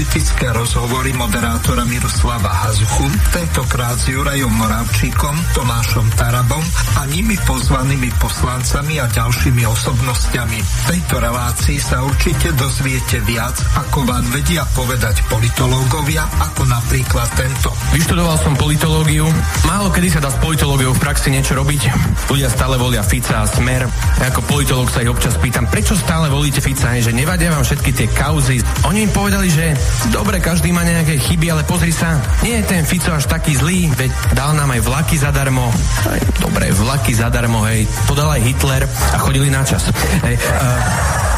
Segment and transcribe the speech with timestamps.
[0.00, 3.04] politické rozhovory moderátora Miroslava Hazuchu,
[3.36, 6.64] tentokrát s Jurajom Moravčíkom, Tomášom Tarabom
[6.96, 10.56] a nimi pozvanými poslancami a ďalšími osobnostiami.
[10.56, 17.68] V tejto relácii sa určite dozviete viac, ako vám vedia povedať politológovia, ako napríklad tento.
[17.92, 19.28] Vyštudoval som politológiu.
[19.68, 21.92] Málo kedy sa dá s politológiou v praxi niečo robiť.
[22.32, 23.84] Ľudia stále volia Fica a Smer.
[24.16, 27.92] Ja ako politológ sa ich občas pýtam, prečo stále volíte Fica, že nevadia vám všetky
[27.92, 28.64] tie kauzy.
[28.88, 29.76] Oni im povedali, že
[30.10, 33.92] dobre, každý má nejaké chyby, ale pozri sa, nie je ten Fico až taký zlý,
[33.94, 35.70] veď dal nám aj vlaky zadarmo.
[36.08, 39.86] Aj, dobre, vlaky zadarmo, hej, to dal aj Hitler a chodili na čas.
[40.24, 41.29] Hej, uh,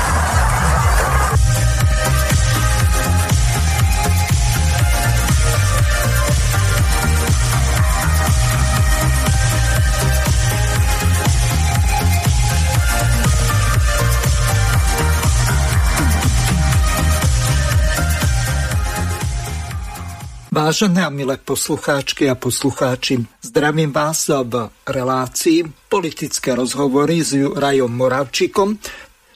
[20.62, 28.78] Vážené a milé poslucháčky a poslucháči, zdravím vás v relácii politické rozhovory s Jurajom Moravčikom,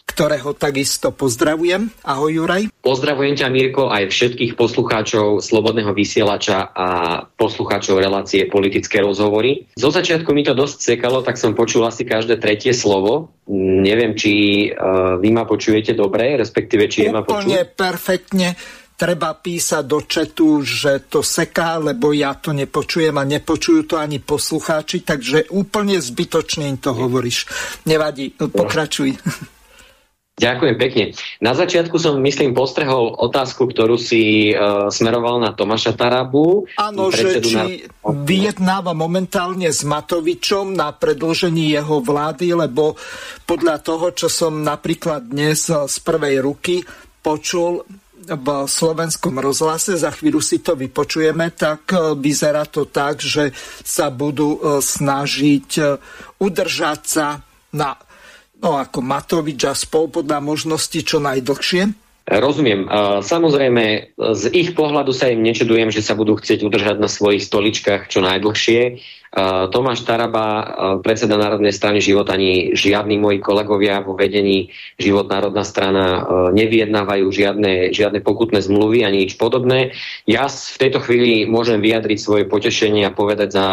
[0.06, 1.90] ktorého takisto pozdravujem.
[2.06, 2.70] Ahoj Juraj.
[2.78, 6.88] Pozdravujem ťa Mirko aj všetkých poslucháčov Slobodného vysielača a
[7.34, 9.66] poslucháčov relácie politické rozhovory.
[9.74, 13.34] Zo začiatku mi to dosť sekalo, tak som počul asi každé tretie slovo.
[13.50, 14.30] Neviem, či
[14.70, 17.50] uh, vy ma počujete dobre, respektíve či je ma počuť.
[17.50, 18.48] Úplne perfektne
[18.96, 24.18] treba písať do četu, že to seká, lebo ja to nepočujem a nepočujú to ani
[24.18, 27.44] poslucháči, takže úplne zbytočne im to hovoríš.
[27.84, 29.20] Nevadí, pokračuj.
[30.36, 31.04] Ďakujem pekne.
[31.40, 36.68] Na začiatku som, myslím, postrehol otázku, ktorú si uh, smeroval na Tomáša Tarabu.
[36.76, 37.64] Áno, že či na...
[38.04, 43.00] vyjednáva momentálne s Matovičom na predlžení jeho vlády, lebo
[43.48, 46.84] podľa toho, čo som napríklad dnes z prvej ruky
[47.24, 47.88] počul,
[48.26, 53.54] v slovenskom rozhlase, za chvíľu si to vypočujeme, tak e, vyzerá to tak, že
[53.86, 55.82] sa budú e, snažiť e,
[56.42, 57.38] udržať sa
[57.72, 57.94] na,
[58.58, 62.05] no ako Matovič a spol podľa možnosti čo najdlhšie?
[62.26, 62.90] Rozumiem.
[63.22, 68.10] Samozrejme, z ich pohľadu sa im nečudujem, že sa budú chcieť udržať na svojich stoličkách
[68.10, 68.98] čo najdlhšie.
[69.70, 70.46] Tomáš Taraba,
[71.06, 77.94] predseda Národnej strany Život, ani žiadni moji kolegovia vo vedení Život Národná strana nevyjednávajú žiadne,
[77.94, 79.94] žiadne pokutné zmluvy ani nič podobné.
[80.26, 83.66] Ja v tejto chvíli môžem vyjadriť svoje potešenie a povedať za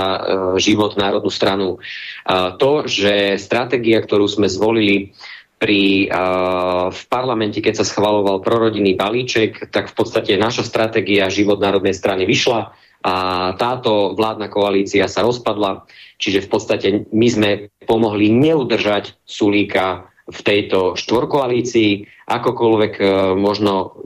[0.61, 1.81] Život Národnú stranu
[2.61, 5.15] to, že stratégia, ktorú sme zvolili,
[5.63, 11.63] pri, uh, v parlamente, keď sa schvaloval prorodinný balíček, tak v podstate naša stratégia Život
[11.63, 13.15] národnej strany vyšla a
[13.55, 15.87] táto vládna koalícia sa rozpadla,
[16.19, 17.49] čiže v podstate my sme
[17.87, 22.93] pomohli neudržať Sulíka v tejto štvorkoalícii, akokoľvek
[23.35, 23.99] možno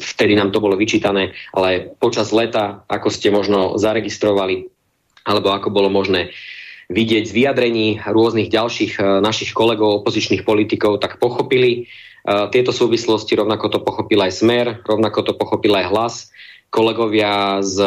[0.00, 4.72] vtedy nám to bolo vyčítané, ale počas leta, ako ste možno zaregistrovali,
[5.28, 6.32] alebo ako bolo možné
[6.90, 11.80] vidieť z vyjadrení rôznych ďalších e, našich kolegov, opozičných politikov, tak pochopili e,
[12.50, 16.16] tieto súvislosti, rovnako to pochopil aj Smer, rovnako to pochopil aj Hlas.
[16.70, 17.82] Kolegovia z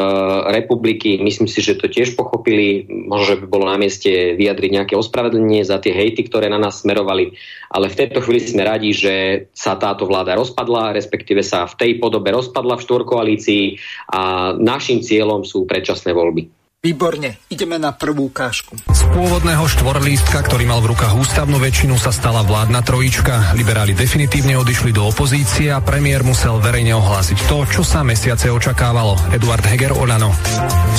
[0.51, 4.93] republiky, myslím si, že to tiež pochopili, možno, že by bolo na mieste vyjadriť nejaké
[4.99, 7.31] ospravedlenie za tie hejty, ktoré na nás smerovali,
[7.71, 11.91] ale v tejto chvíli sme radi, že sa táto vláda rozpadla, respektíve sa v tej
[12.03, 13.63] podobe rozpadla v štvorkoalícii
[14.11, 16.62] a našim cieľom sú predčasné voľby.
[16.83, 18.75] Výborne, ideme na prvú ukážku.
[18.91, 23.55] Z pôvodného štvorlístka, ktorý mal v rukách ústavnú väčšinu, sa stala vládna trojička.
[23.55, 29.15] Liberáli definitívne odišli do opozície a premiér musel verejne ohlásiť to, čo sa mesiace očakávalo.
[29.31, 30.35] Eduard Heger Olano.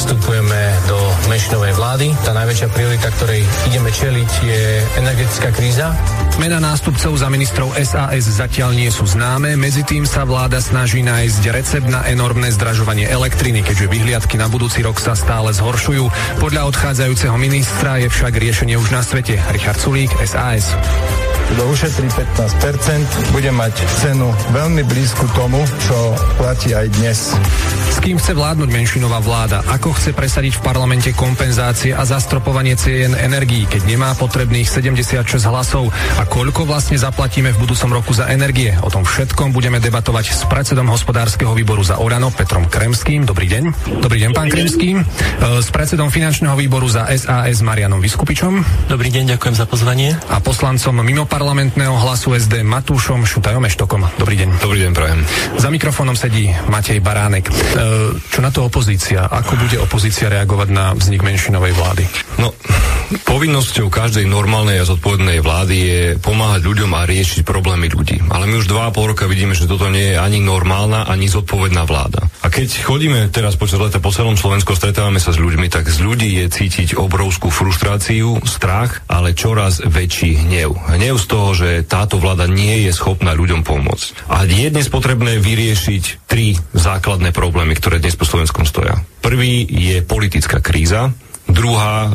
[0.00, 0.96] Vstupujeme do
[1.28, 2.16] menšinovej vlády.
[2.24, 4.62] Tá najväčšia priorita, ktorej ideme čeliť, je
[5.04, 5.92] energetická kríza.
[6.40, 11.42] Mena nástupcov za ministrov SAS zatiaľ nie sú známe, medzi tým sa vláda snaží nájsť
[11.52, 16.06] recept na enormné zdražovanie elektriny, keďže vyhliadky na budúci rok sa stále zhoršujú zhoršujú.
[16.38, 19.42] Podľa odchádzajúceho ministra je však riešenie už na svete.
[19.50, 20.70] Richard Sulík, SAS.
[21.44, 27.36] Kto ušetrí 15%, bude mať cenu veľmi blízku tomu, čo platí aj dnes.
[27.94, 29.60] S kým chce vládnuť menšinová vláda?
[29.70, 35.92] Ako chce presadiť v parlamente kompenzácie a zastropovanie cien energií, keď nemá potrebných 76 hlasov?
[36.16, 38.72] A koľko vlastne zaplatíme v budúcom roku za energie?
[38.80, 43.28] O tom všetkom budeme debatovať s predsedom hospodárskeho výboru za Orano Petrom Kremským.
[43.28, 43.64] Dobrý deň.
[44.00, 44.96] Dobrý deň, pán Kremský.
[45.64, 48.84] S predsedom finančného výboru za SAS Marianom Vyskupičom.
[48.84, 50.12] Dobrý deň, ďakujem za pozvanie.
[50.28, 54.04] A poslancom mimo parlamentného hlasu SD Matúšom Šutajom Eštokom.
[54.20, 54.60] Dobrý deň.
[54.60, 55.24] Dobrý deň, prajem.
[55.56, 57.48] Za mikrofónom sedí Matej Baránek.
[57.48, 57.52] E,
[58.28, 59.24] čo na to opozícia?
[59.24, 62.04] Ako bude opozícia reagovať na vznik menšinovej vlády?
[62.36, 62.52] No,
[63.22, 68.18] povinnosťou každej normálnej a zodpovednej vlády je pomáhať ľuďom a riešiť problémy ľudí.
[68.26, 71.30] Ale my už dva a pol roka vidíme, že toto nie je ani normálna, ani
[71.30, 72.26] zodpovedná vláda.
[72.42, 75.98] A keď chodíme teraz počas leta po celom Slovensku, stretávame sa s ľuďmi, tak z
[76.02, 80.74] ľudí je cítiť obrovskú frustráciu, strach, ale čoraz väčší hnev.
[80.90, 84.28] Hnev z toho, že táto vláda nie je schopná ľuďom pomôcť.
[84.30, 88.98] A je dnes potrebné vyriešiť tri základné problémy, ktoré dnes po Slovenskom stoja.
[89.22, 91.14] Prvý je politická kríza,
[91.54, 92.10] Druhá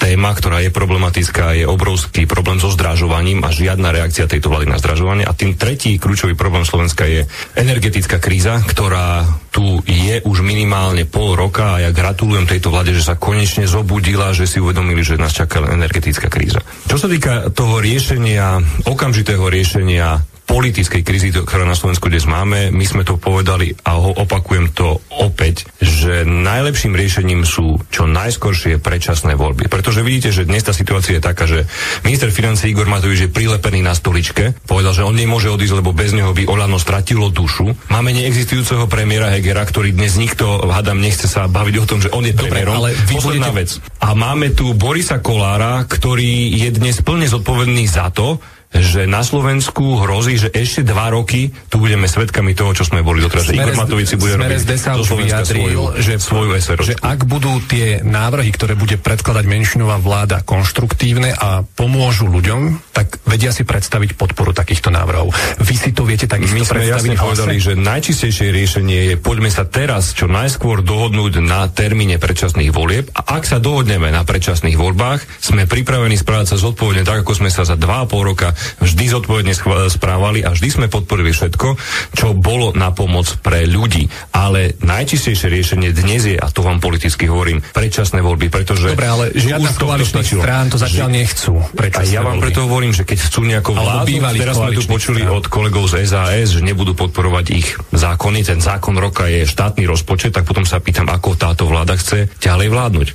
[0.00, 4.80] téma, ktorá je problematická, je obrovský problém so zdražovaním a žiadna reakcia tejto vlády na
[4.80, 5.28] zdražovanie.
[5.28, 11.36] A tým tretí kľúčový problém Slovenska je energetická kríza, ktorá tu je už minimálne pol
[11.36, 15.36] roka a ja gratulujem tejto vláde, že sa konečne zobudila, že si uvedomili, že nás
[15.36, 16.64] čaká energetická kríza.
[16.88, 18.56] Čo sa týka toho riešenia,
[18.88, 24.10] okamžitého riešenia politickej krízy, ktorá na Slovensku dnes máme, my sme to povedali a ho
[24.18, 29.70] opakujem to opäť, že najlepším riešením sú čo najskoršie predčasné voľby.
[29.70, 31.70] Pretože vidíte, že dnes tá situácia je taká, že
[32.02, 36.10] minister financí Igor Matovič je prilepený na stoličke, povedal, že on nemôže odísť, lebo bez
[36.10, 37.70] neho by Olano stratilo dušu.
[37.86, 42.26] Máme neexistujúceho premiéra Hegera, ktorý dnes nikto, hádam, nechce sa baviť o tom, že on
[42.26, 42.74] je premiérom.
[42.74, 43.78] ale Posledná budete...
[43.78, 44.02] vec.
[44.02, 50.06] A máme tu Borisa Kolára, ktorý je dnes plne zodpovedný za to, že na Slovensku
[50.06, 53.50] hrozí, že ešte dva roky tu budeme svedkami toho, čo sme boli doteraz.
[53.50, 56.82] Igor Matovici bude robiť zo Slovenska svoju, že, svoju SRO.
[56.86, 63.18] Že ak budú tie návrhy, ktoré bude predkladať menšinová vláda konštruktívne a pomôžu ľuďom, tak
[63.26, 65.34] vedia si predstaviť podporu takýchto návrhov.
[65.58, 69.66] Vy si to viete takisto My sme jasne povedali, že najčistejšie riešenie je poďme sa
[69.66, 75.42] teraz čo najskôr dohodnúť na termíne predčasných volieb a ak sa dohodneme na predčasných voľbách,
[75.42, 79.04] sme pripravení správať sa zodpovedne tak, ako sme sa za dva a pol roka vždy
[79.10, 79.52] zodpovedne
[79.90, 81.68] správali a vždy sme podporili všetko,
[82.14, 84.06] čo bolo na pomoc pre ľudí.
[84.34, 88.92] Ale najčistejšie riešenie dnes je, a to vám politicky hovorím, predčasné voľby, pretože...
[88.92, 91.16] Dobre, ale žiadna koaličných strán to zatiaľ že...
[91.20, 91.52] nechcú.
[91.60, 92.44] A ja vám voľby.
[92.48, 95.36] preto hovorím, že keď chcú nejakú vládu, teraz sme tu počuli strán.
[95.36, 100.36] od kolegov z SAS, že nebudú podporovať ich zákony, ten zákon roka je štátny rozpočet,
[100.36, 103.08] tak potom sa pýtam, ako táto vláda chce ďalej vládnuť.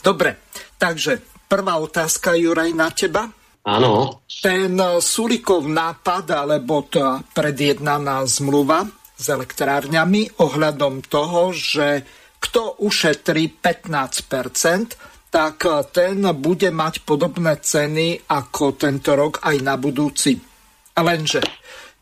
[0.00, 0.40] Dobre,
[0.80, 1.20] takže
[1.50, 3.28] prvá otázka, Juraj, na teba.
[3.60, 4.24] Áno.
[4.40, 8.88] Ten Sulikov nápad, alebo tá predjednaná zmluva
[9.20, 12.02] s elektrárňami ohľadom toho, že
[12.40, 15.62] kto ušetrí 15%, tak
[15.92, 20.40] ten bude mať podobné ceny ako tento rok aj na budúci.
[20.96, 21.44] Lenže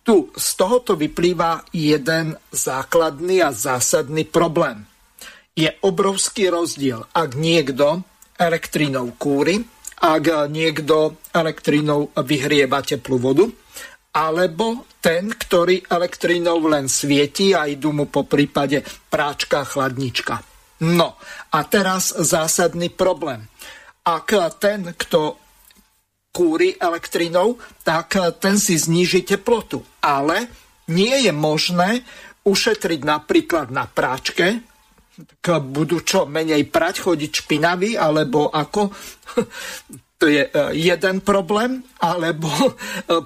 [0.00, 4.88] tu z tohoto vyplýva jeden základný a zásadný problém.
[5.52, 8.00] Je obrovský rozdiel, ak niekto
[8.38, 9.61] elektrínou kúri,
[9.99, 13.47] ak niekto elektrínou vyhrieva teplú vodu,
[14.15, 20.43] alebo ten, ktorý elektrínou len svieti a idú mu po prípade práčka, chladnička.
[20.87, 21.19] No
[21.50, 23.47] a teraz zásadný problém.
[24.06, 24.31] Ak
[24.62, 25.37] ten, kto
[26.31, 29.83] kúri elektrínou, tak ten si zníži teplotu.
[29.99, 30.47] Ale
[30.89, 32.06] nie je možné
[32.47, 34.62] ušetriť napríklad na práčke,
[35.42, 38.94] tak budú čo, menej prať, chodiť špinavý, alebo ako?
[40.20, 42.72] to je e, jeden problém, alebo e,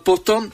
[0.00, 0.48] potom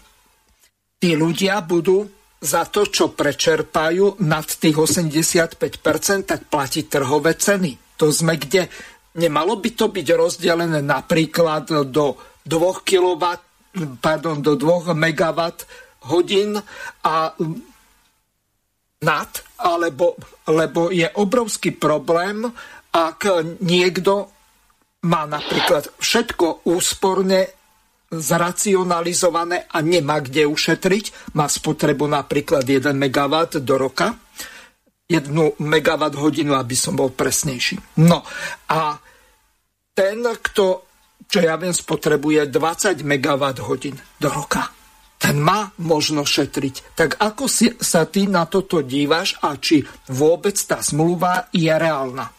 [0.98, 2.06] tí ľudia budú
[2.38, 5.58] za to, čo prečerpajú nad tých 85%,
[6.22, 7.98] tak platiť trhové ceny.
[7.98, 8.70] To sme kde?
[9.18, 12.14] Nemalo by to byť rozdelené napríklad do
[12.46, 13.24] 2 kW,
[13.98, 15.40] pardon, do 2 MW
[16.06, 16.54] hodín
[17.02, 17.34] a
[19.02, 19.30] nad,
[19.62, 20.18] alebo,
[20.50, 22.46] lebo je obrovský problém,
[22.90, 23.20] ak
[23.62, 24.32] niekto
[25.06, 27.54] má napríklad všetko úsporne
[28.08, 34.16] zracionalizované a nemá kde ušetriť, má spotrebu napríklad 1 MW do roka,
[35.06, 35.28] 1
[35.60, 38.00] MW hodinu, aby som bol presnejší.
[38.02, 38.24] No
[38.72, 38.96] a
[39.92, 40.66] ten, kto,
[41.28, 44.77] čo ja viem, spotrebuje 20 MW hodín do roka
[45.18, 46.94] ten má možno šetriť.
[46.94, 52.30] Tak ako si, sa ty na toto dívaš a či vôbec tá zmluva je reálna?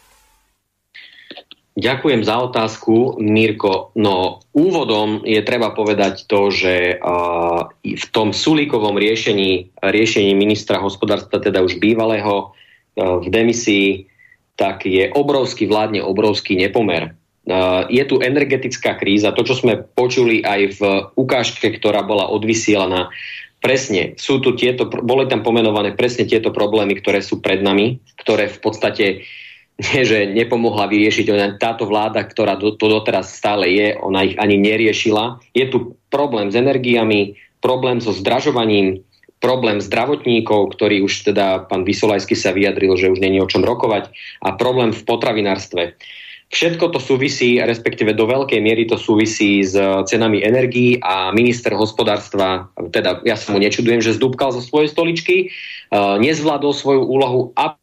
[1.80, 3.96] Ďakujem za otázku, Mirko.
[3.96, 11.40] No, úvodom je treba povedať to, že uh, v tom Sulíkovom riešení, riešení ministra hospodárstva,
[11.40, 14.12] teda už bývalého uh, v demisii,
[14.60, 17.16] tak je obrovský, vládne obrovský nepomer
[17.90, 20.82] je tu energetická kríza, to, čo sme počuli aj v
[21.18, 23.10] ukážke, ktorá bola odvysielaná,
[23.60, 28.48] presne sú tu tieto, boli tam pomenované presne tieto problémy, ktoré sú pred nami, ktoré
[28.48, 29.06] v podstate
[29.84, 34.60] nie, že nepomohla vyriešiť, ona, táto vláda, ktorá to doteraz stále je, ona ich ani
[34.60, 35.40] neriešila.
[35.56, 39.04] Je tu problém s energiami, problém so zdražovaním,
[39.40, 44.12] problém zdravotníkov, ktorý už teda pán Vysolajský sa vyjadril, že už není o čom rokovať
[44.44, 45.96] a problém v potravinárstve.
[46.50, 49.78] Všetko to súvisí, respektíve do veľkej miery to súvisí s
[50.10, 55.54] cenami energií a minister hospodárstva, teda ja sa mu nečudujem, že zdúbkal zo svojej stoličky,
[55.94, 57.78] nezvládol svoju úlohu a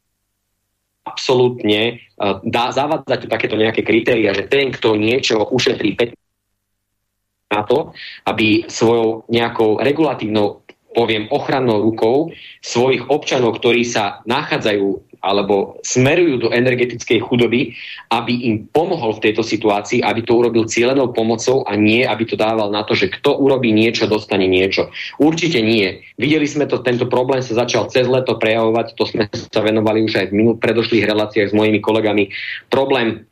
[1.07, 2.03] absolútne
[2.43, 7.95] dá zavádzať takéto nejaké kritéria, že ten, kto niečo ušetrí 5 na to,
[8.27, 10.66] aby svojou nejakou regulatívnou
[10.97, 12.33] poviem ochrannou rukou
[12.65, 17.75] svojich občanov, ktorí sa nachádzajú alebo smerujú do energetickej chudoby,
[18.15, 22.39] aby im pomohol v tejto situácii, aby to urobil cieľenou pomocou a nie, aby to
[22.39, 24.95] dával na to, že kto urobí niečo, dostane niečo.
[25.19, 26.07] Určite nie.
[26.15, 30.15] Videli sme to, tento problém sa začal cez leto prejavovať, to sme sa venovali už
[30.15, 32.31] aj v minul predošlých reláciách s mojimi kolegami.
[32.71, 33.27] Problém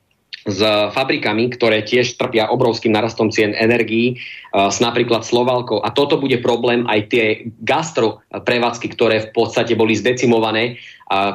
[0.45, 0.61] s
[0.93, 4.21] fabrikami, ktoré tiež trpia obrovským narastom cien energií,
[4.53, 5.81] s napríklad Slovalkou.
[5.81, 7.27] A toto bude problém aj tie
[7.65, 10.77] gastro prevádzky, ktoré v podstate boli zdecimované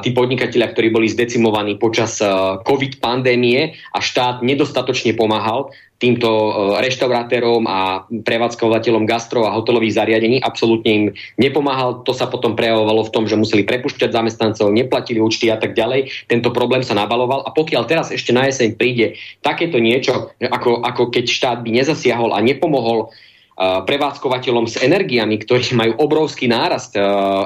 [0.02, 2.18] tí podnikatelia, ktorí boli zdecimovaní počas
[2.66, 6.50] COVID pandémie a štát nedostatočne pomáhal, týmto e,
[6.80, 10.40] reštaurátorom a prevádzkovateľom gastro a hotelových zariadení.
[10.40, 11.04] Absolútne im
[11.36, 12.00] nepomáhal.
[12.08, 16.08] To sa potom prejavovalo v tom, že museli prepušťať zamestnancov, neplatili účty a tak ďalej.
[16.26, 21.12] Tento problém sa nabaloval a pokiaľ teraz ešte na jeseň príde takéto niečo, ako, ako
[21.12, 23.12] keď štát by nezasiahol a nepomohol
[23.60, 26.96] prevádzkovateľom s energiami, ktorí majú obrovský nárast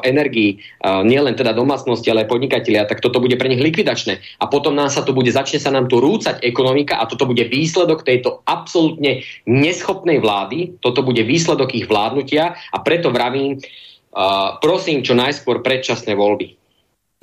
[0.07, 4.23] energií, nielen teda domácnosti, ale aj podnikatelia, tak toto bude pre nich likvidačné.
[4.39, 7.43] A potom nám sa to bude, začne sa nám tu rúcať ekonomika a toto bude
[7.51, 13.59] výsledok tejto absolútne neschopnej vlády, toto bude výsledok ich vládnutia a preto vravím,
[14.63, 16.47] prosím čo najskôr predčasné voľby.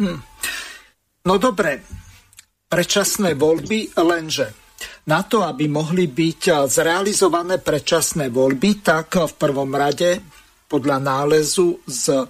[0.03, 0.19] Hm.
[1.31, 1.79] No dobre,
[2.67, 4.61] predčasné voľby, lenže
[5.12, 10.24] na to, aby mohli byť eh, zrealizované predčasné voľby, tak v prvom rade
[10.72, 12.24] podľa nálezu z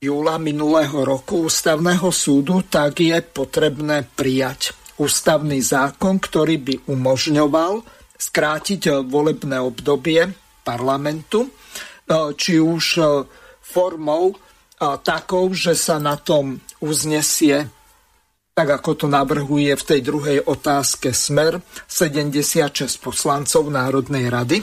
[0.00, 7.84] júla minulého roku ústavného súdu, tak je potrebné prijať ústavný zákon, ktorý by umožňoval
[8.16, 10.24] skrátiť eh, volebné obdobie
[10.64, 12.84] parlamentu, eh, či už
[13.60, 14.34] formou
[14.80, 17.68] takou, že sa na tom uznesie
[18.54, 24.58] tak ako to navrhuje v tej druhej otázke Smer 76 poslancov Národnej rady,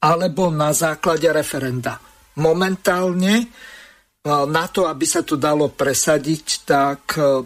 [0.00, 2.00] alebo na základe referenda.
[2.40, 3.46] Momentálne e,
[4.26, 7.44] na to, aby sa to dalo presadiť, tak e,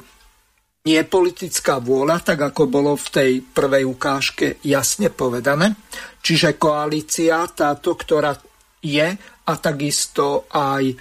[0.86, 5.74] nie politická vôľa, tak ako bolo v tej prvej ukážke jasne povedané.
[6.22, 8.38] Čiže koalícia táto, ktorá
[8.84, 9.08] je
[9.44, 10.96] a takisto aj e,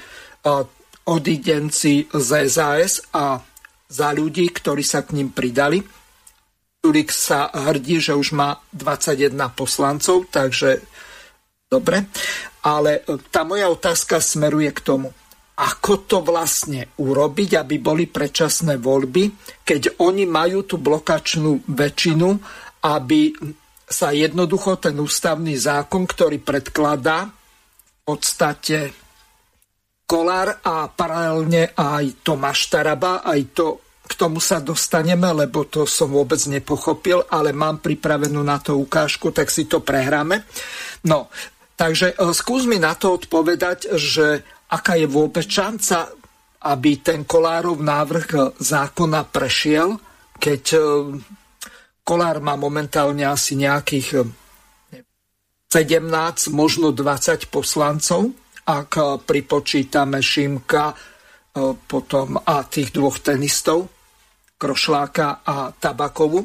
[1.06, 3.53] odidenci z SAS a
[3.90, 5.84] za ľudí, ktorí sa k ním pridali.
[6.84, 10.84] Sulik sa hrdí, že už má 21 poslancov, takže
[11.72, 12.12] dobre.
[12.64, 15.08] Ale e, tá moja otázka smeruje k tomu,
[15.54, 19.30] ako to vlastne urobiť, aby boli predčasné voľby,
[19.62, 22.30] keď oni majú tú blokačnú väčšinu,
[22.84, 23.32] aby
[23.86, 29.03] sa jednoducho ten ústavný zákon, ktorý predkladá v podstate
[30.14, 36.14] Kolár a paralelne aj Tomáš Taraba, aj to k tomu sa dostaneme, lebo to som
[36.14, 40.46] vôbec nepochopil, ale mám pripravenú na to ukážku, tak si to prehráme.
[41.10, 41.34] No,
[41.74, 46.14] takže e, skús mi na to odpovedať, že aká je vôbec šanca,
[46.62, 49.98] aby ten Kolárov návrh e, zákona prešiel,
[50.38, 50.80] keď e,
[52.06, 54.30] Kolár má momentálne asi nejakých
[55.74, 60.96] 17, možno 20 poslancov, ak pripočítame Šimka,
[61.86, 63.86] potom a tých dvoch tenistov,
[64.58, 66.42] Krošláka a Tabakovu,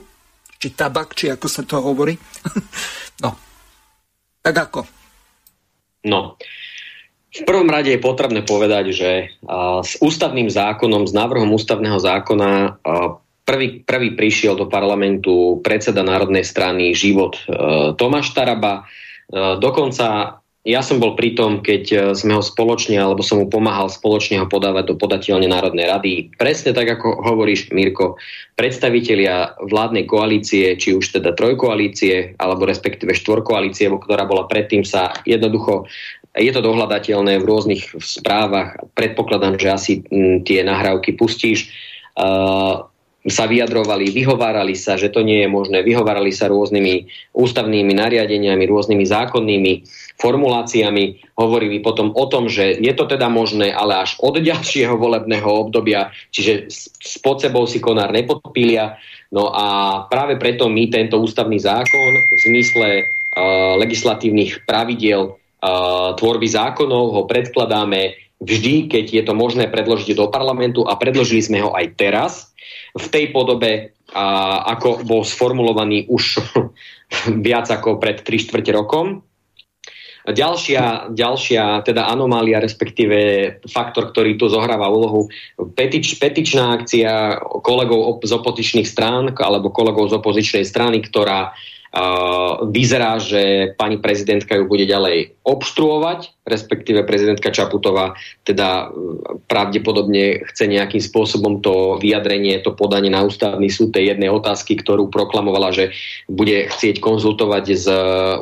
[0.58, 2.12] či Tabak, či ako sa to hovorí.
[3.24, 3.30] no,
[4.42, 4.80] tak ako?
[6.04, 6.34] No,
[7.28, 9.10] v prvom rade je potrebné povedať, že
[9.84, 12.82] s ústavným zákonom, s návrhom ústavného zákona
[13.46, 17.38] prvý, prvý prišiel do parlamentu predseda Národnej strany Život
[17.94, 18.88] Tomáš Taraba.
[19.62, 23.88] Dokonca ja som bol pri tom, keď e, sme ho spoločne, alebo som mu pomáhal
[23.88, 26.12] spoločne ho podávať do podateľne Národnej rady.
[26.36, 28.20] Presne tak, ako hovoríš, Mirko,
[28.60, 35.88] predstavitelia vládnej koalície, či už teda trojkoalície, alebo respektíve štvorkoalície, ktorá bola predtým sa jednoducho
[36.38, 38.78] je to dohľadateľné v rôznych správach.
[38.94, 39.92] Predpokladám, že asi
[40.46, 41.66] tie nahrávky pustíš.
[42.14, 42.86] Uh,
[43.26, 49.02] sa vyjadrovali, vyhovárali sa, že to nie je možné, vyhovárali sa rôznymi ústavnými nariadeniami, rôznymi
[49.02, 49.72] zákonnými
[50.22, 55.50] formuláciami, hovorili potom o tom, že je to teda možné, ale až od ďalšieho volebného
[55.50, 58.94] obdobia, čiže s pod sebou si konár nepodpília.
[59.34, 66.48] No a práve preto my tento ústavný zákon v zmysle uh, legislatívnych pravidiel uh, tvorby
[66.48, 71.74] zákonov ho predkladáme vždy, keď je to možné predložiť do parlamentu a predložili sme ho
[71.74, 72.32] aj teraz
[72.94, 74.24] v tej podobe, a,
[74.76, 76.40] ako bol sformulovaný už
[77.46, 79.26] viac ako pred 3 čtvrte rokom.
[80.28, 83.16] Ďalšia, ďalšia teda anomália, respektíve
[83.64, 85.32] faktor, ktorý tu zohráva úlohu,
[85.72, 91.56] petič, petičná akcia kolegov z opozičných strán alebo kolegov z opozičnej strany, ktorá
[92.68, 98.12] vyzerá, že pani prezidentka ju bude ďalej obštruovať, respektíve prezidentka Čaputová
[98.44, 98.92] teda
[99.48, 105.08] pravdepodobne chce nejakým spôsobom to vyjadrenie, to podanie na ústavný súd tej jednej otázky, ktorú
[105.08, 105.96] proklamovala, že
[106.28, 107.88] bude chcieť konzultovať s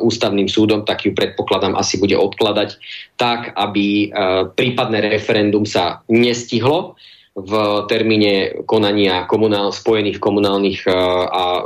[0.03, 2.75] ústavným súdom, tak ju predpokladám asi bude odkladať
[3.15, 4.11] tak, aby
[4.59, 6.99] prípadné referendum sa nestihlo
[7.37, 7.53] v
[7.85, 10.89] termíne konania komunál, spojených komunálnych
[11.29, 11.61] a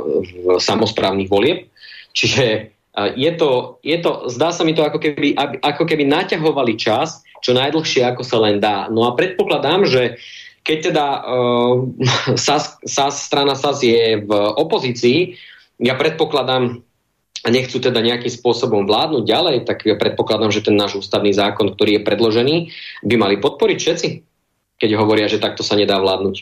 [0.60, 1.71] samozprávnych volieb.
[2.12, 2.72] Čiže
[3.16, 5.32] je to, je to, zdá sa mi to ako keby,
[5.64, 8.86] ako keby naťahovali čas čo najdlhšie ako sa len dá.
[8.88, 10.16] No a predpokladám, že
[10.62, 11.74] keď teda uh,
[12.46, 15.34] SAS, SAS, strana SAS je v opozícii,
[15.82, 16.78] ja predpokladám,
[17.42, 21.74] a nechcú teda nejakým spôsobom vládnuť ďalej, tak ja predpokladám, že ten náš ústavný zákon,
[21.74, 22.56] ktorý je predložený,
[23.02, 24.08] by mali podporiť všetci,
[24.78, 26.36] keď hovoria, že takto sa nedá vládnuť.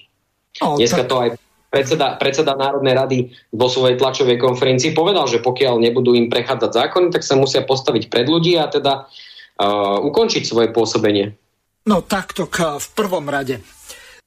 [0.60, 1.08] O, Dneska tak...
[1.08, 1.30] to aj
[1.70, 3.18] predseda, predseda Národnej rady
[3.54, 8.10] vo svojej tlačovej konferencii povedal, že pokiaľ nebudú im prechádzať zákony, tak sa musia postaviť
[8.10, 11.38] pred ľudí a teda uh, ukončiť svoje pôsobenie.
[11.86, 13.62] No takto v prvom rade.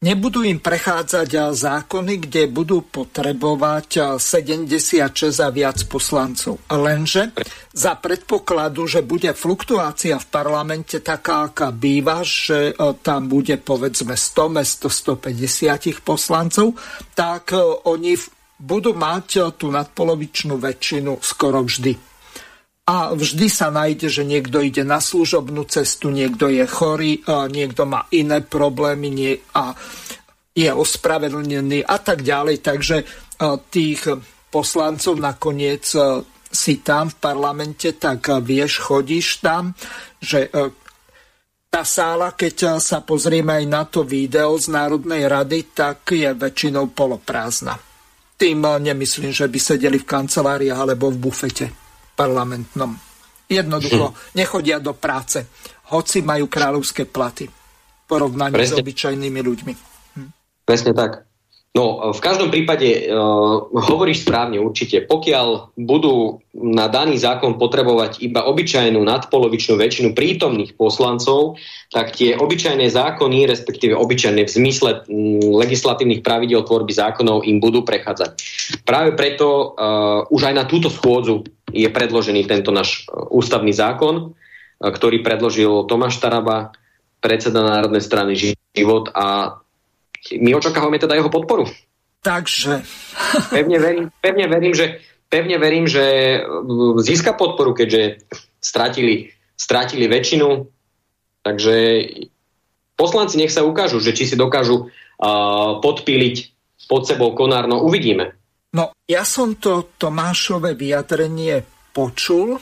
[0.04, 5.00] Nebudú im prechádzať zákony, kde budú potrebovať 76
[5.40, 6.60] a viac poslancov.
[6.68, 7.32] Lenže
[7.72, 14.92] za predpokladu, že bude fluktuácia v parlamente taká, aká býva, že tam bude povedzme 100,
[14.92, 16.76] 100, 150 poslancov,
[17.16, 17.56] tak
[17.88, 18.20] oni
[18.60, 22.13] budú mať tú nadpolovičnú väčšinu skoro vždy.
[22.84, 28.12] A vždy sa nájde, že niekto ide na služobnú cestu, niekto je chorý, niekto má
[28.12, 29.72] iné problémy nie, a
[30.52, 32.60] je ospravedlnený a tak ďalej.
[32.60, 32.98] Takže
[33.72, 34.04] tých
[34.52, 35.96] poslancov nakoniec
[36.52, 39.72] si tam v parlamente, tak vieš, chodíš tam,
[40.20, 40.52] že
[41.72, 46.92] tá sála, keď sa pozrieme aj na to video z Národnej rady, tak je väčšinou
[46.92, 47.80] poloprázdna.
[48.36, 51.83] Tým nemyslím, že by sedeli v kancelárii alebo v bufete
[52.16, 52.96] parlamentnom.
[53.50, 54.16] Jednoducho hm.
[54.38, 55.46] nechodia do práce,
[55.94, 57.50] hoci majú kráľovské platy
[58.08, 59.74] porovnaní s obyčajnými ľuďmi.
[60.18, 60.30] Hm.
[60.66, 61.33] Presne tak.
[61.74, 65.02] No, v každom prípade uh, hovoríš správne určite.
[65.10, 71.58] Pokiaľ budú na daný zákon potrebovať iba obyčajnú nadpolovičnú väčšinu prítomných poslancov,
[71.90, 77.82] tak tie obyčajné zákony, respektíve obyčajné v zmysle m, legislatívnych pravidel tvorby zákonov im budú
[77.82, 78.38] prechádzať.
[78.86, 81.42] Práve preto uh, už aj na túto schôdzu
[81.74, 86.70] je predložený tento náš uh, ústavný zákon, uh, ktorý predložil Tomáš Taraba,
[87.18, 88.38] predseda Národnej strany
[88.78, 89.58] Život a
[90.32, 91.68] my očakávame teda jeho podporu.
[92.24, 92.88] Takže...
[93.52, 96.40] pevne, verím, pevne, verím, že, pevne verím, že
[97.04, 98.24] získa podporu, keďže
[98.64, 100.48] stratili, stratili väčšinu.
[101.44, 101.76] Takže
[102.96, 106.36] poslanci nech sa ukážu, že či si dokážu uh, podpíliť
[106.88, 108.40] pod sebou konárno, uvidíme.
[108.74, 111.62] No, ja som to Tomášové vyjadrenie
[111.94, 112.58] počul,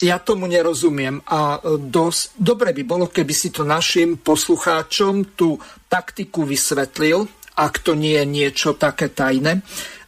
[0.00, 5.60] ja tomu nerozumiem a dosť dobre by bolo, keby si to našim poslucháčom tú
[5.92, 7.28] taktiku vysvetlil,
[7.60, 9.60] ak to nie je niečo také tajné.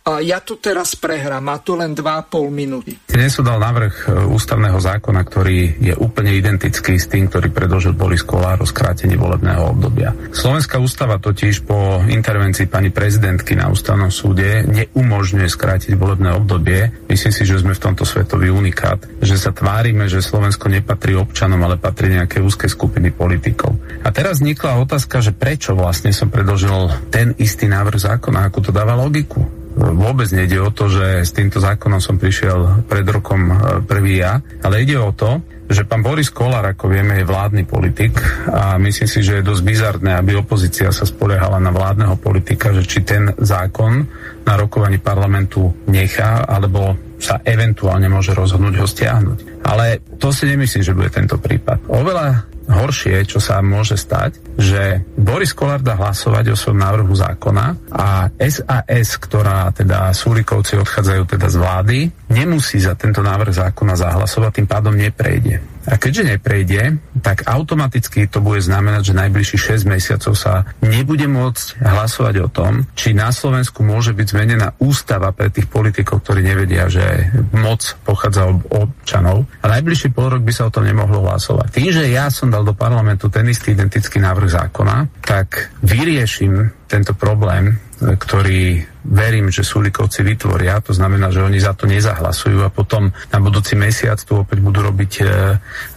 [0.03, 2.99] Ja to teraz prehrám, má to len 2,5 minúty.
[3.07, 7.95] Dnes som dal návrh e, ústavného zákona, ktorý je úplne identický s tým, ktorý predložil
[7.95, 10.11] Boris Kolár o skrátení volebného obdobia.
[10.35, 17.07] Slovenská ústava totiž po intervencii pani prezidentky na ústavnom súde neumožňuje skrátiť volebné obdobie.
[17.07, 21.63] Myslím si, že sme v tomto svetový unikát, že sa tvárime, že Slovensko nepatrí občanom,
[21.63, 23.79] ale patrí nejaké úzke skupiny politikov.
[24.03, 28.71] A teraz vznikla otázka, že prečo vlastne som predložil ten istý návrh zákona, ako to
[28.75, 33.55] dáva logiku vôbec nejde o to, že s týmto zákonom som prišiel pred rokom e,
[33.85, 35.41] prvý ja, ale ide o to,
[35.73, 38.13] že pán Boris Kolár, ako vieme, je vládny politik
[38.53, 42.85] a myslím si, že je dosť bizarné, aby opozícia sa spoliehala na vládneho politika, že
[42.85, 44.05] či ten zákon
[44.45, 49.39] na rokovaní parlamentu nechá, alebo sa eventuálne môže rozhodnúť ho stiahnuť.
[49.65, 51.87] Ale to si nemyslím, že bude tento prípad.
[51.89, 57.67] Oveľa horšie, čo sa môže stať, že Boris Kolár dá hlasovať o svojom návrhu zákona
[57.91, 61.99] a SAS, ktorá teda Súrikovci odchádzajú teda z vlády,
[62.31, 65.72] nemusí za tento návrh zákona zahlasovať, tým pádom neprejde.
[65.89, 71.83] A keďže neprejde, tak automaticky to bude znamenať, že najbližších 6 mesiacov sa nebude môcť
[71.83, 76.87] hlasovať o tom, či na Slovensku môže byť zmenená ústava pre tých politikov, ktorí nevedia,
[76.87, 79.49] že moc pochádza od občanov.
[79.63, 81.75] A najbližší pol rok by sa o tom nemohlo hlasovať.
[81.75, 87.17] Tým, že ja som dal do parlamentu ten istý identický návrh zákona, tak vyriešim tento
[87.17, 90.81] problém, ktorý verím, že Sulikovci vytvoria.
[90.83, 94.87] To znamená, že oni za to nezahlasujú a potom na budúci mesiac tu opäť budú
[94.87, 95.23] robiť e,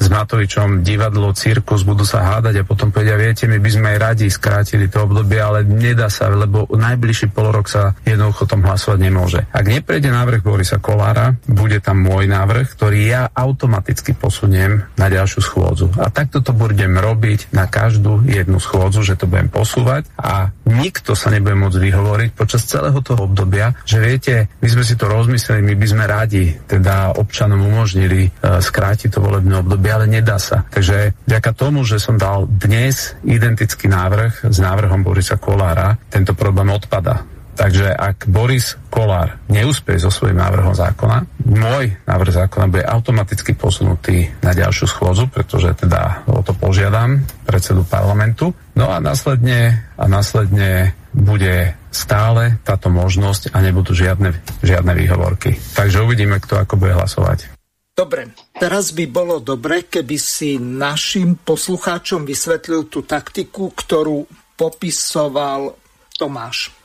[0.02, 3.98] s Matovičom divadlo, cirkus, budú sa hádať a potom povedia, viete, my by sme aj
[4.02, 9.42] radi skrátili to obdobie, ale nedá sa, lebo najbližší polorok sa jednoducho tom hlasovať nemôže.
[9.52, 15.42] Ak neprejde návrh Borisa Kolára, bude tam môj návrh, ktorý ja automaticky posuniem na ďalšiu
[15.42, 15.88] schôdzu.
[16.00, 21.14] A takto to budem robiť na každú jednu schôdzu, že to budem posúvať a nikto
[21.14, 25.66] sa nebude môcť vyhovoriť počas celého celého obdobia, že viete, my sme si to rozmysleli,
[25.66, 30.68] my by sme radi teda občanom umožnili uh, skrátiť to volebné obdobie, ale nedá sa.
[30.70, 36.72] Takže vďaka tomu, že som dal dnes identický návrh s návrhom Borisa Kolára, tento problém
[36.72, 37.26] odpada.
[37.56, 44.28] Takže ak Boris Kolár neúspie so svojím návrhom zákona, môj návrh zákona bude automaticky posunutý
[44.44, 48.52] na ďalšiu schôdzu, pretože teda o to požiadam predsedu parlamentu.
[48.76, 55.56] No a následne, a následne bude stále táto možnosť a nebudú žiadne, žiadne výhovorky.
[55.74, 57.56] Takže uvidíme, kto ako bude hlasovať.
[57.96, 64.28] Dobre, teraz by bolo dobre, keby si našim poslucháčom vysvetlil tú taktiku, ktorú
[64.60, 65.80] popisoval
[66.20, 66.76] Tomáš.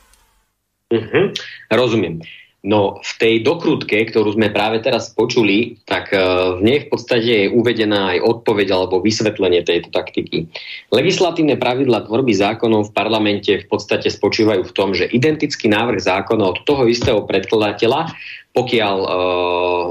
[0.87, 1.35] Uh-huh,
[1.67, 2.23] rozumiem.
[2.61, 7.49] No v tej dokrutke, ktorú sme práve teraz počuli, tak uh, v nej v podstate
[7.49, 10.45] je uvedená aj odpoveď alebo vysvetlenie tejto taktiky.
[10.93, 16.43] Legislatívne pravidla tvorby zákonov v parlamente v podstate spočívajú v tom, že identický návrh zákona
[16.53, 18.13] od toho istého predkladateľa,
[18.53, 19.09] pokiaľ uh,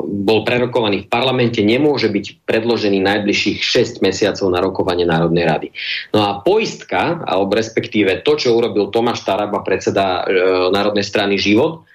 [0.06, 5.68] bol prerokovaný v parlamente, nemôže byť predložený najbližších 6 mesiacov na rokovanie Národnej rady.
[6.14, 11.90] No a poistka, alebo respektíve to, čo urobil Tomáš Taraba, predseda uh, Národnej strany Život,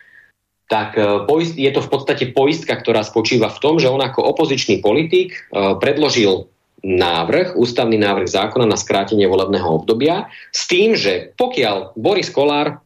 [0.67, 1.25] tak e,
[1.56, 5.39] je to v podstate poistka, ktorá spočíva v tom, že on ako opozičný politik e,
[5.78, 6.49] predložil
[6.86, 12.82] návrh, ústavný návrh zákona na skrátenie volebného obdobia s tým, že pokiaľ Boris Kolár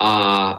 [0.00, 0.12] a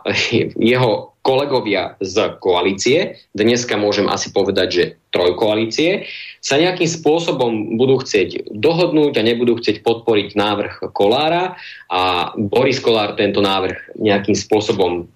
[0.73, 6.06] jeho kolegovia z koalície, dneska môžem asi povedať, že trojkoalície,
[6.38, 11.58] sa nejakým spôsobom budú chcieť dohodnúť a nebudú chcieť podporiť návrh Kolára
[11.89, 15.10] a Boris Kolár tento návrh nejakým spôsobom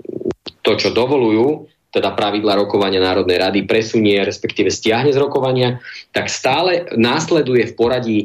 [0.69, 5.81] to, čo dovolujú, teda pravidla rokovania Národnej rady presunie, respektíve stiahne z rokovania,
[6.13, 8.19] tak stále následuje v poradí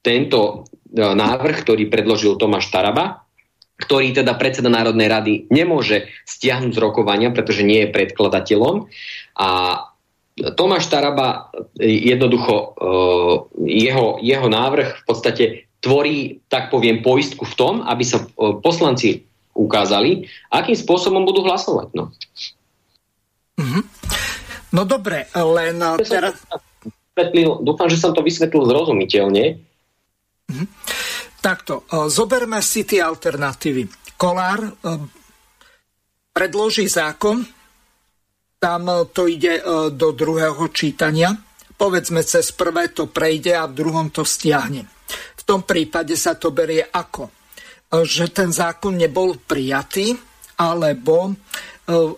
[0.00, 3.28] tento e, návrh, ktorý predložil Tomáš Taraba,
[3.76, 8.88] ktorý teda predseda Národnej rady nemôže stiahnuť z rokovania, pretože nie je predkladateľom.
[9.36, 9.48] A
[10.56, 12.64] Tomáš Taraba e, jednoducho e,
[13.68, 15.44] jeho, jeho návrh v podstate
[15.84, 18.24] tvorí, tak poviem, poistku v tom, aby sa
[18.64, 19.29] poslanci
[19.60, 21.92] ukázali, akým spôsobom budú hlasovať.
[21.92, 22.08] No,
[23.60, 23.82] mm-hmm.
[24.72, 26.40] no dobre, len teraz...
[27.60, 29.60] Dúfam, že som to vysvetlil zrozumiteľne.
[30.48, 30.68] Mm-hmm.
[31.40, 33.88] Takto, e, zoberme si tie alternatívy.
[34.16, 34.70] Kolár e,
[36.32, 37.40] predloží zákon,
[38.60, 39.60] tam e, to ide
[39.92, 41.32] do druhého čítania.
[41.76, 44.84] Povedzme, cez prvé to prejde a v druhom to stiahne.
[45.36, 47.39] V tom prípade sa to berie ako
[47.90, 50.14] že ten zákon nebol prijatý,
[50.60, 51.32] alebo e,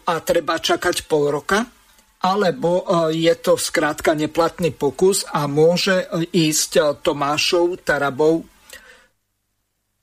[0.05, 1.65] a treba čakať pol roka,
[2.23, 6.07] alebo e, je to skrátka neplatný pokus a môže e,
[6.51, 8.45] ísť Tomášov, Tarabov.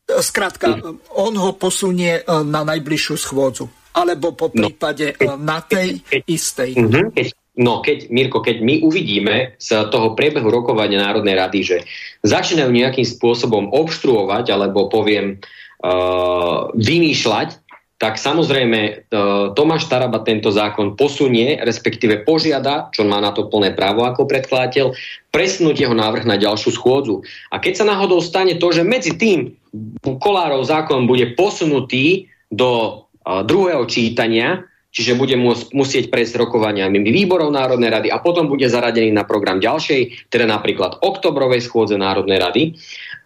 [0.10, 1.14] Skrátka, mm.
[1.22, 3.70] on ho posunie na najbližšiu schôdzu.
[3.94, 4.66] Alebo po no.
[4.74, 6.74] prípade no, na tej istej.
[7.14, 7.28] Keď,
[7.62, 11.78] no keď, Mirko, keď my uvidíme z toho priebehu rokovania Národnej rady, že
[12.26, 15.59] začínajú nejakým spôsobom obštruovať, alebo poviem, uh,
[16.76, 17.50] vymýšľať,
[18.00, 23.76] tak samozrejme uh, Tomáš Taraba tento zákon posunie, respektíve požiada, čo má na to plné
[23.76, 24.96] právo ako predkladateľ,
[25.36, 27.20] presunúť jeho návrh na ďalšiu schôdzu.
[27.52, 29.52] A keď sa náhodou stane to, že medzi tým
[30.00, 34.64] Kolárov zákon bude posunutý do uh, druhého čítania,
[34.96, 39.60] čiže bude môcť, musieť prejsť rokovaniami výborov Národnej rady a potom bude zaradený na program
[39.60, 42.64] ďalšej, teda napríklad oktobrovej schôdze Národnej rady.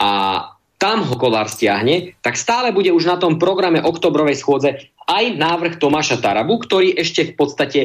[0.01, 0.43] A
[0.77, 5.79] tam ho Kolár stiahne, tak stále bude už na tom programe oktobrovej schôdze aj návrh
[5.79, 7.79] Tomáša Tarabu, ktorý ešte v podstate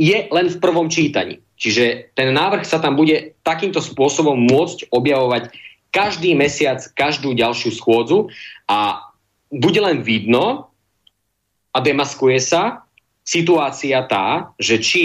[0.00, 1.38] je len v prvom čítaní.
[1.60, 5.52] Čiže ten návrh sa tam bude takýmto spôsobom môcť objavovať
[5.92, 8.32] každý mesiac, každú ďalšiu schôdzu
[8.64, 9.10] a
[9.50, 10.72] bude len vidno
[11.74, 12.86] a demaskuje sa
[13.26, 15.04] situácia tá, že či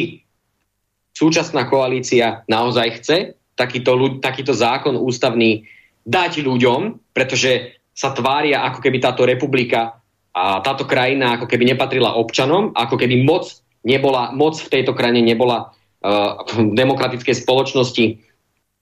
[1.12, 3.18] súčasná koalícia naozaj chce
[3.60, 5.68] takýto, takýto zákon ústavný
[6.06, 9.98] dať ľuďom, pretože sa tvária, ako keby táto republika
[10.36, 13.48] a táto krajina ako keby nepatrila občanom, ako keby moc,
[13.88, 18.20] nebola, moc v tejto krajine nebola uh, v demokratickej spoločnosti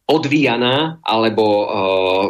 [0.10, 1.66] odvíjaná alebo uh,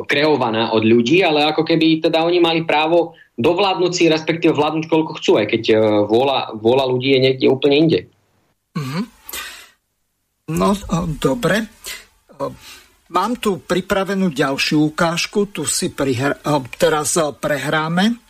[0.05, 5.11] kreovaná od ľudí, ale ako keby teda oni mali právo dovládnuť si, respektíve vládnuť koľko
[5.17, 7.99] chcú, aj keď uh, vôľa, vôľa ľudí je niekde úplne inde.
[8.75, 9.03] Mm-hmm.
[10.51, 10.75] No,
[11.23, 11.63] dobre.
[13.11, 16.39] Mám tu pripravenú ďalšiu ukážku, tu si prihr-
[16.79, 18.23] teraz prehráme.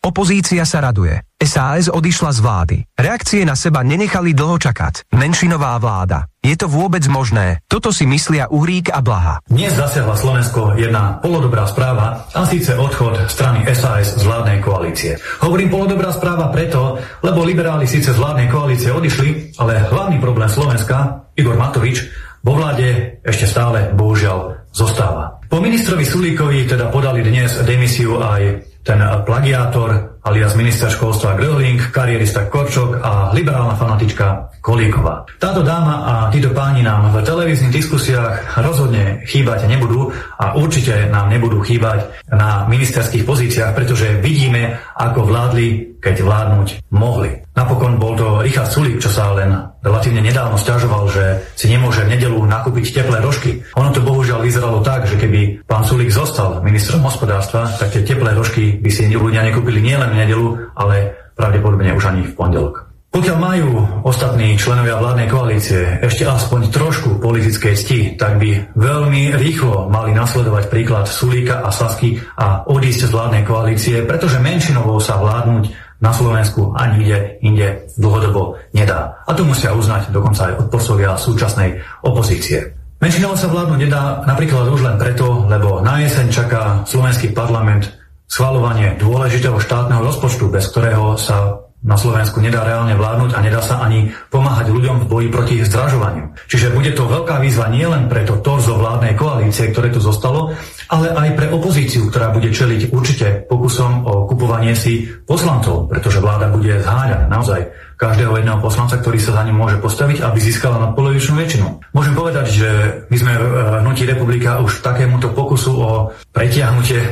[0.00, 1.20] Opozícia sa raduje.
[1.36, 2.76] SAS odišla z vlády.
[2.96, 5.12] Reakcie na seba nenechali dlho čakať.
[5.12, 6.24] Menšinová vláda.
[6.40, 7.60] Je to vôbec možné?
[7.68, 9.44] Toto si myslia Uhrík a Blaha.
[9.44, 15.20] Dnes zasiahla Slovensko jedna polodobrá správa a síce odchod strany SAS z vládnej koalície.
[15.44, 21.28] Hovorím polodobrá správa preto, lebo liberáli síce z vládnej koalície odišli, ale hlavný problém Slovenska,
[21.36, 22.08] Igor Matovič,
[22.40, 25.40] vo vláde ešte stále bohužiaľ zostáva.
[25.50, 28.96] Po ministrovi Sulíkovi teda podali dnes demisiu aj ten
[29.28, 35.24] plagiátor alias minister školstva Gröling, karierista Korčok a liberálna fanatička Kolíková.
[35.40, 41.32] Táto dáma a títo páni nám v televíznych diskusiách rozhodne chýbať nebudú a určite nám
[41.32, 47.44] nebudú chýbať na ministerských pozíciách, pretože vidíme, ako vládli, keď vládnuť mohli.
[47.54, 49.52] Napokon bol to Richard Sulík, čo sa len
[49.84, 53.60] relatívne nedávno stiažoval, že si nemôže v nedelu nakúpiť teplé rožky.
[53.76, 58.32] Ono to bohužiaľ vyzeralo tak, že keby pán Sulík zostal ministrom hospodárstva, tak tie teplé
[58.32, 62.90] rožky by si ľudia nekúpili nielen v nedelu, ale pravdepodobne už ani v pondelok.
[63.10, 63.70] Pokiaľ majú
[64.06, 70.70] ostatní členovia vládnej koalície ešte aspoň trošku politickej sti, tak by veľmi rýchlo mali nasledovať
[70.70, 76.72] príklad Sulíka a Sasky a odísť z vládnej koalície, pretože menšinovou sa vládnuť na Slovensku
[76.72, 79.20] a nikde inde dlhodobo nedá.
[79.28, 82.72] A to musia uznať dokonca aj odposlovia súčasnej opozície.
[83.00, 87.88] Menšinovo sa vládnuť nedá napríklad už len preto, lebo na jeseň čaká slovenský parlament
[88.28, 93.80] schvalovanie dôležitého štátneho rozpočtu, bez ktorého sa na Slovensku nedá reálne vládnuť a nedá sa
[93.80, 96.36] ani pomáhať ľuďom v boji proti zdražovaniu.
[96.44, 100.52] Čiže bude to veľká výzva nielen pre to torzo vládnej koalície, ktoré tu zostalo,
[100.92, 106.52] ale aj pre opozíciu, ktorá bude čeliť určite pokusom o kupovanie si poslancov, pretože vláda
[106.52, 107.60] bude zháňať naozaj
[108.00, 111.92] každého jedného poslanca, ktorý sa za ním môže postaviť, aby získala nadpolovičnú väčšinu.
[111.92, 112.68] Môžem povedať, že
[113.12, 113.44] my sme v
[113.84, 115.90] Hnutí republika už takémuto pokusu o
[116.32, 117.08] pretiahnutie e,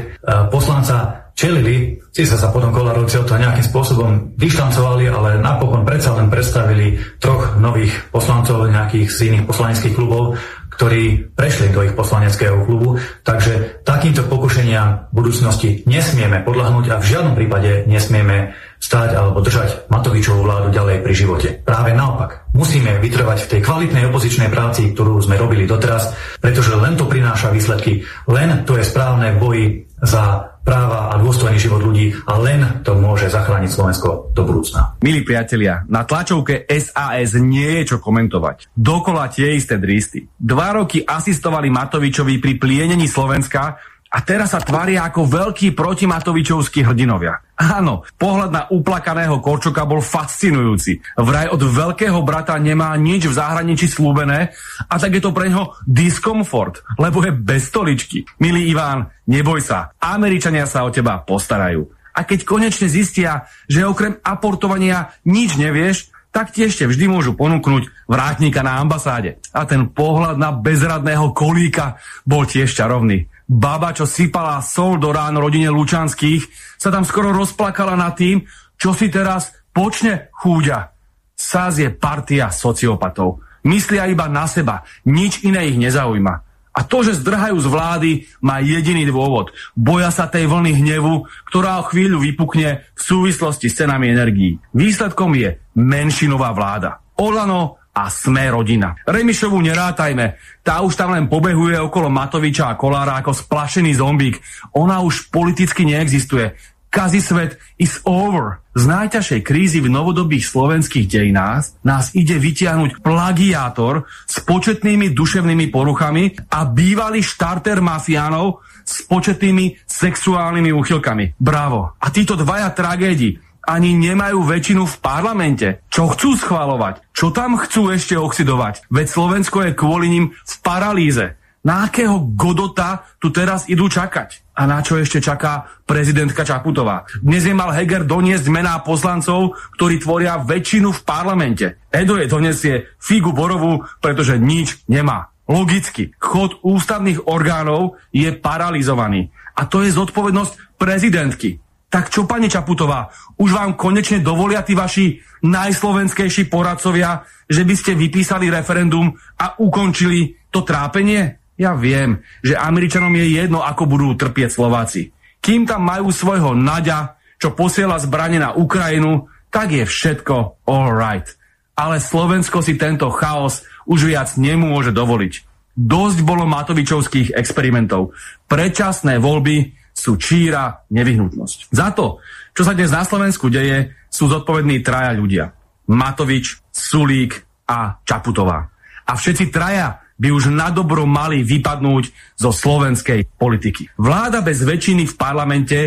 [0.48, 6.26] poslanca čelili, síce sa potom Kolarovci od toho nejakým spôsobom vyštancovali, ale napokon predsa len
[6.26, 10.34] predstavili troch nových poslancov nejakých z iných poslaneckých klubov,
[10.74, 12.98] ktorí prešli do ich poslaneckého klubu.
[13.22, 19.90] Takže takýmto pokušeniam v budúcnosti nesmieme podľahnúť a v žiadnom prípade nesmieme stáť alebo držať
[19.90, 21.48] Matovičovú vládu ďalej pri živote.
[21.66, 26.94] Práve naopak, musíme vytrvať v tej kvalitnej opozičnej práci, ktorú sme robili doteraz, pretože len
[26.94, 32.36] to prináša výsledky, len to je správne boji za práva a dôstojný život ľudí a
[32.36, 35.00] len to môže zachrániť Slovensko do budúcna.
[35.00, 38.76] Milí priatelia, na tlačovke SAS nie je čo komentovať.
[38.76, 40.28] Dokola tie isté dristy.
[40.36, 47.44] Dva roky asistovali Matovičovi pri plienení Slovenska a teraz sa tvária ako veľkí protimatovičovskí hrdinovia.
[47.58, 51.02] Áno, pohľad na uplakaného Korčoka bol fascinujúci.
[51.20, 54.54] Vraj od veľkého brata nemá nič v zahraničí slúbené
[54.88, 58.24] a tak je to pre neho diskomfort, lebo je bez stoličky.
[58.40, 61.84] Milý Iván, neboj sa, Američania sa o teba postarajú.
[62.16, 68.08] A keď konečne zistia, že okrem aportovania nič nevieš, tak ti ešte vždy môžu ponúknuť
[68.08, 69.40] vrátnika na ambasáde.
[69.52, 73.26] A ten pohľad na bezradného kolíka bol tiež čarovný.
[73.48, 78.44] Baba, čo sypala sol do rán rodine Lučanských, sa tam skoro rozplakala nad tým,
[78.76, 80.92] čo si teraz počne chúďa.
[81.32, 83.40] Sás je partia sociopatov.
[83.64, 86.34] Myslia iba na seba, nič iné ich nezaujíma.
[86.78, 88.10] A to, že zdrhajú z vlády,
[88.44, 89.50] má jediný dôvod.
[89.74, 94.60] Boja sa tej vlny hnevu, ktorá o chvíľu vypukne v súvislosti s cenami energií.
[94.76, 97.02] Výsledkom je menšinová vláda.
[97.18, 98.94] Olano a sme rodina.
[99.02, 104.38] Remišovu nerátajme, tá už tam len pobehuje okolo Matoviča a Kolára ako splašený zombík.
[104.78, 106.54] Ona už politicky neexistuje.
[106.88, 108.64] Kazi svet is over.
[108.72, 116.48] Z najťažšej krízy v novodobých slovenských dejinách nás ide vytiahnuť plagiátor s početnými duševnými poruchami
[116.48, 121.36] a bývalý štarter mafiánov s početnými sexuálnymi úchylkami.
[121.36, 121.92] Bravo.
[122.00, 123.36] A títo dvaja tragédi
[123.68, 125.84] ani nemajú väčšinu v parlamente.
[125.92, 127.04] Čo chcú schvalovať?
[127.12, 128.88] Čo tam chcú ešte oxidovať?
[128.88, 131.36] Veď Slovensko je kvôli ním v paralýze.
[131.68, 134.56] Na akého Godota tu teraz idú čakať?
[134.56, 137.04] A na čo ešte čaká prezidentka Čaputová?
[137.20, 141.66] Dnes je mal Heger doniesť mená poslancov, ktorí tvoria väčšinu v parlamente.
[141.92, 145.28] Edo je donesie figu borovú, pretože nič nemá.
[145.44, 149.28] Logicky, chod ústavných orgánov je paralizovaný.
[149.58, 151.60] A to je zodpovednosť prezidentky.
[151.88, 153.08] Tak čo, pani Čaputová,
[153.40, 159.08] už vám konečne dovolia tí vaši najslovenskejší poradcovia, že by ste vypísali referendum
[159.40, 161.40] a ukončili to trápenie?
[161.56, 165.10] Ja viem, že Američanom je jedno, ako budú trpieť Slováci.
[165.40, 171.24] Kým tam majú svojho Naďa, čo posiela zbranie na Ukrajinu, tak je všetko all right.
[171.72, 175.48] Ale Slovensko si tento chaos už viac nemôže dovoliť.
[175.78, 178.12] Dosť bolo Matovičovských experimentov.
[178.50, 181.74] Predčasné voľby sú číra nevyhnutnosť.
[181.74, 182.22] Za to,
[182.54, 185.50] čo sa dnes na Slovensku deje, sú zodpovední traja ľudia.
[185.90, 188.70] Matovič, Sulík a Čaputová.
[189.08, 193.90] A všetci traja by už nadobro mali vypadnúť zo slovenskej politiky.
[193.98, 195.78] Vláda bez väčšiny v parlamente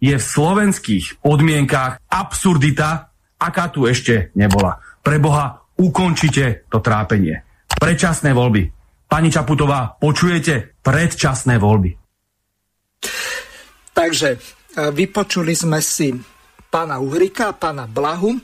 [0.00, 4.80] je v slovenských podmienkách absurdita, aká tu ešte nebola.
[5.04, 7.42] Preboha, ukončite to trápenie.
[7.68, 8.62] Predčasné voľby.
[9.10, 10.78] Pani Čaputová, počujete?
[10.80, 11.90] Predčasné voľby.
[14.00, 14.38] Takže e,
[14.96, 16.08] vypočuli sme si
[16.72, 18.32] pána Uhrika a pána Blahu.
[18.32, 18.40] E,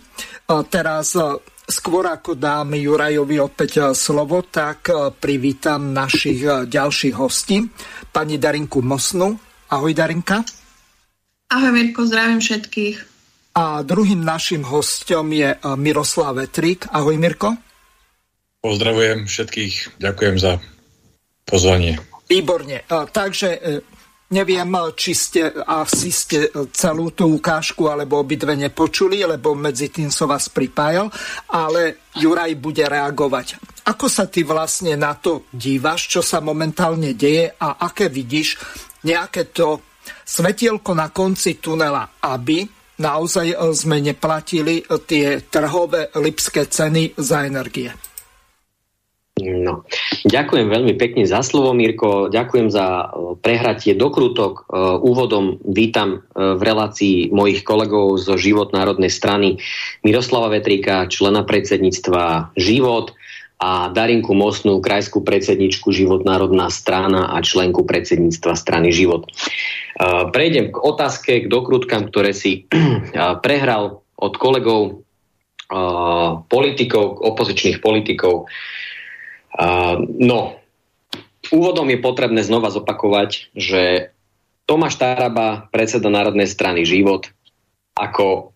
[0.68, 1.24] teraz e,
[1.66, 4.86] Skôr ako dám Jurajovi opäť slovo, tak
[5.18, 7.58] privítam našich ďalších hostí.
[8.14, 9.34] Pani Darinku Mosnu.
[9.74, 10.46] Ahoj Darinka.
[11.50, 12.96] Ahoj Mirko, zdravím všetkých.
[13.58, 16.86] A druhým našim hostom je Miroslav Vetrík.
[16.94, 17.58] Ahoj Mirko.
[18.62, 20.62] Pozdravujem všetkých, ďakujem za
[21.50, 21.98] pozvanie.
[22.30, 22.86] Výborne.
[23.10, 23.82] Takže
[24.26, 30.26] Neviem, či ste asi ste celú tú ukážku alebo obidve nepočuli, lebo medzi tým som
[30.26, 31.06] vás pripájal,
[31.54, 33.54] ale Juraj bude reagovať.
[33.86, 38.58] Ako sa ty vlastne na to dívaš, čo sa momentálne deje a aké vidíš
[39.06, 39.94] nejaké to
[40.26, 42.66] svetielko na konci tunela, aby
[42.98, 47.94] naozaj sme neplatili tie trhové lipské ceny za energie?
[49.36, 49.84] No.
[50.24, 52.32] Ďakujem veľmi pekne za slovo, Mirko.
[52.32, 54.64] Ďakujem za e, prehratie dokrutok.
[54.64, 59.60] E, úvodom vítam e, v relácii mojich kolegov zo Život národnej strany
[60.00, 63.12] Miroslava Vetrika, člena predsedníctva Život
[63.60, 69.28] a Darinku Mosnú, krajskú predsedničku Život národná strana a členku predsedníctva strany Život.
[70.32, 72.68] Prejdem k otázke, k dokrutkám, ktoré si
[73.44, 75.00] prehral od kolegov
[76.52, 78.44] politikov, opozičných politikov
[80.20, 80.40] no,
[81.52, 84.12] úvodom je potrebné znova zopakovať, že
[84.66, 87.30] Tomáš Taraba, predseda Národnej strany Život,
[87.94, 88.50] ako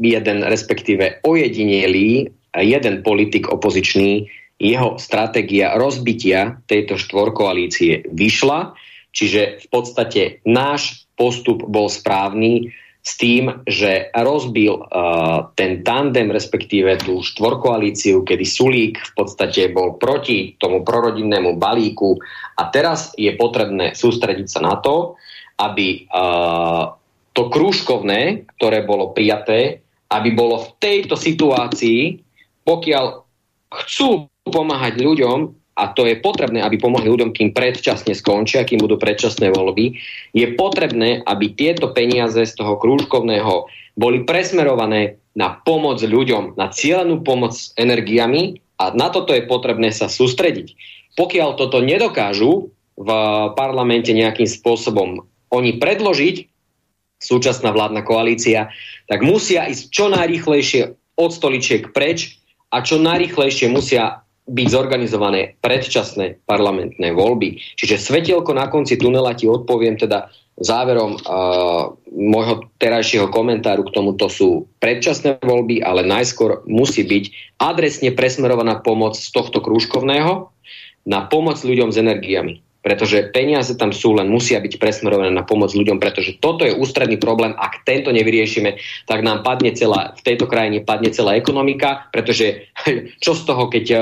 [0.00, 4.26] jeden, respektíve ojedinelý, jeden politik opozičný,
[4.58, 8.74] jeho stratégia rozbitia tejto štvorkoalície vyšla,
[9.14, 12.74] čiže v podstate náš postup bol správny,
[13.08, 19.96] s tým, že rozbil uh, ten tandem, respektíve tú štvorkoalíciu, kedy Sulík v podstate bol
[19.96, 22.20] proti tomu prorodinnému balíku
[22.60, 25.16] a teraz je potrebné sústrediť sa na to,
[25.56, 26.92] aby uh,
[27.32, 29.80] to krúžkovné, ktoré bolo prijaté,
[30.12, 32.20] aby bolo v tejto situácii,
[32.68, 33.24] pokiaľ
[33.72, 38.98] chcú pomáhať ľuďom, a to je potrebné, aby pomohli ľuďom, kým predčasne skončia, kým budú
[38.98, 39.94] predčasné voľby,
[40.34, 47.22] je potrebné, aby tieto peniaze z toho krúžkovného boli presmerované na pomoc ľuďom, na cieľenú
[47.22, 50.74] pomoc s energiami a na toto je potrebné sa sústrediť.
[51.14, 53.10] Pokiaľ toto nedokážu v
[53.54, 55.22] parlamente nejakým spôsobom
[55.54, 56.50] oni predložiť,
[57.18, 58.70] súčasná vládna koalícia,
[59.10, 60.82] tak musia ísť čo najrychlejšie
[61.18, 62.38] od stoličiek preč
[62.70, 67.60] a čo najrychlejšie musia byť zorganizované predčasné parlamentné voľby.
[67.76, 74.26] Čiže svetielko na konci tunela ti odpoviem teda záverom uh, môjho terajšieho komentáru k tomuto
[74.26, 77.24] sú predčasné voľby, ale najskôr musí byť
[77.62, 80.50] adresne presmerovaná pomoc z tohto krúžkovného
[81.06, 82.67] na pomoc ľuďom s energiami.
[82.88, 87.20] Pretože peniaze tam sú, len musia byť presmerované na pomoc ľuďom, pretože toto je ústredný
[87.20, 87.52] problém.
[87.60, 92.72] Ak tento nevyriešime, tak nám padne celá, v tejto krajine padne celá ekonomika, pretože
[93.24, 94.00] čo z toho, keď uh,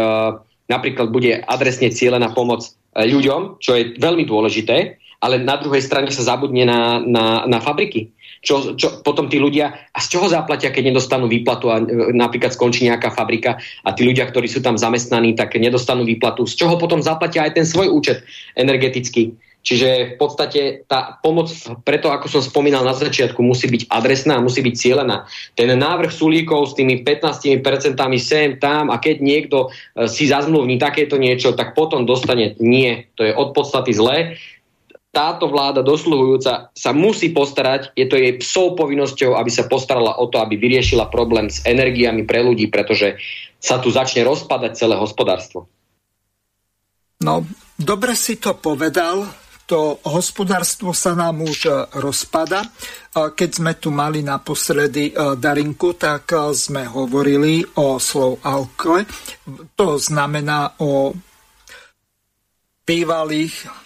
[0.70, 6.14] napríklad bude adresne na pomoc uh, ľuďom, čo je veľmi dôležité, ale na druhej strane
[6.14, 10.72] sa zabudne na, na, na fabriky čo, čo potom tí ľudia, a z čoho zaplatia,
[10.72, 14.76] keď nedostanú výplatu a e, napríklad skončí nejaká fabrika a tí ľudia, ktorí sú tam
[14.80, 18.24] zamestnaní, tak nedostanú výplatu, z čoho potom zaplatia aj ten svoj účet
[18.56, 19.36] energetický.
[19.66, 21.50] Čiže v podstate tá pomoc,
[21.82, 25.26] preto ako som spomínal na začiatku, musí byť adresná, musí byť cieľená.
[25.58, 27.58] Ten návrh sulíkov s tými 15%
[28.22, 33.10] sem, tam a keď niekto e, si zazmluvní takéto niečo, tak potom dostane nie.
[33.18, 34.38] To je od podstaty zlé
[35.16, 40.28] táto vláda dosluhujúca sa musí postarať, je to jej psou povinnosťou, aby sa postarala o
[40.28, 43.16] to, aby vyriešila problém s energiami pre ľudí, pretože
[43.56, 45.72] sa tu začne rozpadať celé hospodárstvo.
[47.24, 47.48] No,
[47.80, 49.24] dobre si to povedal.
[49.66, 52.62] To hospodárstvo sa nám už rozpada.
[53.16, 59.02] Keď sme tu mali naposledy e, Darinku, tak e, sme hovorili o slov alkle.
[59.74, 61.10] To znamená o
[62.86, 63.85] bývalých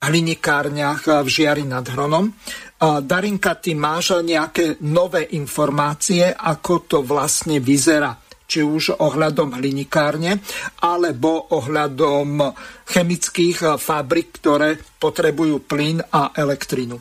[0.00, 2.32] hlinikárniach v Žiari nad Hronom.
[2.80, 8.16] Darinka, ty máš nejaké nové informácie, ako to vlastne vyzerá?
[8.50, 10.42] Či už ohľadom hlinikárne,
[10.82, 12.50] alebo ohľadom
[12.88, 16.98] chemických fabrik, ktoré potrebujú plyn a elektrinu?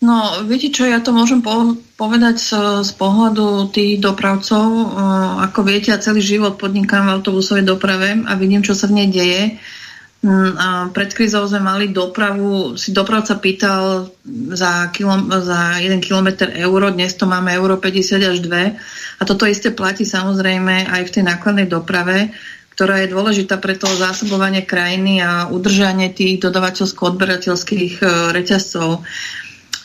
[0.00, 2.50] No, viete čo, ja to môžem po- povedať z,
[2.84, 4.64] z pohľadu tých dopravcov.
[5.48, 9.08] Ako viete, ja celý život podnikám v autobusovej doprave a vidím, čo sa v nej
[9.12, 9.60] deje.
[10.20, 14.12] Mm, pred krízou sme mali dopravu, si dopravca pýtal
[14.52, 18.76] za, kilom, za 1 km euro, dnes to máme euro 50 až 2
[19.16, 22.36] a toto isté platí samozrejme aj v tej nákladnej doprave,
[22.76, 28.04] ktorá je dôležitá pre to zásobovanie krajiny a udržanie tých dodavateľsko-odberateľských e,
[28.36, 29.00] reťazcov.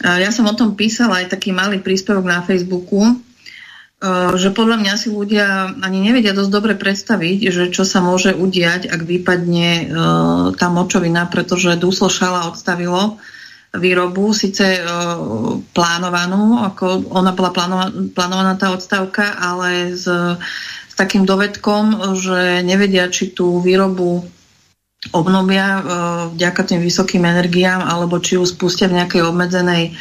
[0.03, 3.23] Ja som o tom písala aj taký malý príspevok na Facebooku,
[4.35, 8.91] že podľa mňa si ľudia ani nevedia dosť dobre predstaviť, že čo sa môže udiať,
[8.91, 9.85] ak vypadne uh,
[10.53, 13.17] tá močovina, pretože Duslo Šala odstavilo
[13.71, 17.51] výrobu, síce uh, plánovanú, ako ona bola
[18.11, 20.05] plánovaná, tá odstavka, ale s,
[20.91, 24.27] s takým dovedkom, že nevedia, či tú výrobu
[25.13, 25.85] obnovia
[26.33, 29.93] vďaka tým vysokým energiám, alebo či ju spustia v nejakej obmedzenej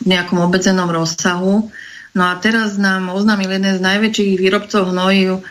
[0.00, 1.68] v nejakom obmedzenom rozsahu.
[2.14, 5.46] No a teraz nám oznámil jeden z najväčších výrobcov hnojiv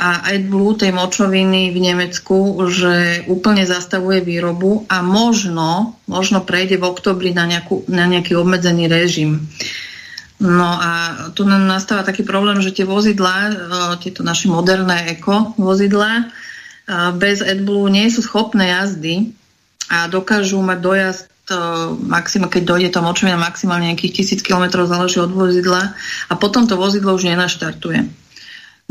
[0.00, 6.88] a AdBlue tej močoviny v Nemecku, že úplne zastavuje výrobu a možno, možno prejde v
[6.88, 9.44] oktobri na, nejakú, na nejaký obmedzený režim.
[10.40, 10.92] No a
[11.36, 13.54] tu nám nastáva taký problém, že tie vozidlá, e,
[14.00, 16.24] tieto naše moderné eko vozidlá, e,
[17.20, 19.36] bez AdBlue nie sú schopné jazdy
[19.92, 21.29] a dokážu mať dojazd
[22.06, 25.94] maxima, keď dojde to močovina maximálne nejakých tisíc kilometrov, záleží od vozidla
[26.28, 28.06] a potom to vozidlo už nenaštartuje.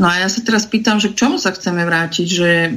[0.00, 2.72] No a ja sa teraz pýtam, že k čomu sa chceme vrátiť, že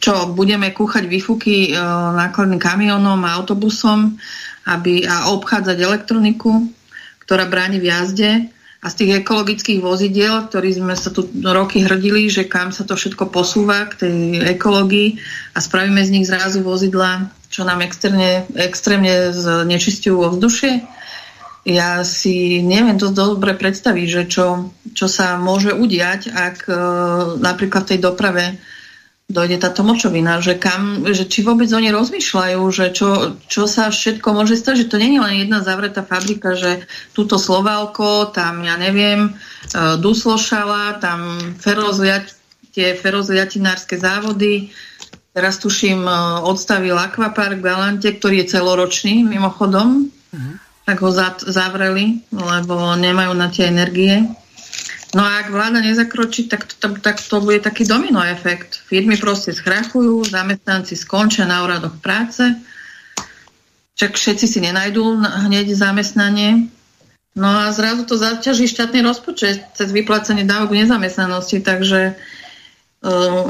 [0.00, 1.70] čo, budeme kúchať výfuky e,
[2.16, 4.16] nákladným kamionom a autobusom
[4.64, 6.70] aby, a obchádzať elektroniku,
[7.26, 8.30] ktorá bráni v jazde
[8.82, 12.98] a z tých ekologických vozidiel, ktorí sme sa tu roky hrdili, že kam sa to
[12.98, 14.16] všetko posúva k tej
[14.58, 15.20] ekológii
[15.54, 20.88] a spravíme z nich zrazu vozidla čo nám extrémne, extrémne znečistujú ovzdušie.
[21.62, 26.74] Ja si neviem dosť dobre predstaviť, že čo, čo sa môže udiať, ak e,
[27.38, 28.44] napríklad v tej doprave
[29.30, 34.28] dojde táto močovina, že, kam, že či vôbec oni rozmýšľajú, že čo, čo sa všetko
[34.34, 36.82] môže stať, že to nie je len jedna zavretá fabrika, že
[37.14, 42.26] túto Slovalko, tam ja neviem, e, Duslošala, tam ferozliat,
[42.72, 44.72] tie ferozliatinárske závody,
[45.32, 46.12] Teraz tuším, e,
[46.44, 50.12] odstavil Aquapark v Galante, ktorý je celoročný mimochodom.
[50.12, 50.54] Uh-huh.
[50.84, 51.10] Tak ho
[51.48, 54.28] zavreli, lebo nemajú na tie energie.
[55.12, 58.80] No a ak vláda nezakročí, tak to, tak to bude taký domino efekt.
[58.88, 62.42] Firmy proste schrachujú, zamestnanci skončia na úradoch práce,
[63.92, 66.72] však všetci si nenajdú hneď zamestnanie.
[67.36, 72.41] No a zrazu to zaťaží štátny rozpočet cez vyplácanie dávok nezamestnanosti, takže Ehm,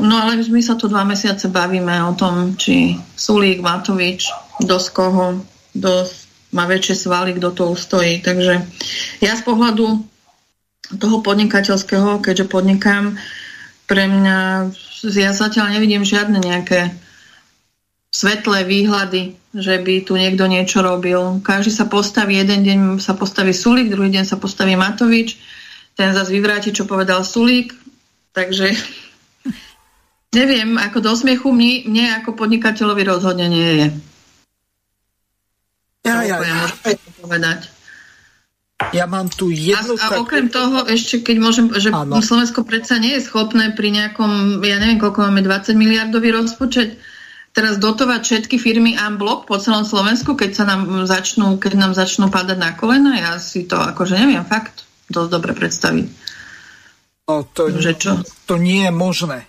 [0.00, 5.44] no ale my sa tu dva mesiace bavíme o tom, či Sulík, Matovič, z koho,
[5.76, 6.08] kto
[6.52, 8.20] má väčšie svaly, kto to ustojí.
[8.24, 8.54] Takže
[9.20, 10.04] ja z pohľadu
[10.96, 13.16] toho podnikateľského, keďže podnikám,
[13.88, 14.72] pre mňa,
[15.04, 16.92] ja zatiaľ nevidím žiadne nejaké
[18.12, 21.40] svetlé výhľady, že by tu niekto niečo robil.
[21.44, 25.36] Každý sa postaví, jeden deň sa postaví Sulík, druhý deň sa postaví Matovič,
[25.96, 27.76] ten zase vyvráti, čo povedal Sulík.
[28.32, 28.72] Takže
[30.32, 33.86] Neviem, ako do smiechu mne, mne ako podnikateľovi rozhodne nie je.
[36.08, 36.66] Ja, ja, ja.
[37.20, 37.70] povedať.
[38.90, 39.94] Ja mám tu jednu...
[39.94, 42.18] A, a okrem toho, ešte keď môžem, že ano.
[42.18, 46.98] Slovensko predsa nie je schopné pri nejakom, ja neviem, koľko máme, 20 miliardový rozpočet,
[47.54, 52.32] teraz dotovať všetky firmy blok po celom Slovensku, keď sa nám začnú, keď nám začnú
[52.32, 56.06] padať na kolena, ja si to akože neviem fakt dosť dobre predstaviť.
[57.28, 58.18] No, to, že čo?
[58.50, 59.46] to nie je možné.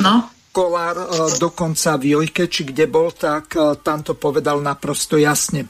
[0.00, 0.30] No.
[0.52, 5.68] Kolár e, dokonca v Jojke, či kde bol, tak e, tam to povedal naprosto jasne,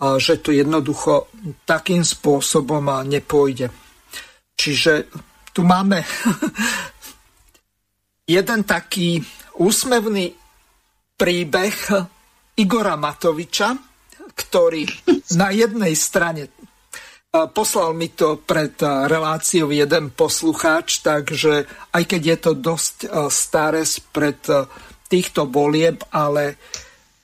[0.00, 1.28] že to jednoducho
[1.68, 3.68] takým spôsobom nepôjde.
[4.56, 5.12] Čiže
[5.52, 6.00] tu máme
[8.40, 9.20] jeden taký
[9.60, 10.32] úsmevný
[11.20, 11.76] príbeh
[12.56, 13.76] Igora Matoviča,
[14.32, 14.88] ktorý
[15.36, 16.59] na jednej strane
[17.30, 21.62] Poslal mi to pred reláciou jeden poslucháč, takže
[21.94, 22.96] aj keď je to dosť
[23.30, 24.42] staré pred
[25.06, 26.58] týchto volieb, ale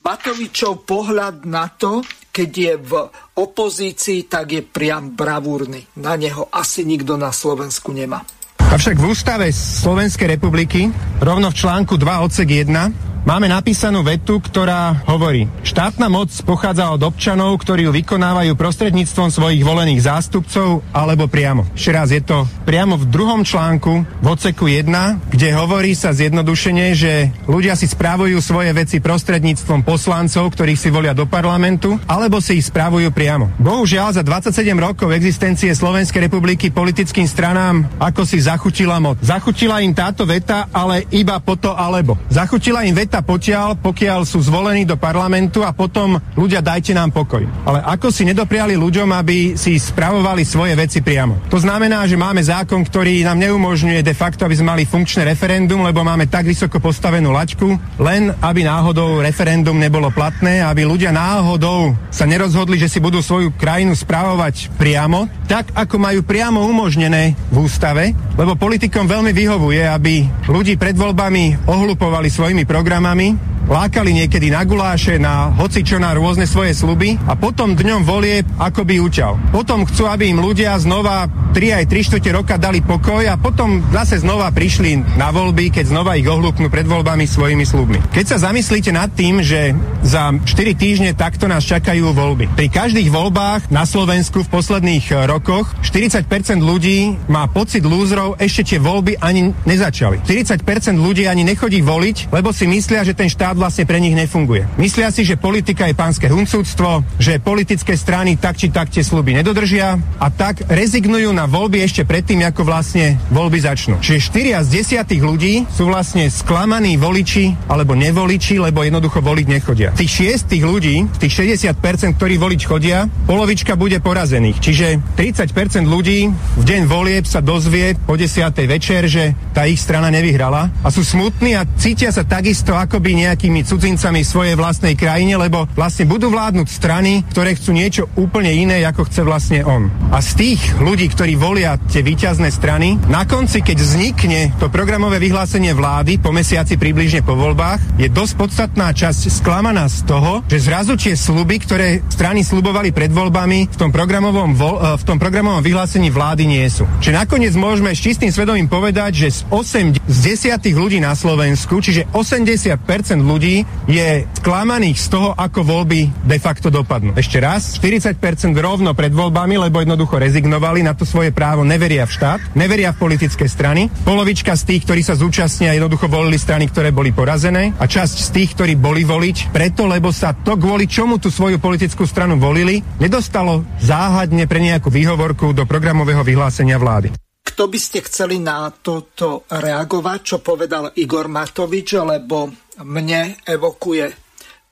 [0.07, 2.93] Matovičov pohľad na to, keď je v
[3.35, 5.99] opozícii, tak je priam bravúrny.
[5.99, 8.23] Na neho asi nikto na Slovensku nemá.
[8.67, 10.91] Avšak v ústave Slovenskej republiky,
[11.23, 12.75] rovno v článku 2 odsek 1,
[13.23, 19.67] máme napísanú vetu, ktorá hovorí Štátna moc pochádza od občanov, ktorí ju vykonávajú prostredníctvom svojich
[19.67, 21.67] volených zástupcov alebo priamo.
[21.75, 24.89] Ešte raz je to priamo v druhom článku v odseku 1,
[25.27, 31.13] kde hovorí sa zjednodušene, že ľudia si správujú svoje veci prostredníctvom poslancov, ktorých si volia
[31.13, 33.51] do parlamentu, alebo si ich správujú priamo.
[33.59, 39.21] Bohužiaľ za 27 rokov existencie Slovenskej republiky politickým stranám ako si zachutila moc.
[39.21, 42.17] Zachutila im táto veta, ale iba po to alebo.
[42.33, 47.45] Zachutila im veta potiaľ, pokiaľ sú zvolení do parlamentu a potom ľudia dajte nám pokoj.
[47.69, 51.53] Ale ako si nedopriali ľuďom, aby si spravovali svoje veci priamo.
[51.53, 55.85] To znamená, že máme zákon, ktorý nám neumožňuje de facto, aby sme mali funkčné referendum,
[55.85, 61.93] lebo máme tak vysoko postavenú lačku, len aby náhodou referendum nebolo platné, aby ľudia náhodou
[62.09, 67.57] sa nerozhodli, že si budú svoju krajinu správovať priamo, tak ako majú priamo umožnené v
[67.61, 68.17] ústave,
[68.47, 75.19] lebo politikom veľmi vyhovuje, aby ľudí pred voľbami ohlupovali svojimi programami lákali niekedy na guláše,
[75.19, 79.51] na hocičo, na rôzne svoje sluby a potom dňom volie akoby uťal.
[79.51, 83.83] Potom chcú, aby im ľudia znova 3 aj 3 štvrte roka dali pokoj a potom
[83.91, 87.99] zase znova prišli na voľby, keď znova ich ohlúpnú pred voľbami svojimi slubmi.
[88.15, 89.75] Keď sa zamyslíte nad tým, že
[90.07, 90.47] za 4
[90.79, 92.47] týždne takto nás čakajú voľby.
[92.55, 96.29] Pri každých voľbách na Slovensku v posledných rokoch 40%
[96.63, 100.23] ľudí má pocit lúzrov, ešte tie voľby ani nezačali.
[100.25, 100.63] 40%
[100.97, 104.69] ľudí ani nechodí voliť, lebo si myslia, že ten štát vlastne pre nich nefunguje.
[104.77, 109.33] Myslia si, že politika je pánske huncúctvo, že politické strany tak či tak tie sluby
[109.33, 113.97] nedodržia a tak rezignujú na voľby ešte predtým, ako vlastne voľby začnú.
[114.05, 114.69] Čiže 4 z
[115.03, 119.91] 10 ľudí sú vlastne sklamaní voliči alebo nevoliči, lebo jednoducho voliť nechodia.
[119.97, 121.73] Tých 6 ľudí, tých 60%,
[122.21, 124.61] ktorí voliť chodia, polovička bude porazených.
[124.61, 128.26] Čiže 30% ľudí v deň volieb sa dozvie po 10.
[128.67, 133.63] večer, že tá ich strana nevyhrala a sú smutní a cítia sa takisto akoby nejakými
[133.63, 139.07] cudzincami svojej vlastnej krajine, lebo vlastne budú vládnuť strany, ktoré chcú niečo úplne iné, ako
[139.09, 139.89] chce vlastne on.
[140.11, 145.23] A z tých ľudí, ktorí volia tie výťazné strany, na konci, keď vznikne to programové
[145.23, 150.63] vyhlásenie vlády po mesiaci približne po voľbách, je dosť podstatná časť sklamaná z toho, že
[150.63, 155.19] zrazu tie sluby, ktoré strany slubovali pred voľbami, v tom programovom, vo, e, v tom
[155.21, 156.89] programovom vyhlásení vlády nie sú.
[157.03, 160.19] Čiže nakoniec môžeme s čistým svedomím povedať, že z 8 z
[160.57, 166.39] 10 ľudí na Slovensku, čiže 80 50% ľudí je sklamaných z toho, ako voľby de
[166.41, 167.13] facto dopadnú.
[167.13, 168.17] Ešte raz, 40%
[168.57, 173.05] rovno pred voľbami, lebo jednoducho rezignovali na to svoje právo, neveria v štát, neveria v
[173.05, 173.93] politické strany.
[174.09, 178.29] Polovička z tých, ktorí sa zúčastnia, jednoducho volili strany, ktoré boli porazené a časť z
[178.33, 182.81] tých, ktorí boli voliť, preto, lebo sa to, kvôli čomu tú svoju politickú stranu volili,
[182.97, 187.26] nedostalo záhadne pre nejakú výhovorku do programového vyhlásenia vlády.
[187.57, 192.53] Kto by ste chceli na toto reagovať, čo povedal Igor Matovič, lebo
[192.85, 194.13] mne evokuje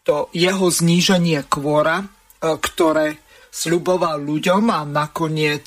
[0.05, 2.07] to jeho zníženie kvóra, e,
[2.45, 5.65] ktoré sľuboval ľuďom a nakoniec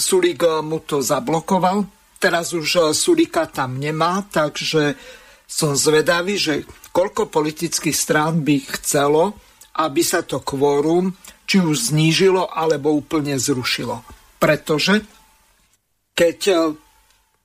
[0.00, 1.84] Sulik mu to zablokoval.
[2.16, 4.96] Teraz už e, Sulika tam nemá, takže
[5.44, 9.36] som zvedavý, že koľko politických strán by chcelo,
[9.76, 11.12] aby sa to kvórum
[11.44, 14.00] či už znížilo, alebo úplne zrušilo.
[14.40, 15.04] Pretože
[16.16, 16.54] keď e,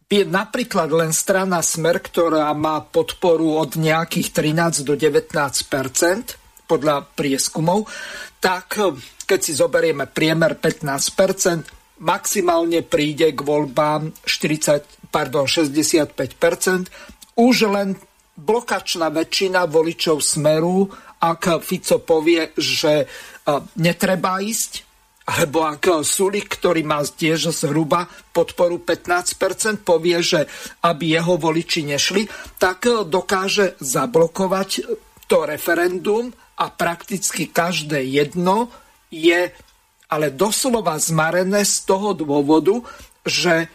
[0.08, 7.92] je napríklad len strana Smer, ktorá má podporu od nejakých 13 do 19% podľa prieskumov,
[8.40, 8.96] tak e,
[9.28, 16.16] keď si zoberieme priemer 15% maximálne príde k voľbám 40, pardon, 65
[17.38, 17.94] už len
[18.40, 20.90] blokačná väčšina voličov Smeru,
[21.22, 23.06] ak Fico povie, že e,
[23.78, 24.91] netreba ísť,
[25.32, 30.44] alebo ak Sulik, ktorý má tiež zhruba podporu 15%, povie, že
[30.84, 32.28] aby jeho voliči nešli,
[32.60, 34.70] tak dokáže zablokovať
[35.32, 38.68] to referendum a prakticky každé jedno
[39.08, 39.56] je
[40.12, 42.84] ale doslova zmarené z toho dôvodu,
[43.24, 43.72] že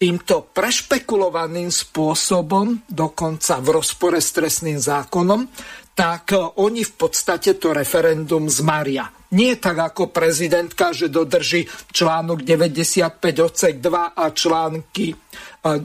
[0.00, 5.46] týmto prešpekulovaným spôsobom, dokonca v rozpore s trestným zákonom,
[5.92, 9.06] tak e, oni v podstate to referendum zmaria.
[9.32, 15.16] Nie tak ako prezidentka, že dodrží článok 95 odsek 2 a články e,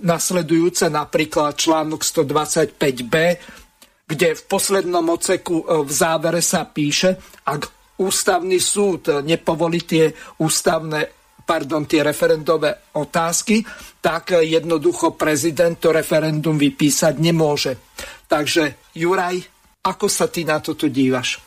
[0.04, 3.16] nasledujúce, napríklad článok 125b,
[4.04, 7.16] kde v poslednom oceku e, v závere sa píše,
[7.48, 10.12] ak ústavný súd nepovolí tie
[10.44, 11.18] ústavné
[11.48, 13.64] pardon, tie referendové otázky,
[14.04, 17.80] tak jednoducho prezident to referendum vypísať nemôže.
[18.28, 19.40] Takže Juraj,
[19.88, 21.47] ako sa ty na toto dívaš?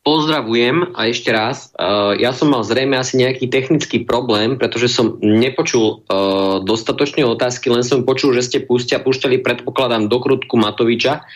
[0.00, 1.76] Pozdravujem a ešte raz.
[1.76, 7.68] Uh, ja som mal zrejme asi nejaký technický problém, pretože som nepočul uh, dostatočne otázky,
[7.68, 11.28] len som počul, že ste pustia, púšťali, predpokladám, dokrutku Matoviča.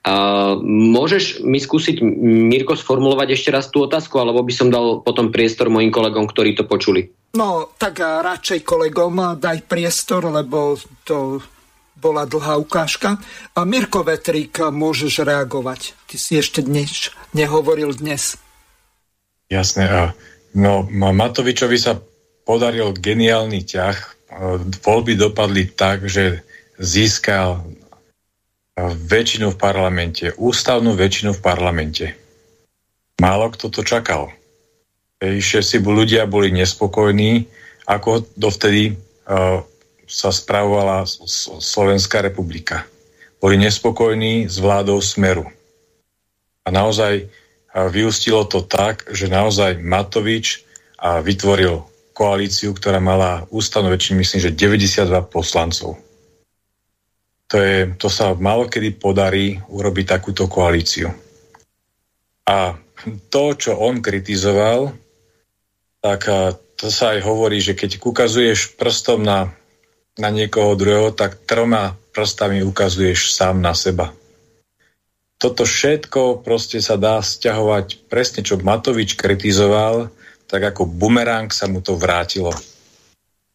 [0.00, 5.28] Uh, môžeš mi skúsiť, Mirko, sformulovať ešte raz tú otázku, alebo by som dal potom
[5.28, 7.12] priestor mojim kolegom, ktorí to počuli?
[7.36, 11.44] No, tak radšej kolegom daj priestor, lebo to
[11.96, 13.18] bola dlhá ukážka.
[13.56, 15.96] A Mirko Vetrík, môžeš reagovať.
[16.06, 18.36] Ty si ešte dnes nehovoril dnes.
[19.48, 20.12] Jasné.
[20.56, 21.98] No, Matovičovi sa
[22.46, 23.96] podaril geniálny ťah.
[24.84, 26.44] Voľby dopadli tak, že
[26.76, 27.64] získal
[28.86, 32.06] väčšinu v parlamente, ústavnú väčšinu v parlamente.
[33.16, 34.28] Málo kto to čakal
[35.20, 37.48] že si ľudia boli nespokojní,
[37.88, 38.98] ako dovtedy
[40.06, 41.04] sa spravovala
[41.60, 42.86] Slovenská republika.
[43.42, 45.44] Boli nespokojní s vládou Smeru.
[46.64, 47.28] A naozaj
[47.92, 50.64] vyústilo to tak, že naozaj Matovič
[51.02, 51.84] vytvoril
[52.16, 56.00] koalíciu, ktorá mala ústavnú väčšinu, myslím, že 92 poslancov.
[57.46, 61.12] To, je, to sa malo kedy podarí urobiť takúto koalíciu.
[62.48, 62.74] A
[63.28, 64.96] to, čo on kritizoval,
[66.00, 66.26] tak
[66.80, 69.52] to sa aj hovorí, že keď ukazuješ prstom na,
[70.16, 74.12] na niekoho druhého, tak troma prstami ukazuješ sám na seba.
[75.36, 80.08] Toto všetko proste sa dá stiahovať presne, čo Matovič kritizoval,
[80.48, 82.56] tak ako bumerang sa mu to vrátilo.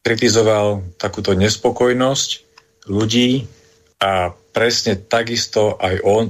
[0.06, 2.30] Kritizoval takúto nespokojnosť
[2.86, 3.50] ľudí
[3.98, 6.30] a presne takisto aj on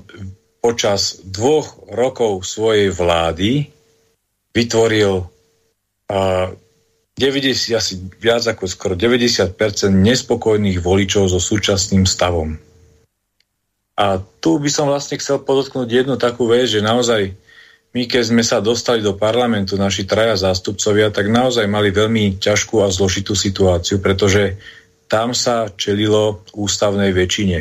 [0.64, 3.68] počas dvoch rokov svojej vlády
[4.56, 5.28] vytvoril
[7.22, 9.54] 90, asi viac ako skoro 90%
[9.94, 12.58] nespokojných voličov so súčasným stavom.
[13.94, 17.38] A tu by som vlastne chcel podotknúť jednu takú vec, že naozaj
[17.94, 22.82] my, keď sme sa dostali do parlamentu, naši traja zástupcovia, tak naozaj mali veľmi ťažkú
[22.82, 24.58] a zložitú situáciu, pretože
[25.12, 27.60] tam sa čelilo ústavnej väčšine.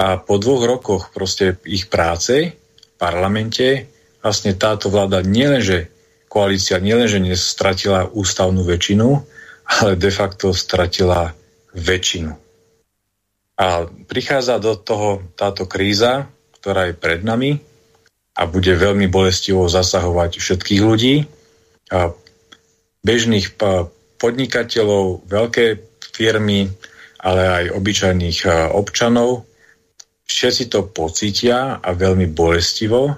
[0.00, 3.86] A po dvoch rokoch proste ich práce v parlamente
[4.24, 5.97] vlastne táto vláda nielenže
[6.28, 9.08] koalícia nielenže nestratila ústavnú väčšinu,
[9.68, 11.32] ale de facto stratila
[11.74, 12.32] väčšinu.
[13.58, 17.58] A prichádza do toho táto kríza, ktorá je pred nami
[18.38, 21.26] a bude veľmi bolestivo zasahovať všetkých ľudí,
[21.88, 22.12] a
[23.00, 23.56] bežných
[24.20, 25.66] podnikateľov, veľké
[26.12, 26.68] firmy,
[27.18, 28.38] ale aj obyčajných
[28.76, 29.48] občanov.
[30.28, 33.16] Všetci to pocítia a veľmi bolestivo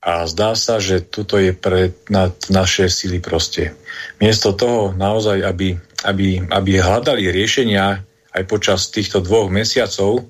[0.00, 3.76] a zdá sa, že tuto je pre na, naše sily proste.
[4.16, 5.76] Miesto toho naozaj, aby,
[6.08, 8.00] aby, aby hľadali riešenia
[8.32, 10.24] aj počas týchto dvoch mesiacov,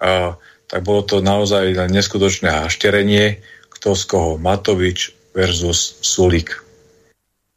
[0.00, 0.40] a,
[0.70, 6.64] tak bolo to naozaj neskutočné hašterenie, kto z koho, Matovič versus Sulik.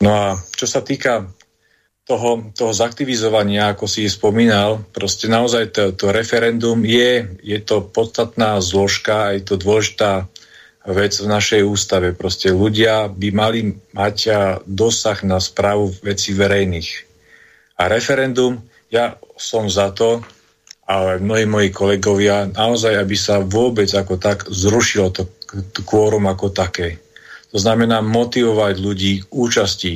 [0.04, 0.28] No a
[0.60, 1.32] čo sa týka
[2.04, 8.60] toho, toho zaktivizovania, ako si spomínal, proste naozaj to, to referendum je, je to podstatná
[8.60, 10.28] zložka, je to dôležitá
[10.88, 12.12] vec v našej ústave.
[12.12, 14.18] Proste ľudia by mali mať
[14.68, 16.90] dosah na správu veci verejných.
[17.80, 18.60] A referendum,
[18.92, 20.22] ja som za to,
[20.84, 25.24] ale mnohí moji kolegovia, naozaj, aby sa vôbec ako tak zrušilo to,
[25.88, 27.00] kvórum ako také.
[27.56, 29.94] To znamená motivovať ľudí k účasti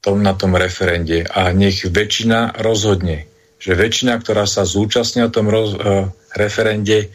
[0.00, 3.28] tom, na tom referende a nech väčšina rozhodne,
[3.60, 7.12] že väčšina, ktorá sa zúčastnia na tom roz, uh, referende,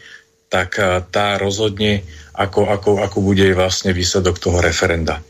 [0.48, 5.20] tak uh, tá rozhodne ako, ako, ako bude vlastne výsledok toho referenda.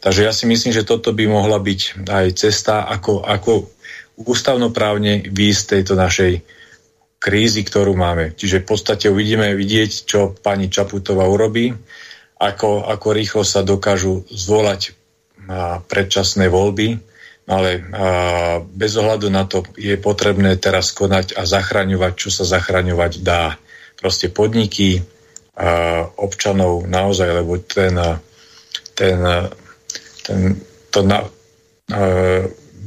[0.00, 3.68] Takže ja si myslím, že toto by mohla byť aj cesta, ako, ako
[4.16, 6.32] ústavnoprávne výjsť tejto našej
[7.20, 8.32] krízy, ktorú máme.
[8.32, 11.76] Čiže v podstate uvidíme vidieť, čo pani Čaputová urobí,
[12.40, 14.96] ako, ako rýchlo sa dokážu zvolať
[15.84, 16.96] predčasné voľby,
[17.44, 17.84] ale
[18.72, 23.60] bez ohľadu na to je potrebné teraz konať a zachraňovať, čo sa zachraňovať dá.
[24.00, 24.96] Proste podniky,
[26.16, 27.92] občanov naozaj, lebo ten,
[28.96, 29.18] ten,
[30.24, 30.38] ten
[30.88, 31.20] to na,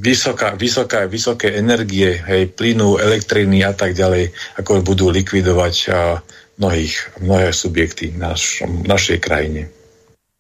[0.01, 6.17] vysoká, vysoká, vysoké energie, hej, plynu, elektriny a tak ďalej, ako budú likvidovať a,
[6.57, 9.69] mnohých, mnohé subjekty v naš, našej krajine.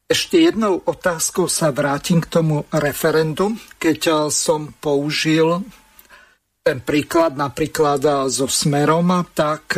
[0.09, 3.57] Ešte jednou otázkou sa vrátim k tomu referendu.
[3.81, 5.65] Keď som použil
[6.61, 9.73] ten príklad napríklad so Smerom, tak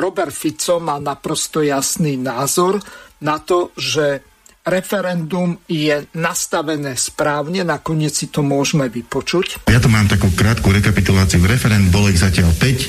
[0.00, 2.80] Robert Fico má naprosto jasný názor
[3.20, 4.24] na to, že
[4.60, 9.64] referendum je nastavené správne, nakoniec si to môžeme vypočuť.
[9.72, 11.40] Ja tu mám takú krátku rekapituláciu.
[11.48, 12.60] Referend bolo ich zatiaľ 5.
[12.60, 12.88] E,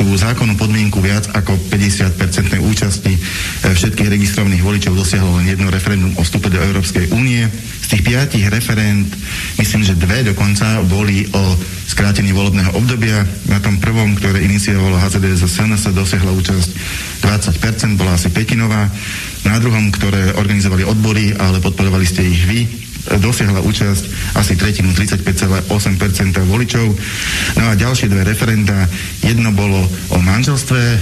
[0.00, 3.20] tú zákonnú podmienku viac ako 50-percentnej účasti e,
[3.68, 7.44] všetkých registrovaných voličov dosiahlo len jedno referendum o vstupe do Európskej únie.
[7.88, 9.08] Tých piatich referend,
[9.56, 11.56] myslím, že dve dokonca boli o
[11.88, 13.24] skrátení volebného obdobia.
[13.48, 16.70] Na tom prvom, ktoré iniciovalo HZDS a SNS, dosiahla účasť
[17.24, 18.92] 20%, bola asi petinová
[19.48, 22.60] na druhom, ktoré organizovali odbory, ale podporovali ste ich vy,
[23.16, 24.04] dosiahla účasť
[24.36, 25.64] asi tretinu, 35,8%
[26.44, 26.86] voličov.
[27.56, 28.84] No a ďalšie dve referenda,
[29.24, 29.80] jedno bolo
[30.12, 30.98] o manželstve, e,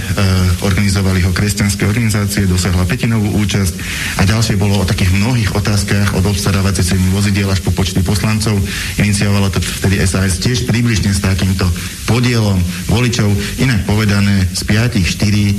[0.63, 3.73] organizovali ho kresťanské organizácie, dosiahla petinovú účasť
[4.17, 8.55] a ďalšie bolo o takých mnohých otázkach od obstarávacej ceny vozidiel až po počty poslancov.
[9.01, 11.65] Iniciovala to vtedy SAS tiež približne s takýmto
[12.05, 13.27] podielom voličov.
[13.59, 15.55] Inak povedané, z 5 4 e,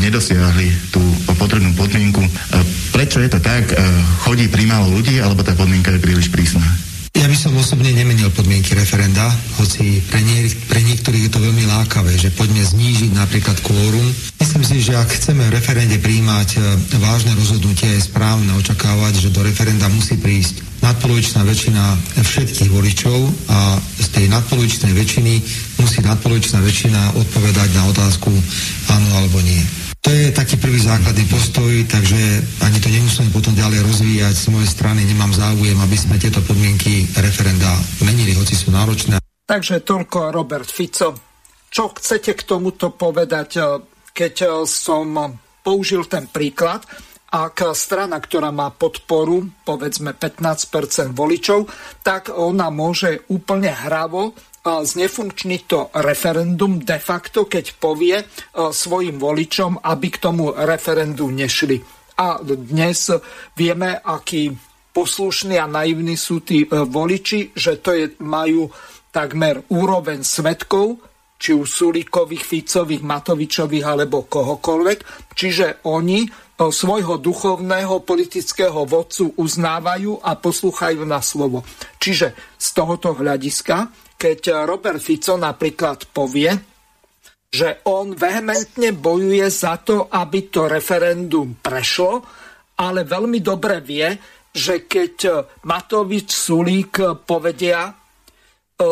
[0.00, 1.04] nedosiahli tú
[1.36, 2.24] potrebnú podmienku.
[2.24, 2.30] E,
[2.96, 3.68] prečo je to tak?
[3.68, 3.76] E,
[4.24, 6.62] chodí primálo ľudí, alebo tá podmienka je príliš prísna?
[7.16, 9.24] Ja by som osobne nemenil podmienky referenda,
[9.56, 14.04] hoci pre, nie, pre niektorých je to veľmi lákavé, že poďme znížiť napríklad kvórum.
[14.36, 16.58] Myslím si, že ak chceme v referende príjmať e,
[17.00, 21.82] vážne rozhodnutie, je správne očakávať, že do referenda musí prísť nadpolovičná väčšina
[22.20, 23.18] všetkých voličov
[23.48, 25.34] a z tej nadpolovičnej väčšiny
[25.80, 28.28] musí nadpolovičná väčšina odpovedať na otázku
[28.92, 29.85] áno alebo nie.
[30.06, 32.22] To je taký prvý základný postoj, takže
[32.62, 34.38] ani to nemusíme potom ďalej rozvíjať.
[34.38, 37.74] Z mojej strany nemám záujem, aby sme tieto podmienky referenda
[38.06, 39.18] menili, hoci sú náročné.
[39.18, 41.10] Takže toľko Robert Fico.
[41.66, 43.58] Čo chcete k tomuto povedať,
[44.14, 45.34] keď som
[45.66, 46.86] použil ten príklad?
[47.26, 51.66] ak strana, ktorá má podporu, povedzme 15% voličov,
[52.06, 54.30] tak ona môže úplne hravo
[54.66, 58.18] znefunkčniť to referendum de facto, keď povie
[58.52, 61.78] svojim voličom, aby k tomu referendu nešli.
[62.18, 63.12] A dnes
[63.54, 64.50] vieme, akí
[64.96, 68.72] poslušní a naivní sú tí e, voliči, že to je, majú
[69.12, 70.96] takmer úroveň svetkov,
[71.36, 74.98] či už Sulíkových, Ficových, Matovičových alebo kohokoľvek.
[75.36, 76.24] Čiže oni
[76.56, 81.60] svojho duchovného politického vodcu uznávajú a poslúchajú na slovo.
[82.00, 86.52] Čiže z tohoto hľadiska, keď Robert Fico napríklad povie,
[87.52, 92.20] že on vehementne bojuje za to, aby to referendum prešlo,
[92.76, 94.08] ale veľmi dobre vie,
[94.52, 97.92] že keď Matovič Sulík povedia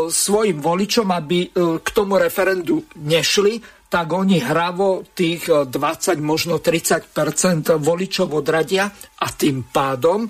[0.09, 3.61] svojim voličom, aby k tomu referendu nešli,
[3.95, 10.27] tak oni hravo tých 20, eh, možno 30% voličov odradia a tým pádom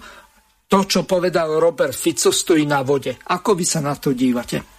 [0.69, 3.17] to, čo povedal Robert Fico, stojí na vode.
[3.17, 4.74] Ako vy sa na to dívate?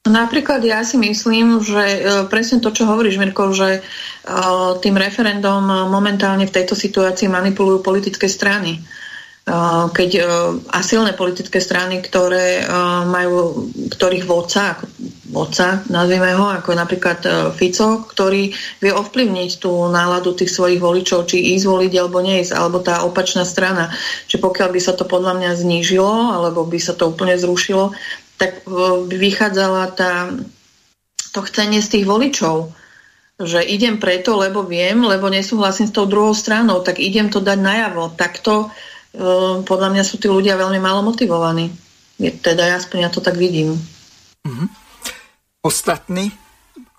[0.00, 5.60] Napríklad ja si myslím, že eh, presne to, čo hovoríš, Mirko, že eh, tým referendum
[5.92, 8.80] momentálne v tejto situácii manipulujú politické strany
[9.90, 10.10] keď
[10.68, 12.62] a silné politické strany, ktoré
[13.08, 14.78] majú, ktorých vodca,
[15.32, 17.24] vodca, nazvime ho, ako napríklad
[17.56, 22.84] Fico, ktorý vie ovplyvniť tú náladu tých svojich voličov, či ísť voliť alebo neísť, alebo
[22.84, 23.90] tá opačná strana.
[24.28, 27.96] Čiže pokiaľ by sa to podľa mňa znížilo, alebo by sa to úplne zrušilo,
[28.40, 28.64] tak
[29.04, 30.32] by vychádzala tá,
[31.36, 32.72] to chcenie z tých voličov
[33.40, 37.56] že idem preto, lebo viem, lebo nesúhlasím s tou druhou stranou, tak idem to dať
[37.56, 38.12] najavo.
[38.12, 38.68] Takto
[39.66, 41.72] podľa mňa sú tí ľudia veľmi málo motivovaní.
[42.44, 43.74] Teda ja aspoň ja to tak vidím.
[44.44, 44.68] Mm-hmm.
[45.64, 46.30] Ostatní?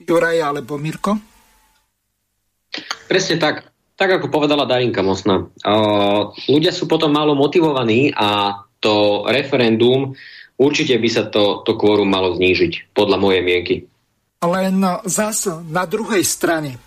[0.02, 1.16] Juraj alebo Mirko?
[3.06, 3.70] Presne tak.
[3.96, 5.46] Tak ako povedala Darinka Mosna.
[5.62, 10.18] Uh, ľudia sú potom málo motivovaní a to referendum
[10.62, 13.76] určite by sa to, to kvórum malo znížiť, podľa mojej mienky.
[14.46, 14.78] Len
[15.10, 16.78] zase na druhej strane.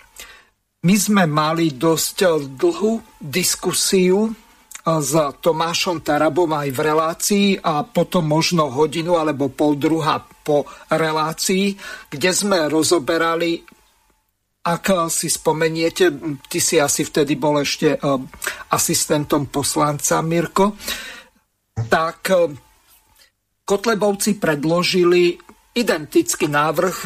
[0.85, 4.31] My sme mali dosť dlhú diskusiu
[4.85, 11.72] s Tomášom Tarabom aj v relácii a potom možno hodinu alebo pol druha po relácii,
[12.12, 13.64] kde sme rozoberali
[14.64, 16.09] ak si spomeniete,
[16.49, 18.01] ty si asi vtedy bol ešte
[18.72, 20.81] asistentom poslanca Mirko,
[21.85, 22.33] tak
[23.65, 25.41] Kotlebovci predložili
[25.75, 26.97] identický návrh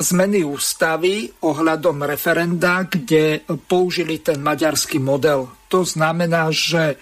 [0.00, 7.00] zmeny ústavy ohľadom referenda, kde použili ten maďarský model to znamená, že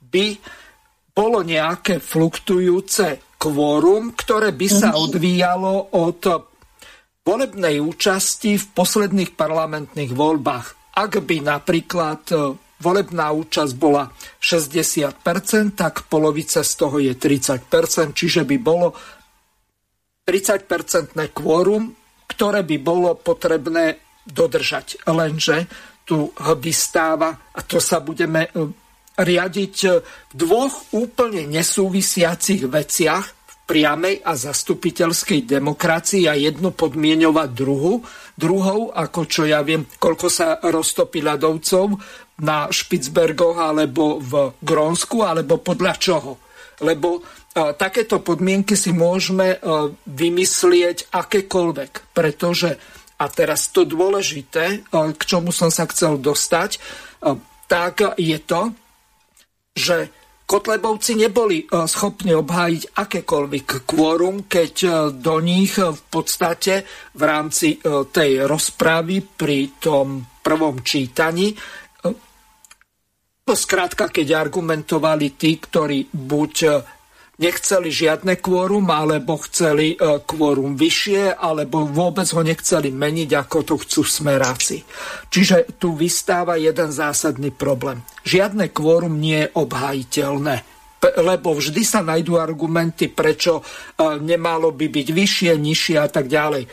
[0.00, 0.40] by
[1.12, 6.24] bolo nejaké fluktujúce kvórum, ktoré by sa odvíjalo od
[7.20, 10.96] volebnej účasti v posledných parlamentných voľbách.
[10.96, 12.36] Ak by napríklad e,
[12.80, 14.10] volebná účasť bola
[14.40, 18.92] 60%, tak polovica z toho je 30%, čiže by bolo
[20.26, 21.94] 30-percentné kvórum,
[22.26, 25.06] ktoré by bolo potrebné dodržať.
[25.06, 25.70] Lenže
[26.02, 28.50] tu vystáva, a to sa budeme e,
[29.18, 37.98] riadiť e, v dvoch úplne nesúvisiacich veciach, priamej a zastupiteľskej demokracii a jednu podmienovať druhu,
[38.38, 41.98] druhou, ako čo ja viem, koľko sa roztopí ľadovcov
[42.42, 46.32] na Špicbergoch alebo v Grónsku, alebo podľa čoho.
[46.84, 52.76] Lebo a, takéto podmienky si môžeme a, vymyslieť akékoľvek, pretože,
[53.16, 56.78] a teraz to dôležité, a, k čomu som sa chcel dostať,
[57.66, 58.70] tak je to,
[59.74, 59.96] že
[60.46, 66.86] Kotlebovci neboli e, schopní obhájiť akékoľvek kvórum, keď e, do nich e, v podstate
[67.18, 67.82] v rámci
[68.14, 71.50] tej rozpravy pri tom prvom čítaní
[73.46, 76.82] Skrátka, keď argumentovali tí, ktorí buď
[77.38, 83.74] nechceli žiadne kvórum, alebo chceli e, kvórum vyššie, alebo vôbec ho nechceli meniť, ako to
[83.78, 84.82] chcú smeráci.
[85.30, 88.02] Čiže tu vystáva jeden zásadný problém.
[88.26, 90.74] Žiadne kvórum nie je obhajiteľné
[91.06, 93.62] lebo vždy sa nájdú argumenty, prečo e,
[94.18, 96.66] nemalo by byť vyššie, nižšie a tak ďalej.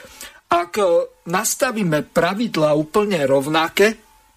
[0.50, 0.86] Ak e,
[1.30, 3.94] nastavíme pravidla úplne rovnaké,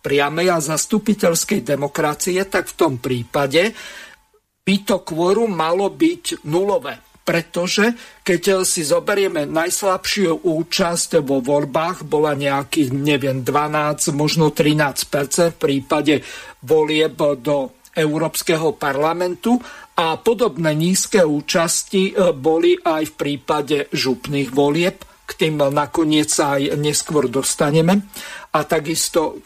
[0.06, 3.74] priamej a zastupiteľskej demokracie, tak v tom prípade
[4.62, 7.02] by to kvórum malo byť nulové.
[7.26, 7.90] Pretože
[8.22, 16.22] keď si zoberieme najslabšiu účasť vo voľbách, bola nejakých, neviem, 12, možno 13% v prípade
[16.62, 19.58] volieb do Európskeho parlamentu
[19.96, 26.78] a podobné nízke účasti e, boli aj v prípade župných volieb, k tým nakoniec aj
[26.78, 28.06] neskôr dostaneme.
[28.54, 29.42] A takisto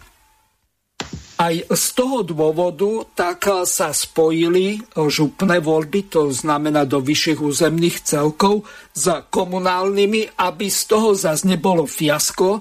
[1.40, 8.68] aj z toho dôvodu tak sa spojili župné voľby, to znamená do vyšších územných celkov,
[8.92, 12.60] s komunálnymi, aby z toho zase nebolo fiasko,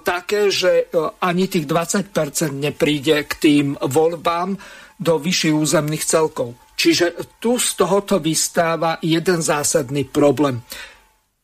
[0.00, 2.08] také, že e, ani tých 20%
[2.56, 4.56] nepríde k tým voľbám
[4.96, 6.56] do vyšších územných celkov.
[6.80, 10.64] Čiže tu z tohoto vystáva jeden zásadný problém.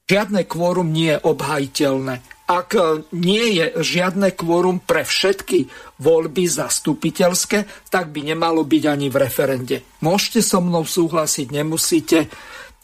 [0.08, 2.74] Žiadne kvórum nie je obhajiteľné ak
[3.14, 5.70] nie je žiadne kvórum pre všetky
[6.02, 7.62] voľby zastupiteľské,
[7.94, 9.86] tak by nemalo byť ani v referende.
[10.02, 12.26] Môžete so mnou súhlasiť, nemusíte,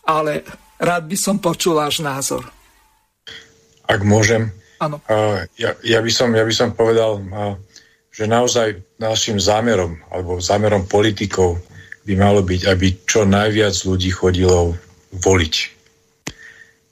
[0.06, 0.46] ale
[0.78, 2.46] rád by som počul váš názor.
[3.90, 4.54] Ak môžem.
[4.78, 5.02] Áno.
[5.58, 7.18] Ja, ja, by som, ja by som povedal,
[8.14, 11.58] že naozaj našim zámerom, alebo zámerom politikov
[12.06, 14.78] by malo byť, aby čo najviac ľudí chodilo
[15.10, 15.75] voliť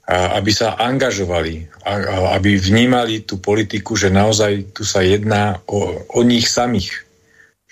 [0.09, 1.65] aby sa angažovali,
[2.37, 7.01] aby vnímali tú politiku, že naozaj tu sa jedná o, o nich samých.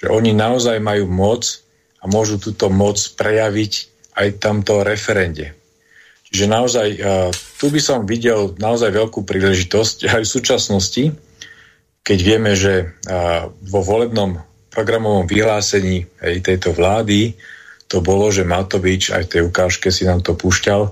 [0.02, 1.62] Že oni naozaj majú moc
[2.02, 3.74] a môžu túto moc prejaviť
[4.18, 5.54] aj tamto referende.
[6.34, 6.88] Čiže naozaj
[7.62, 11.04] tu by som videl naozaj veľkú príležitosť aj v súčasnosti,
[12.02, 12.98] keď vieme, že
[13.62, 14.42] vo volebnom
[14.74, 16.10] programovom vyhlásení
[16.42, 17.38] tejto vlády
[17.86, 20.90] to bolo, že Matovič aj v tej ukážke si nám to púšťal,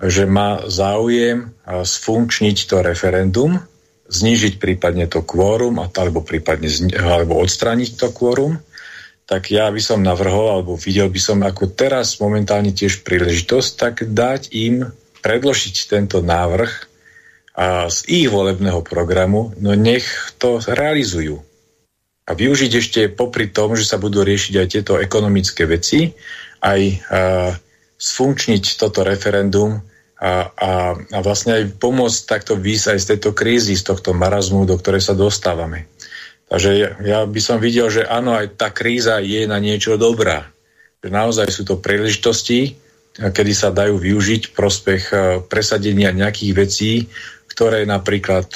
[0.00, 3.60] že má záujem sfunkčniť to referendum,
[4.08, 8.58] znížiť prípadne to kvórum, alebo prípadne alebo odstrániť to kvórum,
[9.28, 13.94] tak ja by som navrhol, alebo videl by som ako teraz momentálne tiež príležitosť, tak
[14.10, 14.90] dať im
[15.22, 16.72] predložiť tento návrh
[17.54, 20.06] a z ich volebného programu, no nech
[20.40, 21.44] to realizujú.
[22.26, 26.10] A využiť ešte popri tom, že sa budú riešiť aj tieto ekonomické veci,
[26.64, 26.80] aj
[28.00, 29.82] sfunkčniť toto referendum
[30.20, 34.68] a, a, a vlastne aj pomôcť takto výjsť aj z tejto krízy, z tohto marazmu,
[34.68, 35.88] do ktorej sa dostávame.
[36.52, 40.44] Takže ja, ja by som videl, že áno, aj tá kríza je na niečo dobrá.
[41.00, 42.76] Že naozaj sú to príležitosti,
[43.16, 45.16] kedy sa dajú využiť prospech e,
[45.48, 46.92] presadenia nejakých vecí,
[47.48, 48.46] ktoré napríklad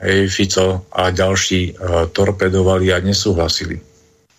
[0.00, 3.95] hej, Fico a ďalší uh, torpedovali a nesúhlasili.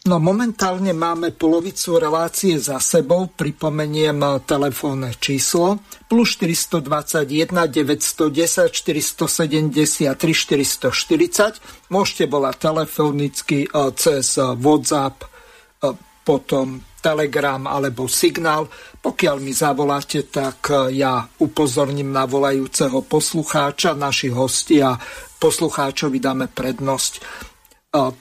[0.07, 11.91] No momentálne máme polovicu relácie za sebou, pripomeniem telefónne číslo plus 421 910 473 440.
[11.91, 15.91] Môžete volať telefonicky e, cez WhatsApp, e,
[16.23, 18.71] potom Telegram alebo Signál.
[19.03, 24.95] Pokiaľ mi zavoláte, tak e, ja upozorním na volajúceho poslucháča, našich hostí a
[25.35, 27.43] poslucháčovi dáme prednosť.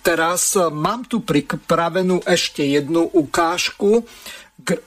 [0.00, 4.06] Teraz mám tu pripravenú ešte jednu ukážku,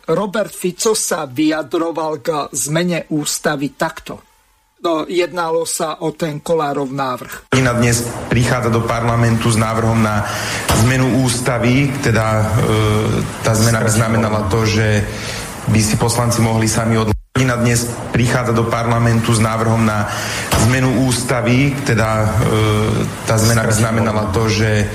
[0.10, 4.26] Robert Fico sa vyjadroval k zmene ústavy takto.
[4.80, 7.52] No, jednalo sa o ten Kolárov návrh.
[7.52, 10.24] Ina dnes prichádza do parlamentu s návrhom na
[10.88, 12.44] zmenu ústavy, teda e,
[13.44, 15.04] tá zmena by znamenala to, že
[15.68, 20.10] by si poslanci mohli sami od Ina dnes prichádza do parlamentu s návrhom na
[20.66, 22.28] zmenu ústavy, teda e,
[23.30, 24.90] tá zmena by znamenala to, že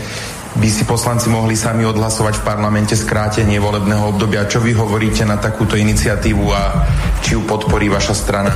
[0.59, 4.51] by si poslanci mohli sami odhlasovať v parlamente skrátenie volebného obdobia.
[4.51, 6.63] Čo vy hovoríte na takúto iniciatívu a
[7.23, 8.51] či ju podporí vaša strana?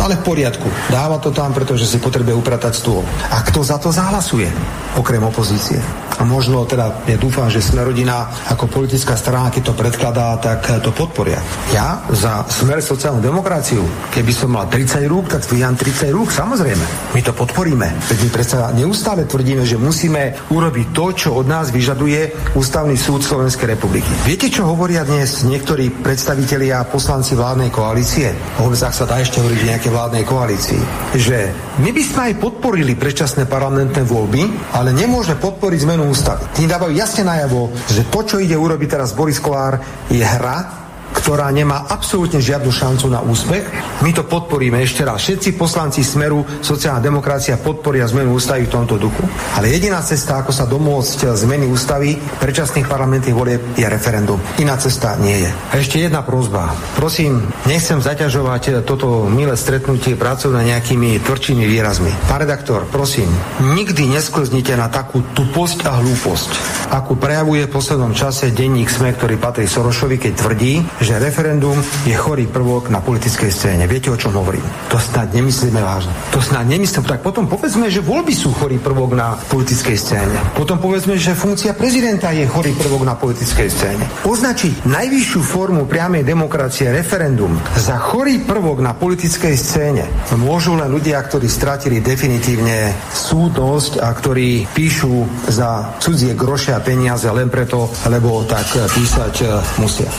[0.00, 0.68] Ale v poriadku.
[0.88, 3.02] Dáva to tam, pretože si potrebuje upratať stôl.
[3.32, 4.48] A kto za to zahlasuje?
[4.96, 5.80] Okrem opozície.
[6.20, 10.60] A možno teda, ja dúfam, že sme rodina ako politická strana, keď to predkladá, tak
[10.84, 11.40] to podporia.
[11.72, 13.80] Ja za smer sociálnu demokraciu,
[14.12, 17.16] keby som mal 30 rúk, tak stviham 30 rúk, samozrejme.
[17.16, 17.88] My to podporíme.
[18.12, 23.24] Veď my predsa neustále tvrdíme, že musíme urobiť to, čo od nás vyžaduje Ústavný súd
[23.24, 24.12] Slovenskej republiky.
[24.28, 28.30] Viete, čo hovoria dnes niektorí predstavitelia a poslanci vládnej koalície?
[28.60, 30.82] O sa dá ešte hovoriť nejaké vládnej koalícii,
[31.18, 31.50] že
[31.82, 36.46] my by sme aj podporili predčasné parlamentné voľby, ale nemôžeme podporiť zmenu ústavy.
[36.54, 40.81] Tým dávajú jasne najavo, že to, čo ide urobiť teraz Boris Kolár, je hra,
[41.22, 43.62] ktorá nemá absolútne žiadnu šancu na úspech.
[44.02, 45.22] My to podporíme ešte raz.
[45.22, 49.22] Všetci poslanci Smeru, sociálna demokracia podporia zmenu ústavy v tomto duchu.
[49.54, 54.42] Ale jediná cesta, ako sa domôcť zmeny ústavy predčasných parlamentných volieb je referendum.
[54.58, 55.50] Iná cesta nie je.
[55.70, 56.74] A ešte jedna prozba.
[56.98, 62.10] Prosím, nechcem zaťažovať toto milé stretnutie pracovné nejakými tvrdšími výrazmi.
[62.26, 63.30] Pán redaktor, prosím,
[63.62, 66.50] nikdy nesklznite na takú tuposť a hlúposť,
[66.90, 72.14] akú prejavuje v poslednom čase denník SME, ktorý patrí Sorošovi, keď tvrdí, že referendum je
[72.16, 73.84] chorý prvok na politickej scéne.
[73.90, 74.64] Viete, o čom hovorím?
[74.92, 76.12] To snad nemyslíme vážne.
[76.32, 77.04] To snad nemyslím.
[77.04, 80.36] Tak potom povedzme, že voľby sú chorý prvok na politickej scéne.
[80.54, 84.04] Potom povedzme, že funkcia prezidenta je chorý prvok na politickej scéne.
[84.24, 90.04] Označiť najvyššiu formu priamej demokracie referendum za chorý prvok na politickej scéne
[90.38, 97.28] môžu len ľudia, ktorí stratili definitívne súdnosť a ktorí píšu za cudzie groše a peniaze
[97.32, 99.48] len preto, lebo tak písať eh,
[99.80, 100.10] musia.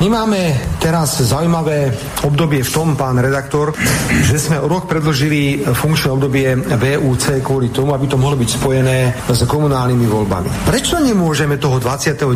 [0.00, 1.92] My máme teraz zaujímavé
[2.24, 3.76] obdobie v tom, pán redaktor,
[4.24, 9.44] že sme rok predložili funkčné obdobie VUC kvôli tomu, aby to mohlo byť spojené s
[9.44, 10.48] komunálnymi voľbami.
[10.64, 12.32] Prečo nemôžeme toho 29.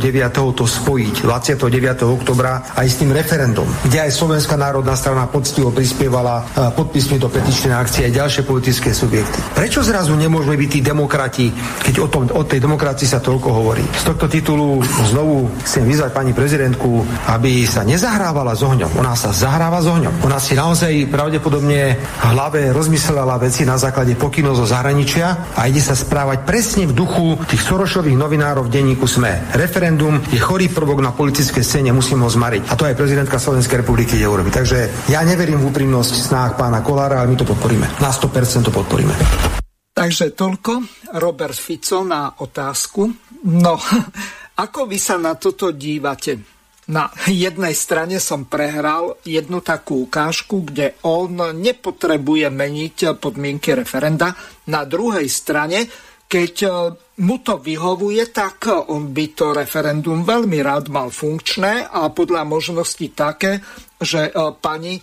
[0.52, 2.04] to spojiť, 29.
[2.04, 7.32] oktobra aj s tým referendum, kde aj Slovenská národná strana poctivo prispievala e, podpismi do
[7.32, 9.40] petičnej akcie aj ďalšie politické subjekty.
[9.56, 11.48] Prečo zrazu nemôžeme byť tí demokrati,
[11.80, 13.88] keď o, tom, o tej demokracii sa toľko hovorí?
[13.96, 17.00] Z tohto titulu znovu chcem vyzvať pani prezidentku,
[17.32, 18.98] aby sa nezahrávala s ohňom.
[18.98, 20.26] Ona sa zahráva s ohňom.
[20.26, 25.78] Ona si naozaj pravdepodobne v hlave rozmyslela veci na základe pokynov zo zahraničia a ide
[25.78, 29.54] sa správať presne v duchu tých Sorošových novinárov v denníku SME.
[29.54, 32.66] Referendum je chorý prvok na politické scéne, musím ho zmariť.
[32.66, 34.52] A to aj prezidentka Slovenskej republiky ide urobiť.
[34.52, 34.78] Takže
[35.14, 37.86] ja neverím v úprimnosť snách pána Kolára, ale my to podporíme.
[38.02, 39.14] Na 100% to podporíme.
[39.94, 40.72] Takže toľko
[41.22, 43.06] Robert Fico na otázku.
[43.46, 43.78] No,
[44.64, 46.53] ako vy sa na toto dívate?
[46.84, 54.36] Na jednej strane som prehral jednu takú ukážku, kde on nepotrebuje meniť podmienky referenda.
[54.68, 55.88] Na druhej strane,
[56.28, 56.54] keď
[57.24, 63.14] mu to vyhovuje, tak on by to referendum veľmi rád mal funkčné a podľa možností
[63.14, 63.62] také,
[64.02, 64.98] že e, pani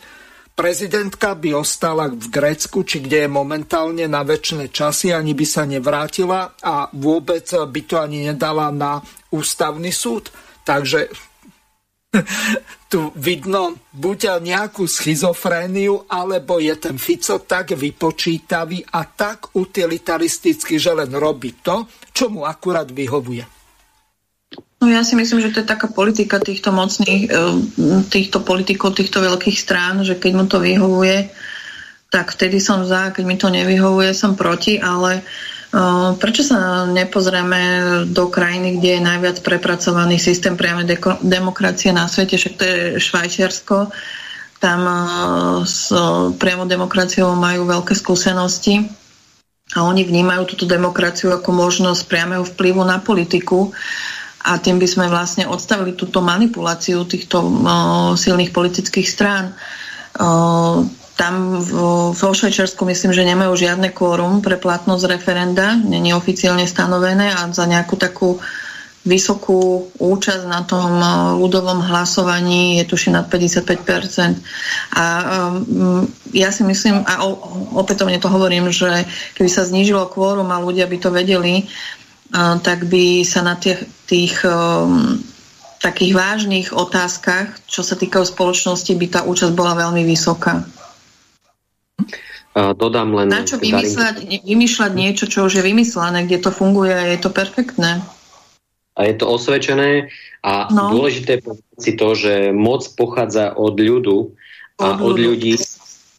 [0.52, 5.64] prezidentka by ostala v Grécku, či kde je momentálne na väčšie časy, ani by sa
[5.64, 9.00] nevrátila a vôbec by to ani nedala na
[9.32, 10.30] ústavný súd.
[10.68, 11.31] Takže
[12.92, 20.92] tu vidno buď nejakú schizofréniu, alebo je ten Fico tak vypočítavý a tak utilitaristický, že
[20.92, 23.48] len robí to, čo mu akurát vyhovuje.
[24.82, 27.56] No ja si myslím, že to je taká politika týchto mocných, eh,
[28.12, 31.32] týchto politikov, týchto veľkých strán, že keď mu to vyhovuje,
[32.12, 35.51] tak vtedy som za, keď mi to nevyhovuje, som proti, ale uh,
[36.20, 37.62] Prečo sa nepozrieme
[38.12, 43.88] do krajiny, kde je najviac prepracovaný systém priamej demokracie na svete, však to je Švajčiarsko.
[44.60, 44.82] Tam
[45.64, 45.90] s
[46.36, 48.84] priamou demokraciou majú veľké skúsenosti
[49.72, 53.72] a oni vnímajú túto demokraciu ako možnosť priameho vplyvu na politiku
[54.44, 57.42] a tým by sme vlastne odstavili túto manipuláciu týchto
[58.20, 59.56] silných politických strán
[61.22, 61.62] tam
[62.18, 67.70] vo Švajčiarsku myslím, že nemajú žiadne kvórum pre platnosť referenda, není oficiálne stanovené a za
[67.70, 68.42] nejakú takú
[69.02, 74.98] vysokú účasť na tom eh, ľudovom hlasovaní je tuším nad 55%.
[74.98, 75.06] A
[75.54, 77.26] um, ja si myslím, a
[77.78, 79.06] opätovne to hovorím, že
[79.38, 83.82] keby sa znížilo kvórum a ľudia by to vedeli, uh, tak by sa na tých,
[84.06, 85.18] tých um,
[85.82, 90.62] takých vážnych otázkach, čo sa týkajú spoločnosti, by tá účasť bola veľmi vysoká.
[92.52, 93.32] Dodám len...
[93.32, 97.32] Na čo vymysľať, vymýšľať niečo, čo už je vymyslené, kde to funguje a je to
[97.32, 98.04] perfektné.
[99.00, 100.12] A je to osvedčené
[100.44, 100.92] a no.
[100.92, 104.36] dôležité je si to, že moc pochádza od ľudu
[104.84, 105.56] a od, od ľudí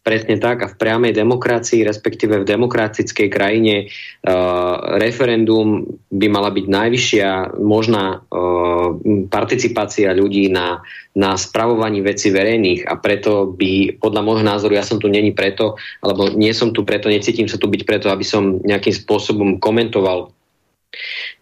[0.03, 6.67] Presne tak a v priamej demokracii, respektíve v demokratickej krajine uh, referendum by mala byť
[6.67, 7.29] najvyššia
[7.63, 8.99] možná uh,
[9.31, 10.83] participácia ľudí na,
[11.15, 15.79] na spravovaní veci verejných a preto by, podľa môjho názoru, ja som tu není preto,
[16.03, 20.35] alebo nie som tu preto, necítim sa tu byť preto, aby som nejakým spôsobom komentoval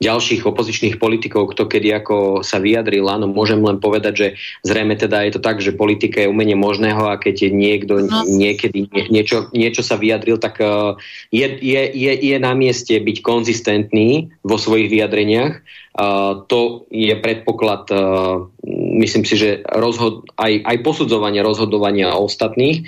[0.01, 3.05] ďalších opozičných politikov, kto kedy ako sa vyjadril.
[3.11, 4.29] Áno, môžem len povedať, že
[4.65, 8.25] zrejme teda je to tak, že politika je umenie možného a keď je niekto no.
[8.25, 10.97] niekedy niečo, niečo sa vyjadril, tak uh,
[11.35, 15.61] je, je, je, je na mieste byť konzistentný vo svojich vyjadreniach.
[15.91, 18.47] Uh, to je predpoklad, uh,
[19.03, 22.87] myslím si, že rozhod- aj, aj posudzovanie rozhodovania ostatných.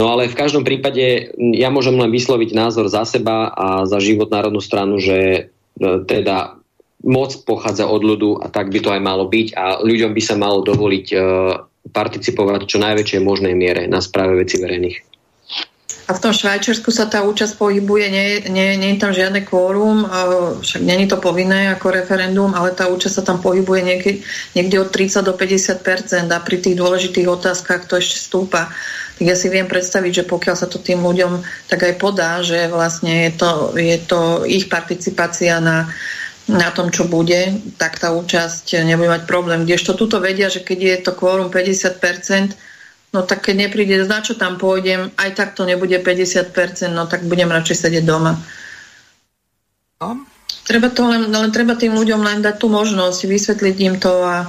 [0.00, 4.32] No ale v každom prípade ja môžem len vysloviť názor za seba a za život
[4.32, 6.58] národnú stranu, že E, teda
[7.02, 10.38] moc pochádza od ľudu a tak by to aj malo byť a ľuďom by sa
[10.38, 11.22] malo dovoliť uh,
[11.90, 15.12] participovať čo najväčšej možnej miere na správe veci verejných.
[16.10, 20.02] A v tom Švajčiarsku sa tá účasť pohybuje, nie, nie, nie je tam žiadne kvórum,
[20.58, 24.12] však nie je to povinné ako referendum, ale tá účasť sa tam pohybuje niekde,
[24.58, 28.74] niekde od 30 do 50 a pri tých dôležitých otázkach to ešte stúpa.
[29.18, 32.68] Tak ja si viem predstaviť, že pokiaľ sa to tým ľuďom tak aj podá, že
[32.72, 35.92] vlastne je to, je to ich participácia na,
[36.48, 39.62] na tom, čo bude, tak tá účasť nebude mať problém.
[39.62, 42.56] Kdežto tuto vedia, že keď je to kvórum 50%,
[43.12, 47.28] no tak keď nepríde, na čo tam pôjdem, aj tak to nebude 50%, no tak
[47.28, 48.40] budem radšej sedieť doma.
[50.00, 50.26] No.
[50.62, 54.46] Treba, to len, len, treba tým ľuďom len dať tú možnosť, vysvetliť im to a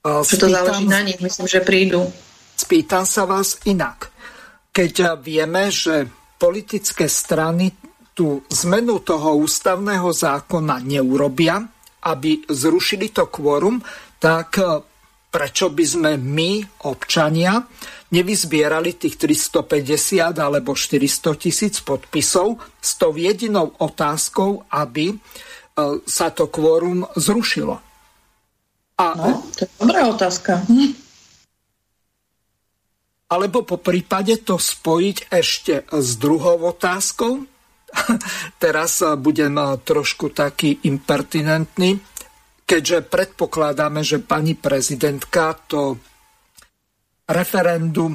[0.00, 2.08] že to záleží na nich, myslím, že prídu.
[2.60, 4.12] Spýtam sa vás inak.
[4.68, 6.04] Keď vieme, že
[6.36, 7.72] politické strany
[8.12, 11.64] tú zmenu toho ústavného zákona neurobia,
[12.04, 13.80] aby zrušili to kvórum,
[14.20, 14.60] tak
[15.32, 17.64] prečo by sme my, občania,
[18.12, 25.16] nevyzbierali tých 350 alebo 400 tisíc podpisov s tou jedinou otázkou, aby e,
[26.04, 27.78] sa to kvórum zrušilo.
[29.00, 30.60] A, no, to je dobrá otázka.
[30.68, 31.09] Hm.
[33.30, 37.46] Alebo po prípade to spojiť ešte s druhou otázkou.
[38.62, 42.10] Teraz budem e, trošku taký impertinentný
[42.70, 45.98] keďže predpokladáme, že pani prezidentka to
[47.26, 48.14] referendum,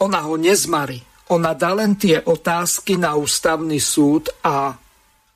[0.00, 0.96] ona ho nezmarí.
[1.28, 4.72] Ona dá len tie otázky na ústavný súd a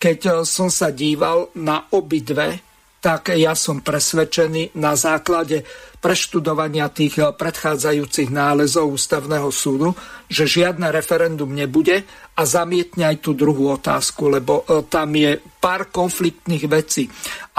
[0.01, 2.65] keď som sa díval na obidve
[3.07, 5.63] tak ja som presvedčený na základe
[6.03, 9.95] preštudovania tých eh, predchádzajúcich nálezov ústavného súdu,
[10.27, 12.03] že žiadne referendum nebude
[12.35, 17.07] a zamietne aj tú druhú otázku, lebo eh, tam je pár konfliktných vecí.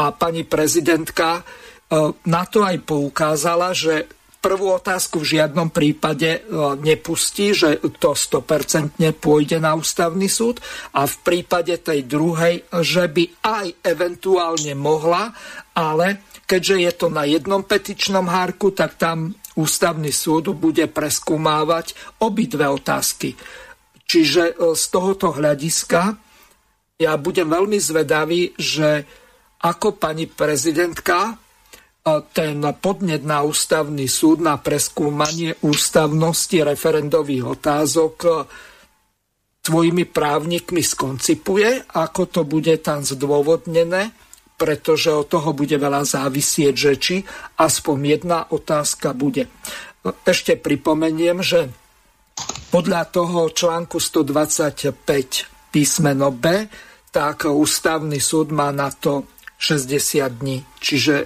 [0.03, 4.16] A pani prezidentka eh, na to aj poukázala, že
[4.47, 6.41] prvú otázku v žiadnom prípade e,
[6.79, 10.63] nepustí, že to 100% pôjde na ústavný súd
[10.95, 15.35] a v prípade tej druhej, že by aj eventuálne mohla,
[15.75, 21.91] ale keďže je to na jednom petičnom hárku, tak tam ústavný súd bude preskúmávať
[22.23, 23.35] obidve otázky.
[24.07, 26.15] Čiže e, z tohoto hľadiska
[27.03, 29.03] ja budem veľmi zvedavý, že
[29.59, 31.35] ako pani prezidentka
[32.31, 38.29] ten podnet na ústavný súd na preskúmanie ústavnosti referendových otázok e,
[39.67, 44.15] svojimi právnikmi skoncipuje, ako to bude tam zdôvodnené,
[44.55, 47.15] pretože od toho bude veľa závisieť, že či
[47.59, 49.51] aspoň jedna otázka bude.
[50.23, 51.67] Ešte pripomeniem, že
[52.71, 54.95] podľa toho článku 125
[55.69, 56.71] písmeno B,
[57.11, 61.25] tak ústavný súd má na to 60 dní, čiže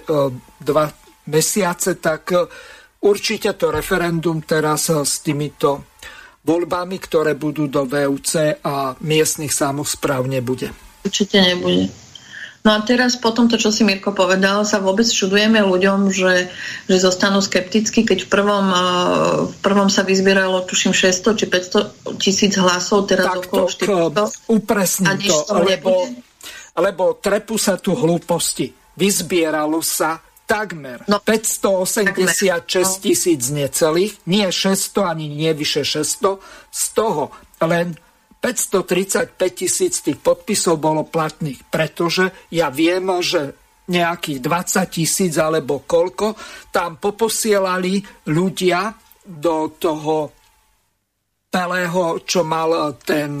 [0.64, 0.88] dva
[1.28, 2.48] mesiace, tak e,
[3.04, 5.84] určite to referendum teraz e, s týmito
[6.42, 10.72] voľbami, ktoré budú do VUC a miestnych samozpráv nebude.
[11.04, 11.92] Určite nebude.
[12.62, 16.46] No a teraz po tomto, čo si Mirko povedal, sa vôbec čudujeme ľuďom, že,
[16.86, 18.66] že zostanú skeptickí, keď v prvom,
[19.50, 23.66] v prvom sa vyzbieralo, tuším, 600 či 500 tisíc hlasov, teraz tak okolo
[24.14, 24.46] 400.
[24.46, 26.06] Upresním to, lebo,
[26.76, 28.72] lebo trepu sa tu hlúposti.
[28.96, 36.36] Vyzbieralo sa takmer no, 586 tisíc necelých, nie 600 ani nie vyše 600,
[36.68, 37.32] z toho
[37.64, 37.96] len
[38.42, 43.54] 535 tisíc tých podpisov bolo platných, pretože ja viem, že
[43.86, 46.34] nejakých 20 tisíc alebo koľko,
[46.74, 48.92] tam poposielali ľudia
[49.22, 50.42] do toho
[51.52, 53.36] Pelého, čo mal ten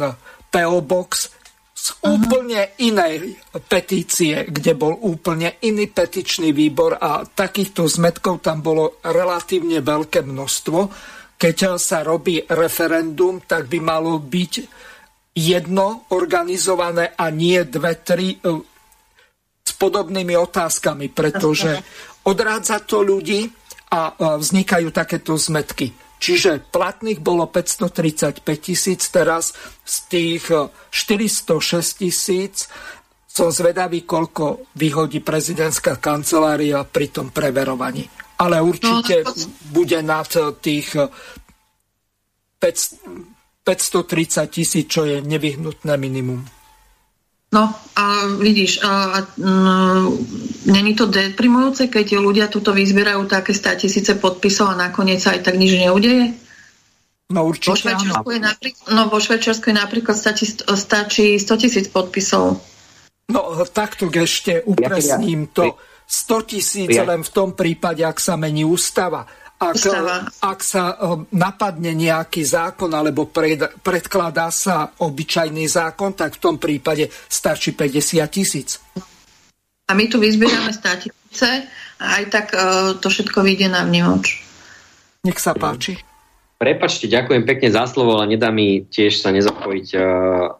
[0.52, 1.41] PO Box
[1.82, 9.02] z úplne inej petície, kde bol úplne iný petičný výbor a takýchto zmetkov tam bolo
[9.02, 10.78] relatívne veľké množstvo.
[11.34, 14.52] Keď sa robí referendum, tak by malo byť
[15.34, 18.38] jedno organizované a nie dve, tri e,
[19.66, 21.82] s podobnými otázkami, pretože
[22.30, 23.50] odrádza to ľudí
[23.90, 25.90] a vznikajú takéto zmetky.
[26.22, 29.50] Čiže platných bolo 535 tisíc, teraz
[29.82, 30.44] z tých
[30.94, 32.70] 406 e, tisíc
[33.26, 38.06] som zvedavý, koľko vyhodí prezidentská kancelária pri tom preverovaní.
[38.38, 39.32] Ale určite no,
[39.74, 40.30] bude nad
[40.62, 40.94] tých
[42.60, 46.61] 500, 530 tisíc, čo je nevyhnutné minimum.
[47.52, 48.04] No a
[48.40, 50.16] vidíš, a, a, no,
[50.64, 55.52] není to deprimujúce, keď ľudia tuto vyzbierajú také 100 tisíce podpisov a nakoniec sa aj
[55.52, 56.32] tak nič neudeje?
[57.28, 61.86] No určite vo Švajčiarsku, je napríklad, no, vo Švajčiarsku je napríklad stačí, stačí 100 tisíc
[61.92, 62.56] podpisov.
[63.28, 65.76] No takto ešte upresním to.
[66.12, 69.24] 100 tisíc len v tom prípade, ak sa mení ústava
[69.62, 69.76] ak,
[70.42, 70.98] ak sa
[71.30, 78.26] napadne nejaký zákon alebo pred, predkladá sa obyčajný zákon, tak v tom prípade stačí 50
[78.26, 78.82] tisíc.
[79.86, 81.48] A my tu vyzbierame 100 tisíce
[82.02, 84.42] a aj tak uh, to všetko vyjde na vnímoč.
[85.22, 86.02] Nech sa páči.
[86.58, 90.02] Prepačte, ďakujem pekne za slovo, ale nedá mi tiež sa nezapojiť uh,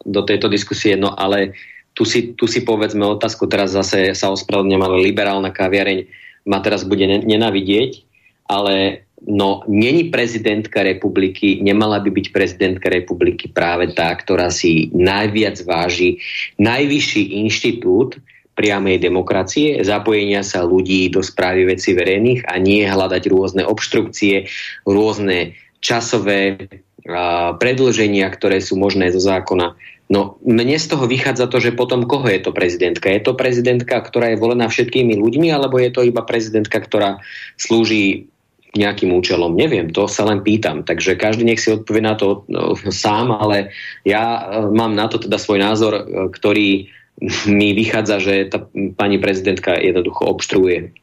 [0.03, 1.55] do tejto diskusie, no ale
[1.95, 6.09] tu si, tu si povedzme otázku, teraz zase sa ospravedlňujem, ale liberálna kaviareň
[6.49, 8.12] ma teraz bude nenavidieť,
[8.47, 15.63] ale no není prezidentka republiky, nemala by byť prezidentka republiky práve tá, ktorá si najviac
[15.63, 16.19] váži
[16.59, 18.19] najvyšší inštitút
[18.53, 24.51] priamej demokracie, zapojenia sa ľudí do správy veci verejných a nie hľadať rôzne obštrukcie,
[24.85, 26.69] rôzne časové
[27.09, 29.75] a, predlženia, ktoré sú možné zo zákona.
[30.13, 33.09] No, mne z toho vychádza to, že potom koho je to prezidentka?
[33.09, 37.25] Je to prezidentka, ktorá je volená všetkými ľuďmi, alebo je to iba prezidentka, ktorá
[37.57, 38.29] slúži
[38.73, 39.53] nejakým účelom.
[39.53, 40.81] Neviem, to sa len pýtam.
[40.81, 45.21] Takže každý nech si odpovie na to no, sám, ale ja e, mám na to
[45.21, 46.89] teda svoj názor, e, ktorý
[47.59, 48.65] mi vychádza, že tá
[48.97, 50.97] pani prezidentka jednoducho obštruuje.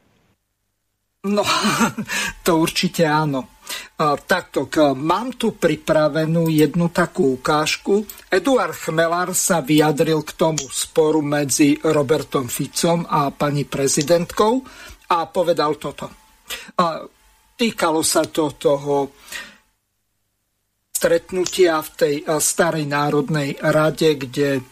[1.30, 1.44] No,
[2.46, 3.60] to určite áno.
[4.00, 4.66] Takto,
[4.98, 8.02] mám tu pripravenú jednu takú ukážku.
[8.26, 14.64] Eduard Chmelár sa vyjadril k tomu sporu medzi Robertom Ficom a pani prezidentkou
[15.12, 16.10] a povedal toto.
[17.60, 19.12] Týkalo sa to toho
[20.96, 24.64] stretnutia v tej eh, starej národnej rade, kde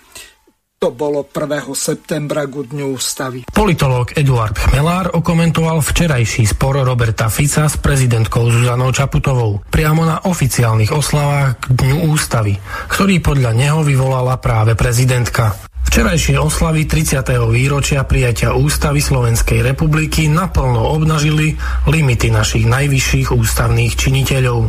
[0.79, 1.75] to bolo 1.
[1.75, 3.43] septembra k dňu ústavy.
[3.51, 10.95] Politológ Eduard Chmelár okomentoval včerajší spor Roberta Fica s prezidentkou Zuzanou Čaputovou priamo na oficiálnych
[10.95, 12.55] oslavách k dňu ústavy,
[12.95, 15.68] ktorý podľa neho vyvolala práve prezidentka.
[15.89, 17.49] Včerajšie oslavy 30.
[17.49, 21.57] výročia prijatia Ústavy Slovenskej republiky naplno obnažili
[21.89, 24.69] limity našich najvyšších ústavných činiteľov.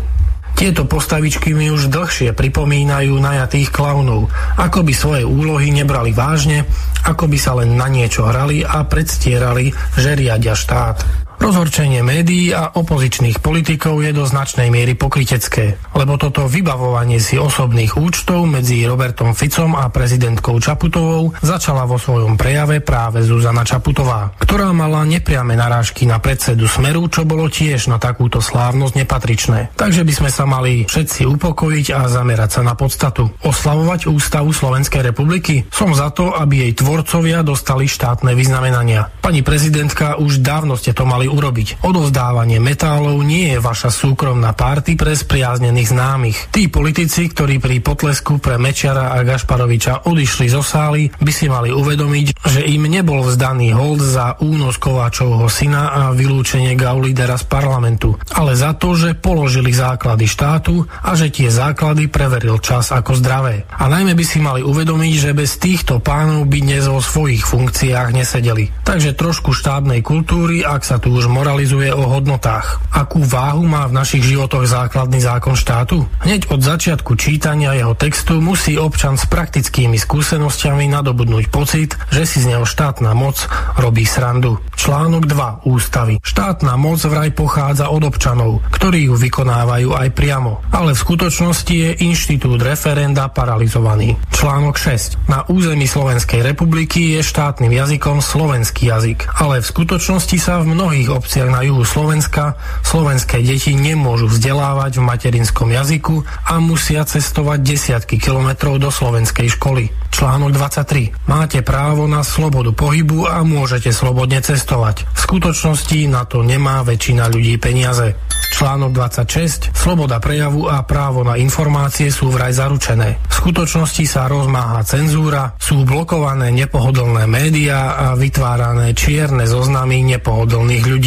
[0.55, 6.63] Tieto postavičky mi už dlhšie pripomínajú najatých klaunov, ako by svoje úlohy nebrali vážne,
[7.03, 11.28] ako by sa len na niečo hrali a predstierali, že riadia štát.
[11.39, 17.95] Rozhorčenie médií a opozičných politikov je do značnej miery pokrytecké, lebo toto vybavovanie si osobných
[17.95, 24.75] účtov medzi Robertom Ficom a prezidentkou Čaputovou začala vo svojom prejave práve Zuzana Čaputová, ktorá
[24.75, 29.71] mala nepriame narážky na predsedu Smeru, čo bolo tiež na takúto slávnosť nepatričné.
[29.79, 33.31] Takže by sme sa mali všetci upokojiť a zamerať sa na podstatu.
[33.47, 35.63] Oslavovať ústavu Slovenskej republiky?
[35.71, 39.07] Som za to, aby jej tvorcovia dostali štátne vyznamenania.
[39.23, 41.85] Pani prezidentka, už dávno ste to mali urobiť.
[41.85, 46.37] Odovzdávanie metálov nie je vaša súkromná párty pre spriaznených známych.
[46.49, 51.69] Tí politici, ktorí pri potlesku pre Mečiara a Gašparoviča odišli zo sály, by si mali
[51.69, 58.17] uvedomiť, že im nebol vzdaný hold za únos Kováčovho syna a vylúčenie Gaulidera z parlamentu,
[58.33, 63.69] ale za to, že položili základy štátu a že tie základy preveril čas ako zdravé.
[63.69, 68.09] A najmä by si mali uvedomiť, že bez týchto pánov by dnes vo svojich funkciách
[68.15, 68.71] nesedeli.
[68.87, 72.79] Takže trošku štátnej kultúry, ak sa tu už moralizuje o hodnotách.
[72.95, 76.07] Akú váhu má v našich životoch základný zákon štátu?
[76.23, 82.39] Hneď od začiatku čítania jeho textu musí občan s praktickými skúsenosťami nadobudnúť pocit, že si
[82.39, 83.35] z neho štátna moc
[83.75, 84.63] robí srandu.
[84.79, 86.23] Článok 2 ústavy.
[86.23, 91.91] Štátna moc vraj pochádza od občanov, ktorí ju vykonávajú aj priamo, ale v skutočnosti je
[92.07, 94.15] inštitút referenda paralizovaný.
[94.31, 95.27] Článok 6.
[95.27, 101.08] Na území Slovenskej republiky je štátnym jazykom slovenský jazyk, ale v skutočnosti sa v mnohých
[101.09, 102.55] obciach na juhu Slovenska
[102.85, 109.89] slovenské deti nemôžu vzdelávať v materinskom jazyku a musia cestovať desiatky kilometrov do slovenskej školy.
[110.09, 111.29] Článok 23.
[111.29, 115.07] Máte právo na slobodu pohybu a môžete slobodne cestovať.
[115.15, 118.17] V skutočnosti na to nemá väčšina ľudí peniaze.
[118.59, 119.71] Článok 26.
[119.71, 123.15] Sloboda prejavu a právo na informácie sú vraj zaručené.
[123.31, 130.98] V skutočnosti sa rozmáha cenzúra, sú blokované nepohodlné médiá a vytvárané čierne zoznamy nepohodlných ľudí.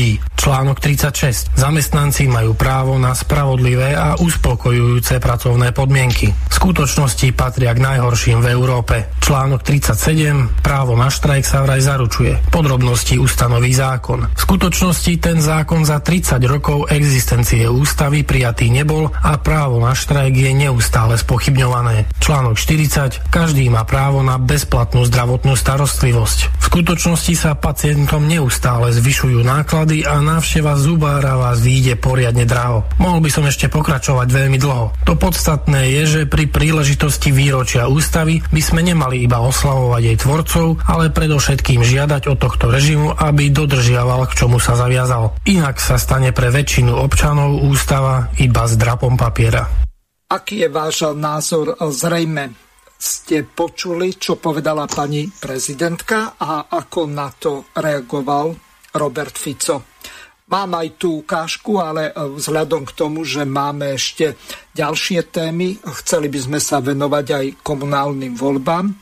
[0.43, 1.55] Článok 36.
[1.55, 6.35] Zamestnanci majú právo na spravodlivé a uspokojujúce pracovné podmienky.
[6.35, 9.07] V skutočnosti patria k najhorším v Európe.
[9.23, 10.67] Článok 37.
[10.67, 12.43] Právo na štrajk sa vraj zaručuje.
[12.51, 14.35] Podrobnosti ustanoví zákon.
[14.35, 20.35] V skutočnosti ten zákon za 30 rokov existencie ústavy prijatý nebol a právo na štrajk
[20.35, 22.11] je neustále spochybňované.
[22.19, 23.31] Článok 40.
[23.31, 26.39] Každý má právo na bezplatnú zdravotnú starostlivosť.
[26.51, 32.87] V skutočnosti sa pacientom neustále zvyšujú náklady a návšteva zubára vás vyjde poriadne draho.
[33.03, 34.95] Mohol by som ešte pokračovať veľmi dlho.
[35.03, 40.67] To podstatné je, že pri príležitosti výročia ústavy by sme nemali iba oslavovať jej tvorcov,
[40.87, 45.35] ale predovšetkým žiadať od tohto režimu, aby dodržiaval, k čomu sa zaviazal.
[45.51, 49.67] Inak sa stane pre väčšinu občanov ústava iba s drapom papiera.
[50.31, 51.75] Aký je váš názor?
[51.83, 52.55] Zrejme
[53.03, 58.55] ste počuli, čo povedala pani prezidentka a ako na to reagoval
[58.95, 59.85] Robert Fico.
[60.53, 64.37] Mám aj tú ukážku, ale vzhľadom k tomu, že máme ešte
[64.77, 68.93] ďalšie témy, chceli by sme sa venovať aj komunálnym voľbám,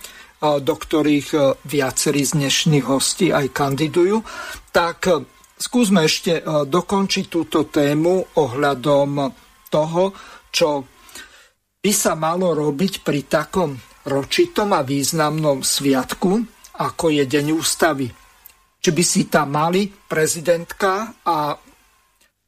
[0.41, 4.23] do ktorých viacerí z dnešných hostí aj kandidujú,
[4.71, 5.11] tak
[5.61, 9.29] skúsme ešte e, dokončiť túto tému ohľadom
[9.69, 10.05] toho,
[10.49, 10.89] čo
[11.85, 13.77] by sa malo robiť pri takom
[14.09, 16.33] ročitom a významnom sviatku,
[16.81, 18.09] ako je Deň ústavy.
[18.81, 21.53] Či by si tam mali prezidentka a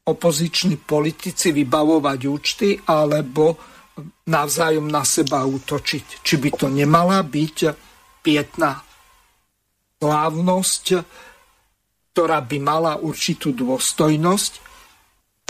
[0.03, 3.55] opoziční politici vybavovať účty, alebo
[4.27, 6.25] navzájom na seba útočiť.
[6.25, 7.57] Či by to nemala byť
[8.25, 8.81] pietná
[10.01, 10.85] slávnosť,
[12.11, 14.53] ktorá by mala určitú dôstojnosť?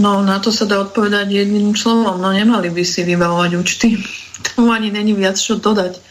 [0.02, 2.18] No, na to sa dá odpovedať jedným slovom.
[2.18, 3.88] No, nemali by si vybavovať účty.
[4.54, 6.02] Tomu ani není viac čo dodať.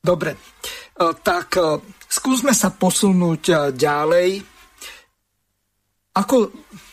[0.00, 0.38] Dobre, e,
[1.20, 1.76] tak e,
[2.10, 4.30] skúsme sa posunúť e, ďalej.
[6.18, 6.36] Ako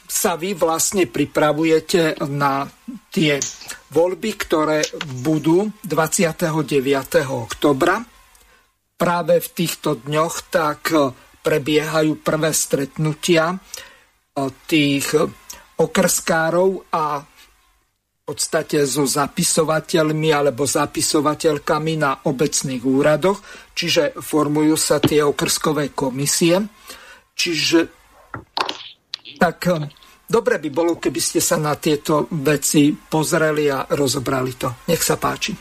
[0.05, 2.69] sa vy vlastne pripravujete na
[3.09, 3.41] tie
[3.91, 4.85] voľby, ktoré
[5.25, 6.53] budú 29.
[7.27, 7.97] oktobra?
[8.97, 11.13] práve v týchto dňoch tak e,
[11.45, 13.57] prebiehajú prvé stretnutia e,
[14.65, 15.13] tých
[15.77, 23.39] okrskárov a v podstate so zapisovateľmi alebo zapisovateľkami na obecných úradoch,
[23.77, 26.57] čiže formujú sa tie okrskové komisie.
[27.37, 27.79] Čiže
[29.37, 29.77] tak e,
[30.25, 34.89] dobre by bolo, keby ste sa na tieto veci pozreli a rozobrali to.
[34.89, 35.53] Nech sa páči.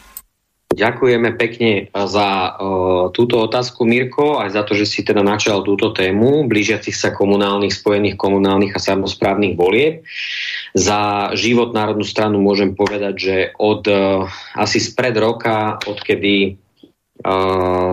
[0.66, 5.94] Ďakujeme pekne za uh, túto otázku, Mirko, aj za to, že si teda načal túto
[5.94, 10.02] tému blížiacich sa komunálnych, spojených komunálnych a samozprávnych volieb.
[10.74, 14.26] Za život Národnú stranu môžem povedať, že od uh,
[14.58, 16.58] asi spred roka, odkedy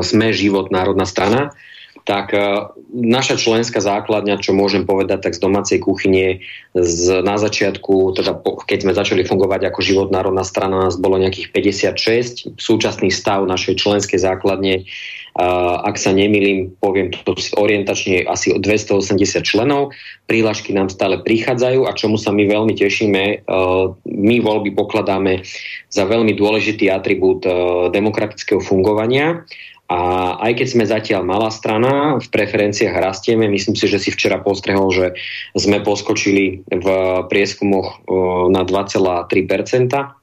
[0.04, 1.56] sme život Národná strana,
[2.04, 2.36] tak
[2.92, 6.44] naša členská základňa, čo môžem povedať, tak z domácej kuchyne
[6.76, 11.16] z, na začiatku, teda po, keď sme začali fungovať ako život národná strana, nás bolo
[11.16, 12.60] nejakých 56.
[12.60, 14.84] Súčasný stav našej členskej základne,
[15.34, 19.90] ak sa nemýlim, poviem to orientačne asi 280 členov.
[20.30, 25.42] Prílažky nám stále prichádzajú a čomu sa my veľmi tešíme, uh, my voľby pokladáme
[25.90, 29.42] za veľmi dôležitý atribút uh, demokratického fungovania.
[29.90, 34.42] A aj keď sme zatiaľ malá strana, v preferenciách rastieme, myslím si, že si včera
[34.42, 35.14] postrehol, že
[35.54, 36.88] sme poskočili v
[37.30, 38.02] prieskumoch
[38.50, 40.23] na 2,3%,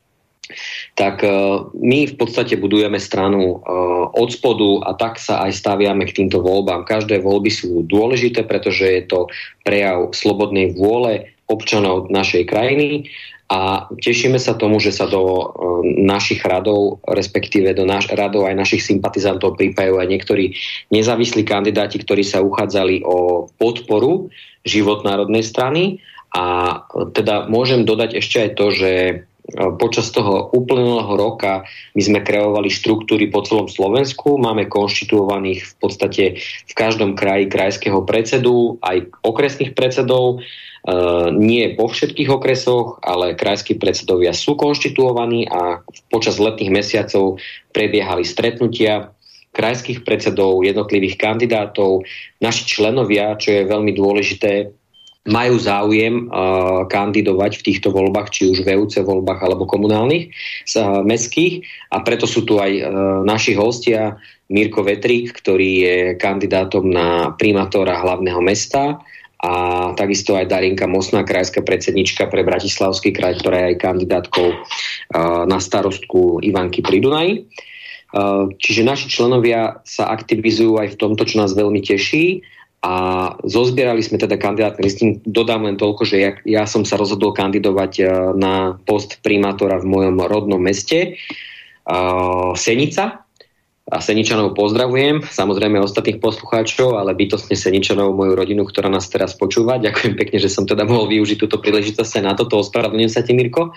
[1.01, 1.24] tak
[1.72, 3.64] my v podstate budujeme stranu
[4.12, 6.85] od spodu a tak sa aj staviame k týmto voľbám.
[6.85, 9.32] Každé voľby sú dôležité, pretože je to
[9.64, 13.09] prejav slobodnej vôle občanov našej krajiny
[13.51, 15.44] a tešíme sa tomu, že sa do e,
[16.06, 20.55] našich radov, respektíve do naš, radov aj našich sympatizantov pripájajú aj niektorí
[20.94, 24.31] nezávislí kandidáti, ktorí sa uchádzali o podporu
[24.62, 25.98] život národnej strany
[26.31, 26.78] a
[27.10, 29.14] teda môžem dodať ešte aj to, že e,
[29.78, 36.24] počas toho uplynulého roka my sme kreovali štruktúry po celom Slovensku, máme konštituovaných v podstate
[36.42, 40.42] v každom kraji krajského predsedu, aj okresných predsedov,
[40.80, 40.92] E,
[41.36, 47.36] nie po všetkých okresoch, ale krajskí predsedovia sú konštituovaní a počas letných mesiacov
[47.76, 49.12] prebiehali stretnutia
[49.52, 52.08] krajských predsedov, jednotlivých kandidátov.
[52.40, 54.72] Naši členovia, čo je veľmi dôležité,
[55.28, 56.32] majú záujem
[56.88, 60.32] kandidovať v týchto voľbách, či už VUC voľbách alebo komunálnych,
[61.05, 61.60] mestských.
[61.92, 62.84] A preto sú tu aj uh,
[63.20, 64.16] naši hostia,
[64.48, 68.98] Mirko Vetrik, ktorý je kandidátom na primátora hlavného mesta,
[69.40, 69.52] a
[69.97, 74.48] takisto aj Darinka Mosná, krajská predsednička pre Bratislavský kraj, ktorá je aj kandidátkou
[75.48, 77.48] na starostku Ivanky Pridunaj.
[78.60, 82.44] Čiže naši členovia sa aktivizujú aj v tomto, čo nás veľmi teší
[82.81, 82.94] a
[83.44, 85.12] zozbierali sme teda kandidátne listiny.
[85.24, 87.93] Dodám len toľko, že ja, ja som sa rozhodol kandidovať
[88.40, 91.20] na post primátora v mojom rodnom meste
[92.57, 93.24] Senica,
[93.90, 99.82] a Seničanov pozdravujem, samozrejme ostatných poslucháčov, ale bytostne Seničanov, moju rodinu, ktorá nás teraz počúva.
[99.82, 102.62] Ďakujem pekne, že som teda mohol využiť túto príležitosť na toto.
[102.62, 103.74] Ospravedlňujem sa ti, Mirko.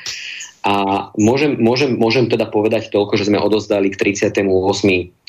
[0.64, 4.48] A môžem, môžem, môžem teda povedať toľko, že sme odozdali k 38.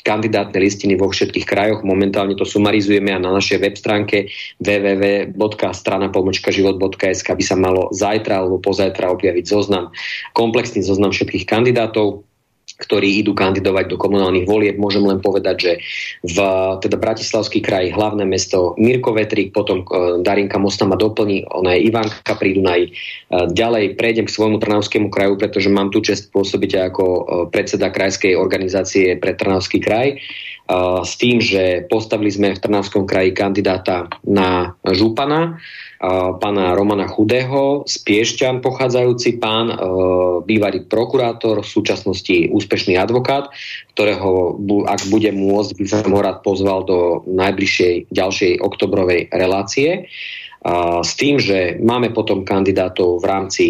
[0.05, 1.83] kandidátne listiny vo všetkých krajoch.
[1.83, 4.31] Momentálne to sumarizujeme a na našej web stránke
[4.63, 9.91] www.stranapomočkaživot.sk by sa malo zajtra alebo pozajtra objaviť zoznam,
[10.31, 12.23] komplexný zoznam všetkých kandidátov
[12.75, 14.75] ktorí idú kandidovať do komunálnych volieb.
[14.75, 15.71] Môžem len povedať, že
[16.27, 16.37] v
[16.83, 21.87] teda Bratislavský kraj, hlavné mesto Mirko Vetrik, potom e, Darinka Mosta ma doplní, ona je
[21.87, 22.81] Ivanka Prídunaj.
[22.83, 22.89] E,
[23.55, 28.35] ďalej prejdem k svojmu Trnavskému kraju, pretože mám tu čest pôsobiť ako e, predseda krajskej
[28.35, 30.19] organizácie pre Trnavský kraj
[31.05, 35.61] s tým, že postavili sme v Trnavskom kraji kandidáta na župana
[36.39, 39.75] pána Romana Chudého z Piešťan pochádzajúci pán, e,
[40.43, 43.49] bývalý prokurátor, v súčasnosti úspešný advokát,
[43.95, 50.11] ktorého, ak bude môcť, by som ho rád pozval do najbližšej ďalšej oktobrovej relácie.
[51.05, 53.65] S tým, že máme potom kandidátov v rámci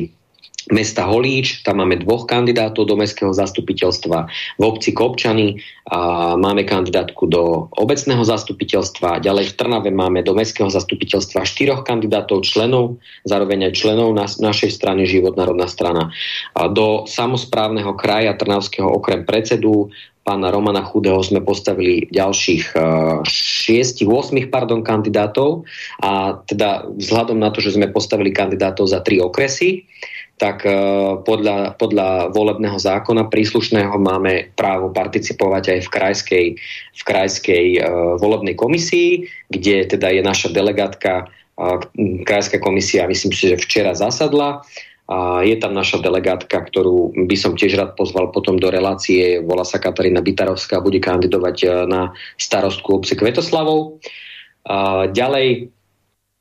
[0.73, 4.17] mesta Holíč, tam máme dvoch kandidátov do mestského zastupiteľstva
[4.57, 5.61] v obci Kopčany
[5.93, 9.21] a máme kandidátku do obecného zastupiteľstva.
[9.21, 12.97] Ďalej v Trnave máme do mestského zastupiteľstva štyroch kandidátov členov,
[13.29, 16.09] zároveň aj členov na, našej strany Život národná strana.
[16.57, 19.93] A do samozprávneho kraja Trnavského okrem predsedu
[20.25, 25.69] pána Romana Chudého sme postavili ďalších 6, 8 pardon, kandidátov
[26.01, 29.85] a teda vzhľadom na to, že sme postavili kandidátov za tri okresy,
[30.35, 30.71] tak e,
[31.23, 36.45] podľa, podľa volebného zákona príslušného máme právo participovať aj v krajskej,
[36.95, 41.27] v krajskej uh, volebnej komisii, kde teda je naša delegátka,
[41.59, 41.79] uh,
[42.27, 44.63] krajská komisia, myslím si, že včera zasadla.
[45.05, 49.37] A je tam naša delegátka, ktorú by som tiež rád pozval potom do relácie.
[49.37, 52.09] Volá sa Katarína Bitarovská, bude kandidovať na
[52.41, 54.01] starostku obce Kvetoslavov.
[54.65, 55.69] A ďalej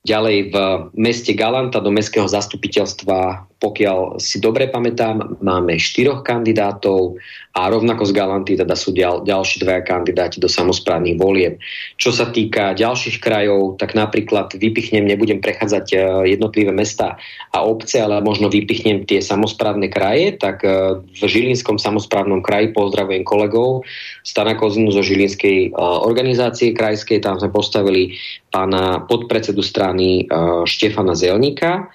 [0.04, 0.56] Ďalej v
[1.00, 7.16] meste Galanta do mestského zastupiteľstva, pokiaľ si dobre pamätám, máme štyroch kandidátov
[7.56, 11.56] a rovnako z Galanty teda sú ďal, ďalší dvaja kandidáti do samozprávnych volieb.
[11.96, 15.96] Čo sa týka ďalších krajov, tak napríklad vypichnem, nebudem prechádzať e,
[16.36, 17.16] jednotlivé mesta
[17.56, 23.24] a obce, ale možno vypichnem tie samozprávne kraje, tak e, v Žilinskom samozprávnom kraji pozdravujem
[23.24, 23.86] kolegov
[24.26, 28.18] Stana Kozinu zo Žilinskej e, organizácie krajskej, tam sme postavili
[28.52, 30.30] pána podpredsedu strany
[30.62, 31.90] Štefana Zelníka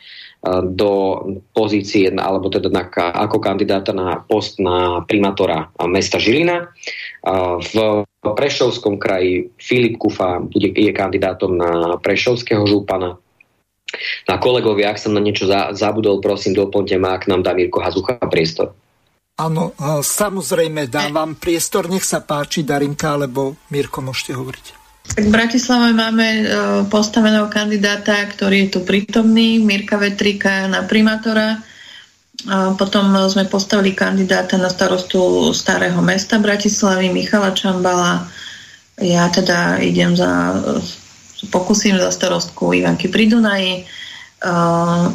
[0.47, 1.19] do
[1.51, 6.71] pozície, alebo teda na, ako kandidáta na post na primátora mesta Žilina.
[7.19, 7.75] Uh, v
[8.23, 13.19] Prešovskom kraji Filip Kufa bude, je kandidátom na Prešovského župana.
[14.31, 17.83] Na kolegovia, ak som na niečo za, zabudol, prosím, doplňte ma, ak nám dá Mirko
[17.83, 18.71] Hazucha priestor.
[19.39, 24.78] Áno, samozrejme dávam priestor, nech sa páči Darinka, alebo Mirko môžete hovoriť.
[24.99, 26.43] Tak v Bratislave máme e,
[26.87, 31.59] postaveného kandidáta, ktorý je tu prítomný, Mirka Vetrika na primátora.
[32.47, 38.31] A potom sme postavili kandidáta na starostu starého mesta Bratislavy, Michala Čambala.
[38.95, 40.55] Ja teda idem za,
[41.51, 43.83] pokúsim za starostku Ivanky pri Dunaji.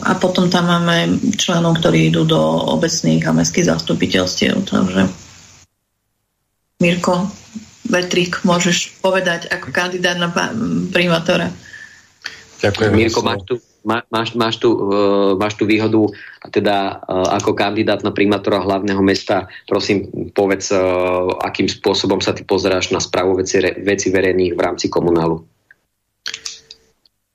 [0.05, 2.41] a potom tam máme členov, ktorí idú do
[2.77, 4.69] obecných a mestských zastupiteľstiev.
[4.69, 5.09] Takže
[6.85, 7.33] Mirko,
[7.85, 10.33] Vetrik, môžeš povedať ako kandidát na
[10.89, 11.53] primátora.
[12.65, 12.91] Ďakujem.
[12.97, 13.55] Mirko, máš tu,
[13.85, 16.01] má, máš, máš, tu, uh, máš tu výhodu,
[16.41, 20.81] a teda uh, ako kandidát na primátora hlavného mesta, prosím, povedz, uh,
[21.45, 25.45] akým spôsobom sa ty pozeráš na správu veci, veci verejných v rámci komunálu.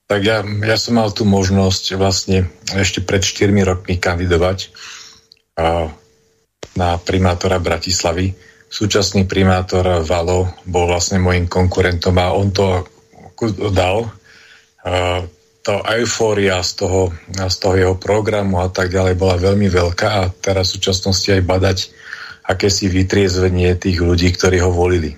[0.09, 4.73] Tak ja, ja som mal tú možnosť vlastne ešte pred 4 rokmi kandidovať
[5.61, 5.93] uh,
[6.73, 8.48] na primátora Bratislavy.
[8.69, 12.85] Súčasný primátor Valo bol vlastne môjim konkurentom a on to
[13.73, 14.13] dal.
[14.85, 15.25] Uh,
[15.65, 20.31] to eufória z toho, z toho jeho programu a tak ďalej bola veľmi veľká a
[20.31, 21.77] teraz v súčasnosti aj badať
[22.49, 25.13] akési vytriezvenie tých ľudí, ktorí ho volili.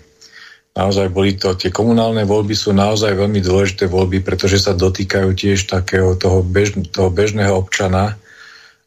[0.72, 5.68] Naozaj boli to, tie komunálne voľby sú naozaj veľmi dôležité voľby, pretože sa dotýkajú tiež
[5.68, 8.16] takého toho, bež, toho bežného občana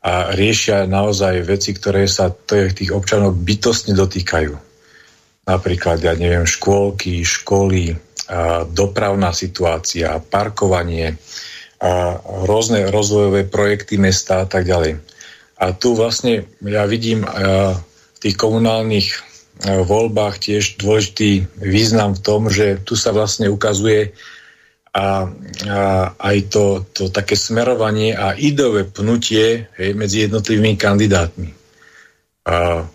[0.04, 4.52] a riešia naozaj veci, ktoré sa tých občanov bytostne dotýkajú.
[5.48, 7.96] Napríklad, ja neviem, škôlky, školy,
[8.76, 11.16] dopravná situácia, parkovanie,
[11.84, 12.16] a
[12.48, 15.04] rôzne rozvojové projekty mesta a tak ďalej.
[15.60, 19.20] A tu vlastne ja vidím v tých komunálnych
[19.64, 24.16] voľbách tiež dôležitý význam v tom, že tu sa vlastne ukazuje
[24.94, 25.26] a,
[25.66, 25.80] a
[26.14, 26.64] aj to,
[26.94, 31.50] to také smerovanie a ideové pnutie hej, medzi jednotlivými kandidátmi.
[32.46, 32.86] A,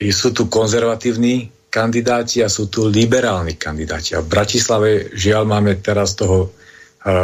[0.00, 4.16] sú tu konzervatívni kandidáti a sú tu liberálni kandidáti.
[4.16, 6.54] A v Bratislave žiaľ máme teraz toho
[7.02, 7.20] a, a,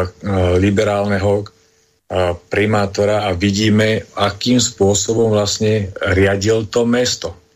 [0.58, 7.46] liberálneho a, primátora a vidíme, akým spôsobom vlastne riadil to mesto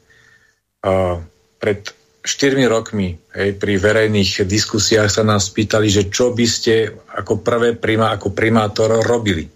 [1.61, 2.00] pred
[2.31, 7.75] 4 rokmi hej, pri verejných diskusiách sa nás pýtali, že čo by ste ako prvé
[7.75, 9.51] prima, ako primátor robili.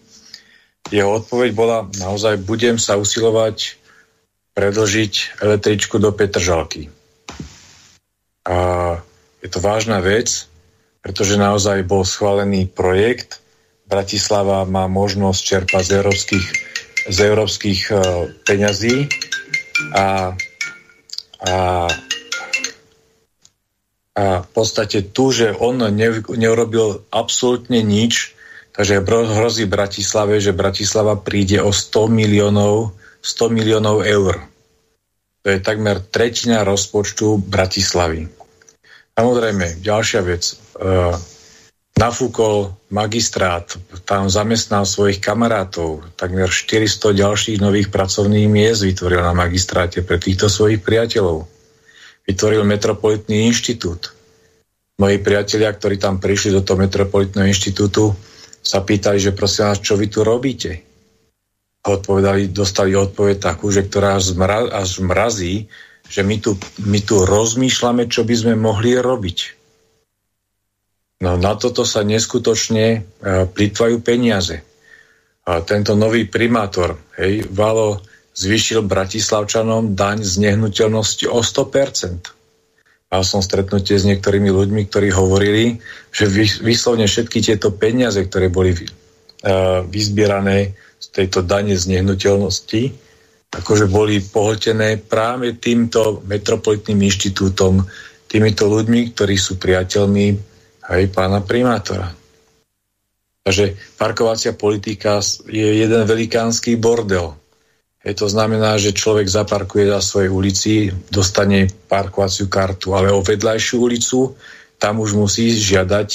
[0.90, 3.78] Jeho odpoveď bola, naozaj budem sa usilovať
[4.58, 6.90] predlžiť električku do Petržalky.
[8.44, 8.56] A
[9.40, 10.50] je to vážna vec,
[11.00, 13.40] pretože naozaj bol schválený projekt.
[13.88, 16.46] Bratislava má možnosť čerpať z európskych,
[17.08, 17.98] z európskych uh,
[18.44, 19.08] peňazí
[19.96, 20.32] a
[21.44, 21.88] a,
[24.14, 28.38] a v podstate tu, že on ne, neurobil absolútne nič,
[28.70, 34.38] takže hrozí Bratislave, že Bratislava príde o 100 miliónov, 100 miliónov eur.
[35.42, 38.30] To je takmer tretina rozpočtu Bratislavy.
[39.18, 40.56] Samozrejme, ďalšia vec.
[40.78, 41.14] Uh,
[41.94, 43.70] nafúkol magistrát,
[44.06, 50.50] tam zamestnal svojich kamarátov, takmer 400 ďalších nových pracovných miest vytvoril na magistráte pre týchto
[50.50, 51.46] svojich priateľov.
[52.24, 54.12] Vytvoril Metropolitný inštitút.
[55.00, 58.14] Moji priatelia, ktorí tam prišli do toho Metropolitného inštitútu,
[58.64, 60.80] sa pýtali, že prosím vás, čo vy tu robíte?
[61.84, 65.68] Odpovedali, dostali odpoveď takú, že ktorá až, mrazí,
[66.08, 66.56] že my tu,
[66.88, 69.64] my tu rozmýšľame, čo by sme mohli robiť
[71.24, 74.60] No na toto sa neskutočne uh, plitvajú peniaze.
[75.48, 82.34] A tento nový primátor, hej, Valo zvýšil Bratislavčanom daň z nehnuteľnosti o 100%.
[83.14, 85.78] Mal som stretnutie s niektorými ľuďmi, ktorí hovorili,
[86.10, 86.26] že
[86.66, 92.82] vyslovne všetky tieto peniaze, ktoré boli uh, vyzbierané z tejto dane z nehnuteľnosti,
[93.54, 97.86] akože boli pohltené práve týmto metropolitným inštitútom,
[98.26, 100.26] týmito ľuďmi, ktorí sú priateľmi
[100.90, 102.10] aj pána primátora.
[103.44, 107.43] Takže parkovacia politika je jeden velikánsky bordel.
[108.04, 110.72] Je to znamená, že človek zaparkuje na svojej ulici,
[111.08, 114.36] dostane parkovaciu kartu, ale o vedľajšiu ulicu
[114.76, 116.10] tam už musí žiadať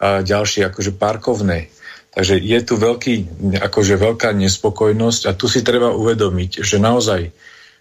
[0.00, 1.72] a ďalšie akože parkovné.
[2.12, 3.14] Takže je tu veľký,
[3.56, 7.32] akože veľká nespokojnosť a tu si treba uvedomiť, že naozaj,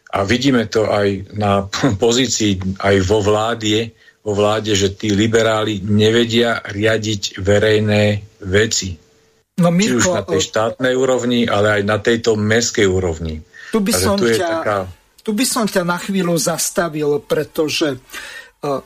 [0.10, 1.68] a vidíme to aj na
[2.04, 3.92] pozícii aj vo vláde,
[4.24, 8.96] vo vláde, že tí liberáli nevedia riadiť verejné veci.
[9.60, 13.44] No, Mirko, Či už na tej štátnej úrovni, ale aj na tejto meskej úrovni.
[13.70, 14.78] Tu by, som tu, ťa, taká...
[15.22, 18.02] tu by som ťa na chvíľu zastavil, pretože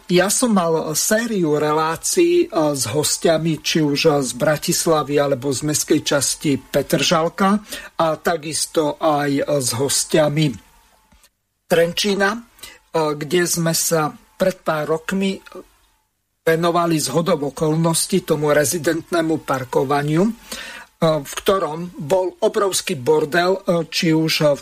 [0.06, 6.62] ja som mal sériu relácií s hostiami, či už z Bratislavy alebo z mestskej časti
[6.62, 7.58] Petržalka
[7.98, 10.54] a takisto aj s hostiami
[11.66, 12.38] Trenčína,
[12.94, 15.42] kde sme sa pred pár rokmi
[16.44, 20.32] venovali z hodov okolností tomu rezidentnému parkovaniu, e,
[21.24, 24.62] v ktorom bol obrovský bordel, e, či už v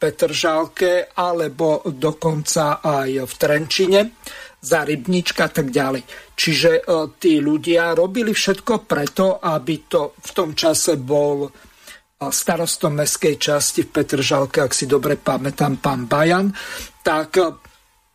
[0.00, 4.00] Petržálke, alebo dokonca aj v Trenčine.
[4.60, 6.04] za rybnička a tak ďalej.
[6.36, 6.82] Čiže e,
[7.16, 11.50] tí ľudia robili všetko preto, aby to v tom čase bol e,
[12.28, 16.52] starostom mestskej časti v Petržalke, ak si dobre pamätám, pán Bajan,
[17.00, 17.56] tak e,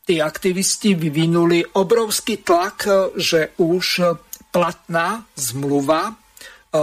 [0.06, 2.86] tí aktivisti vyvinuli obrovský tlak,
[3.18, 4.06] že už
[4.54, 6.14] platná zmluva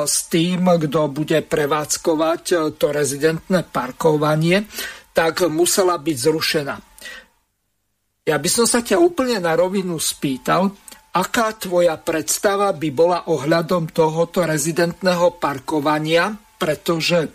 [0.09, 4.65] s tým, kto bude prevádzkovať to rezidentné parkovanie,
[5.13, 6.77] tak musela byť zrušená.
[8.23, 10.71] Ja by som sa ťa úplne na rovinu spýtal,
[11.13, 17.29] aká tvoja predstava by bola ohľadom tohoto rezidentného parkovania, pretože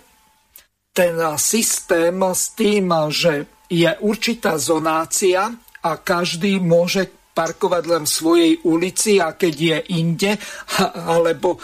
[0.95, 5.53] ten systém s tým, že je určitá zonácia
[5.84, 10.34] a každý môže parkovať len v svojej ulici a keď je inde,
[11.05, 11.59] alebo e,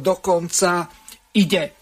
[0.00, 0.88] dokonca
[1.36, 1.76] ide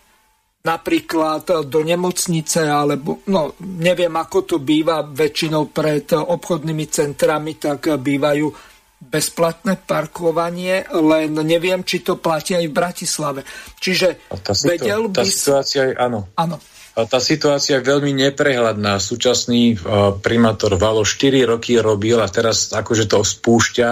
[0.67, 8.75] napríklad do nemocnice, alebo no, neviem, ako to býva väčšinou pred obchodnými centrami, tak bývajú
[8.97, 13.41] bezplatné parkovanie, len neviem, či to platí aj v Bratislave.
[13.79, 14.27] Čiže
[14.67, 15.23] vedel by...
[15.23, 16.27] Tá situácia je, áno.
[16.35, 16.59] Áno.
[16.97, 18.97] Tá situácia je veľmi neprehľadná.
[18.97, 23.91] Súčasný uh, primátor Valo 4 roky robil a teraz akože to spúšťa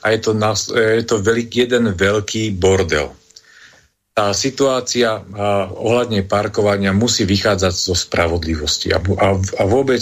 [0.00, 3.10] a je to, na, je to veľk, jeden veľký bordel
[4.14, 8.94] tá situácia a, ohľadne parkovania musí vychádzať zo spravodlivosti.
[8.94, 10.00] A, a, a vôbec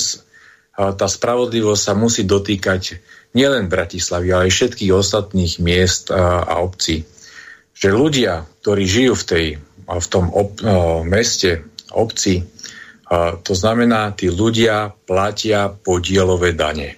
[0.73, 3.01] a tá spravodlivosť sa musí dotýkať
[3.33, 7.09] nielen Bratislavy, ale aj všetkých ostatných miest a, a obcí.
[7.73, 9.47] Že ľudia, ktorí žijú v, tej,
[9.89, 12.43] v tom ob, a, meste, obci,
[13.09, 16.97] a, to znamená, tí ľudia platia podielové dane.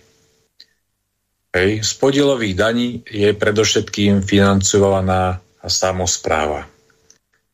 [1.54, 1.86] Hej.
[1.86, 6.66] Z podielových daní je predovšetkým financovaná samozpráva.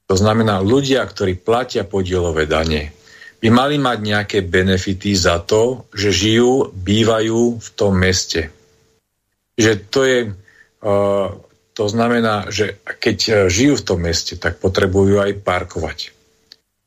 [0.08, 2.90] To znamená, ľudia, ktorí platia podielové dane,
[3.40, 8.52] by mali mať nejaké benefity za to, že žijú, bývajú v tom meste.
[9.56, 10.18] Že to je,
[11.76, 16.12] to znamená, že keď uh, žijú v tom meste, tak potrebujú aj parkovať.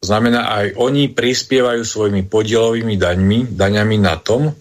[0.03, 4.51] Znamená, aj oni prispievajú svojimi podielovými daňmi, daňami na tom,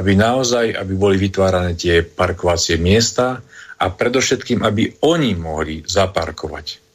[0.00, 3.44] aby naozaj, aby boli vytvárané tie parkovacie miesta
[3.76, 6.86] a predovšetkým, aby oni mohli zaparkovať.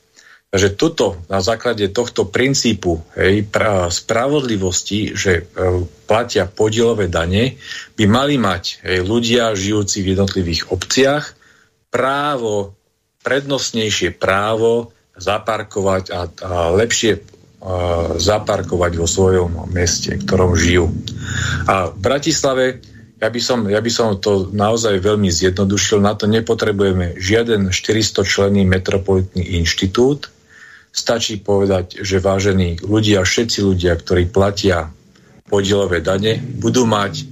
[0.51, 5.43] Takže toto na základe tohto princípu hej, pra, spravodlivosti, že e,
[6.03, 7.55] platia podielové dane,
[7.95, 11.37] by mali mať hej, ľudia žijúci v jednotlivých obciach
[11.87, 12.75] právo,
[13.23, 17.30] prednostnejšie právo zaparkovať a, a lepšie
[18.17, 20.89] zaparkovať vo svojom meste, v ktorom žijú.
[21.69, 22.65] A v Bratislave
[23.21, 26.01] ja by, som, ja by som to naozaj veľmi zjednodušil.
[26.01, 30.33] Na to nepotrebujeme žiaden 400 členný metropolitný inštitút,
[30.91, 34.91] Stačí povedať, že vážení ľudia, všetci ľudia, ktorí platia
[35.47, 37.23] podielové dane, budú mať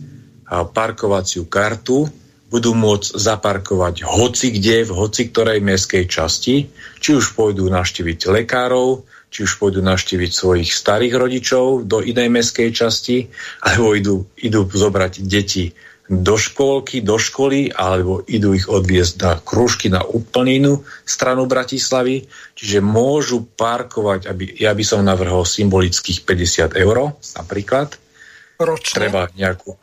[0.47, 2.07] parkovaciu kartu,
[2.47, 6.71] budú môcť zaparkovať hoci kde, v hoci ktorej mestskej časti,
[7.03, 12.69] či už pôjdu naštíviť lekárov, či už pôjdu naštíviť svojich starých rodičov do inej mestskej
[12.73, 13.29] časti,
[13.61, 15.73] alebo idú, idú zobrať deti
[16.09, 20.73] do škôlky, do školy, alebo idú ich odviezť na krúžky na úplne inú
[21.05, 22.25] stranu Bratislavy.
[22.57, 27.93] Čiže môžu parkovať, aby, ja by som navrhol symbolických 50 eur napríklad.
[28.59, 29.07] Ročne.
[29.07, 29.79] Treba nejakú,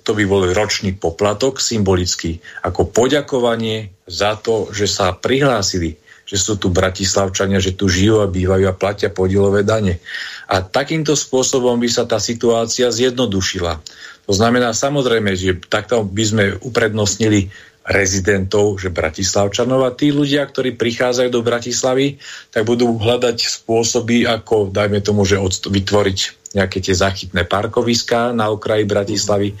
[0.00, 6.00] to by bol ročný poplatok symbolický, ako poďakovanie za to, že sa prihlásili,
[6.30, 9.98] že sú tu bratislavčania, že tu žijú a bývajú a platia podielové dane.
[10.46, 13.82] A takýmto spôsobom by sa tá situácia zjednodušila.
[14.30, 17.50] To znamená samozrejme, že takto by sme uprednostnili
[17.82, 22.22] rezidentov, že Bratislavčanov a tí ľudia, ktorí prichádzajú do Bratislavy,
[22.54, 26.18] tak budú hľadať spôsoby, ako, dajme tomu, že vytvoriť
[26.54, 29.58] nejaké tie zachytné parkoviská na okraji Bratislavy,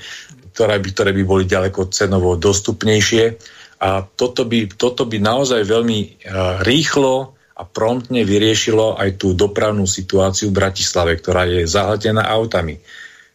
[0.54, 3.40] ktoré by, ktoré by boli ďaleko cenovo dostupnejšie.
[3.80, 9.84] A toto by, toto by naozaj veľmi uh, rýchlo a promptne vyriešilo aj tú dopravnú
[9.84, 12.80] situáciu v Bratislave, ktorá je zahltená autami.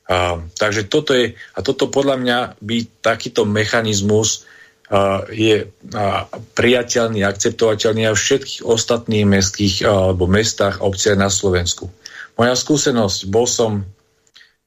[0.09, 4.49] A, takže toto je, a toto podľa mňa by takýto mechanizmus
[4.89, 6.25] a, je a,
[6.57, 11.85] priateľný, akceptovateľný aj v všetkých ostatných mestských a, alebo mestách a obciach na Slovensku.
[12.33, 13.85] Moja skúsenosť, bol som,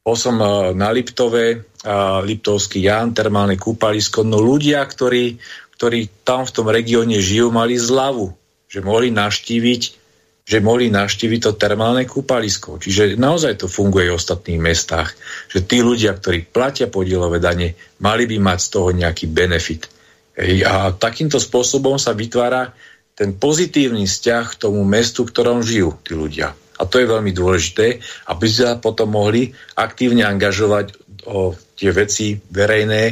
[0.07, 5.35] bol som a, na Liptove, a, Liptovský Jan, termálne kúpalisko, no ľudia, ktorí,
[5.79, 8.35] ktorí tam v tom regióne žijú, mali zľavu,
[8.67, 10.11] že mohli navštíviť
[10.49, 12.81] že mohli navštíviť to termálne kúpalisko.
[12.81, 15.13] Čiže naozaj to funguje v ostatných mestách,
[15.53, 19.93] že tí ľudia, ktorí platia podielové dane, mali by mať z toho nejaký benefit.
[20.33, 22.73] Ej, a takýmto spôsobom sa vytvára
[23.13, 26.57] ten pozitívny vzťah k tomu mestu, v ktorom žijú tí ľudia.
[26.81, 28.01] A to je veľmi dôležité,
[28.33, 33.03] aby sa potom mohli aktívne angažovať o tie veci verejné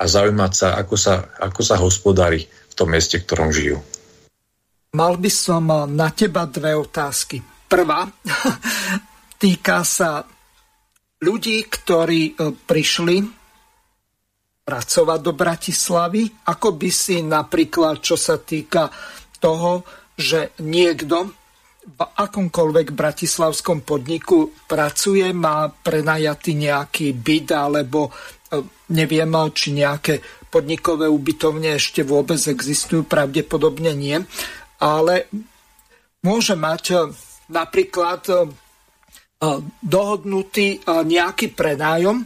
[0.00, 3.78] a zaujímať sa, ako sa, ako sa hospodári v tom meste, v ktorom žijú.
[4.96, 7.40] Mal by som na teba dve otázky.
[7.68, 8.08] Prvá
[9.42, 10.24] týka sa
[11.20, 13.16] ľudí, ktorí e, prišli
[14.66, 18.90] pracovať do Bratislavy, ako by si napríklad, čo sa týka
[19.38, 19.86] toho,
[20.16, 21.45] že niekto
[21.86, 28.58] v akomkoľvek bratislavskom podniku pracuje, má prenajatý nejaký byt alebo e,
[28.90, 30.18] neviem, či nejaké
[30.50, 34.18] podnikové ubytovne ešte vôbec existujú, pravdepodobne nie,
[34.82, 35.30] ale
[36.26, 36.96] môže mať e,
[37.54, 38.34] napríklad e,
[39.84, 42.24] dohodnutý nejaký prenájom,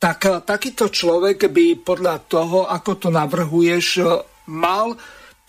[0.00, 4.00] tak takýto človek by podľa toho, ako to navrhuješ,
[4.48, 4.96] mal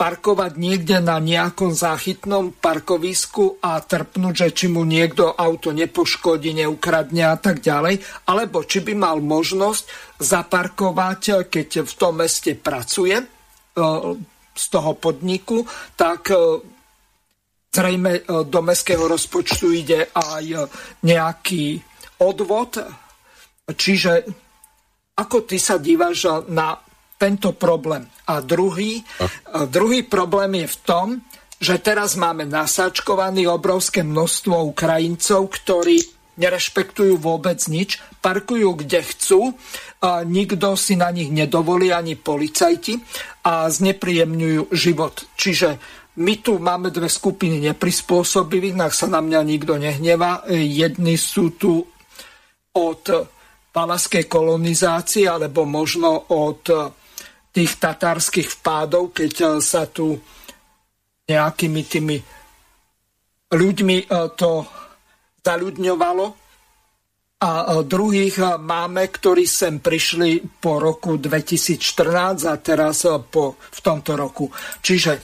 [0.02, 7.30] parkovať niekde na nejakom záchytnom parkovisku a trpnúť, že či mu niekto auto nepoškodí, neukradne
[7.30, 13.26] a tak ďalej, alebo či by mal možnosť zaparkovať, keď v tom meste pracuje e,
[14.58, 16.66] z toho podniku, tak e,
[17.70, 20.66] zrejme e, do mestského rozpočtu ide aj
[21.06, 21.78] nejaký
[22.26, 22.82] odvod.
[23.70, 24.26] Čiže
[25.14, 26.74] ako ty sa dívaš na
[27.22, 28.10] tento problém.
[28.26, 29.06] A druhý,
[29.54, 31.08] a druhý problém je v tom,
[31.62, 36.02] že teraz máme nasáčkované obrovské množstvo Ukrajincov, ktorí
[36.42, 39.54] nerešpektujú vôbec nič, parkujú kde chcú,
[40.02, 42.98] a nikto si na nich nedovolí, ani policajti
[43.46, 45.30] a znepríjemňujú život.
[45.38, 45.78] Čiže
[46.18, 50.42] my tu máme dve skupiny neprispôsobivých, ak sa na mňa nikto nehneva.
[50.50, 51.86] Jedni sú tu
[52.74, 53.04] od
[53.70, 56.66] palaskej kolonizácie, alebo možno od
[57.52, 60.16] tých tatárskych vpádov, keď e, sa tu
[61.28, 62.18] nejakými tými
[63.52, 64.06] ľuďmi e,
[64.40, 64.52] to
[65.44, 66.26] zaľudňovalo.
[67.42, 74.16] A e, druhých máme, ktorí sem prišli po roku 2014 a teraz po, v tomto
[74.16, 74.48] roku.
[74.80, 75.20] Čiže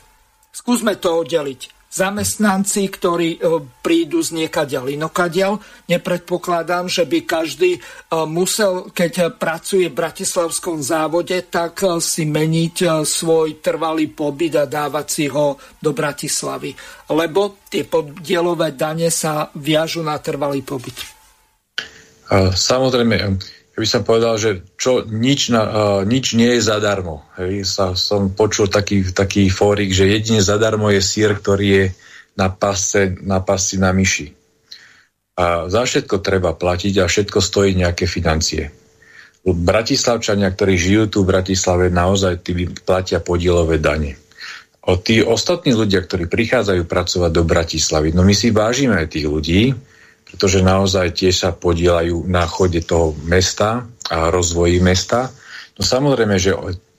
[0.51, 3.39] skúsme to oddeliť zamestnanci, ktorí e,
[3.79, 5.57] prídu z niekaďal inokadiaľ.
[5.87, 7.79] Nepredpokladám, že by každý e,
[8.27, 15.07] musel, keď pracuje v Bratislavskom závode, tak e, si meniť svoj trvalý pobyt a dávať
[15.07, 16.75] si ho do Bratislavy.
[17.15, 20.95] Lebo tie podielové dane sa viažu na trvalý pobyt.
[22.51, 23.39] Samozrejme,
[23.77, 27.21] ja by som povedal, že čo, nič, na, uh, nič nie je zadarmo.
[27.37, 27.61] Hej.
[27.69, 31.85] Sa, som počul taký, taký fórik, že jedine zadarmo je sír, ktorý je
[32.33, 34.33] na pasce, na pasci na myši.
[35.37, 38.73] A za všetko treba platiť a všetko stojí nejaké financie.
[39.45, 44.17] Bratislavčania, ktorí žijú tu v Bratislave, naozaj tí platia podielové dane.
[44.89, 49.29] O tí ostatní ľudia, ktorí prichádzajú pracovať do Bratislavy, no my si vážime aj tých
[49.29, 49.69] ľudí,
[50.27, 55.31] pretože naozaj tiež sa podielajú na chode toho mesta a rozvoji mesta.
[55.79, 56.51] No samozrejme, že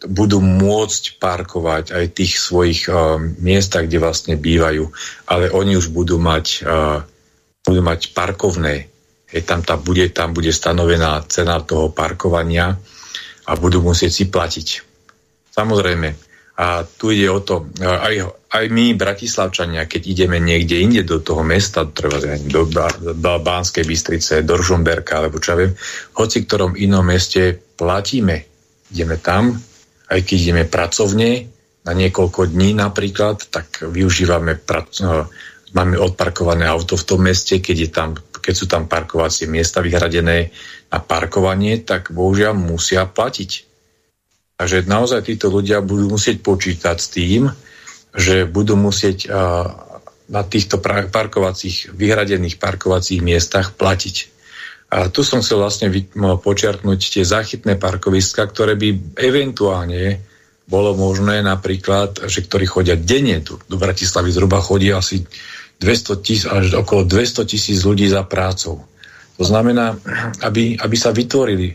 [0.06, 4.86] budú môcť parkovať aj tých svojich uh, miestach, kde vlastne bývajú,
[5.26, 7.02] ale oni už budú mať, uh,
[7.66, 8.86] budú mať parkovné.
[9.28, 12.78] Hej, tam, tá bude, tam bude stanovená cena toho parkovania
[13.44, 14.68] a budú musieť si platiť.
[15.52, 16.08] Samozrejme,
[16.58, 21.44] a tu ide o to, aj, aj my, Bratislavčania, keď ideme niekde inde do toho
[21.44, 22.16] mesta, treba
[22.48, 22.64] do,
[23.44, 25.72] Bánskej Bystrice, do Žumberka, alebo čo ja viem,
[26.16, 28.48] hoci ktorom inom meste platíme.
[28.88, 29.52] Ideme tam,
[30.08, 31.30] aj keď ideme pracovne,
[31.84, 34.60] na niekoľko dní napríklad, tak využívame,
[35.04, 35.28] no,
[35.76, 40.52] máme odparkované auto v tom meste, keď, je tam, keď sú tam parkovacie miesta vyhradené
[40.88, 43.68] na parkovanie, tak bohužiaľ musia platiť
[44.58, 47.46] Takže naozaj títo ľudia budú musieť počítať s tým,
[48.16, 49.28] že budú musieť
[50.28, 54.16] na týchto parkovacích, vyhradených parkovacích miestach platiť.
[54.88, 60.20] A tu som chcel vlastne počiarknúť tie záchytné parkoviska, ktoré by eventuálne
[60.68, 65.24] bolo možné napríklad, že ktorí chodia denne tu do Bratislavy, zhruba chodí asi
[65.80, 68.84] 200 tis, až okolo 200 tisíc ľudí za prácou.
[69.40, 69.96] To znamená,
[70.44, 71.72] aby, aby sa vytvorili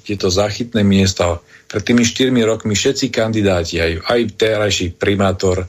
[0.00, 1.44] tieto záchytné miesta.
[1.68, 5.68] Pred tými štyrmi rokmi všetci kandidáti, aj, aj terajší primátor,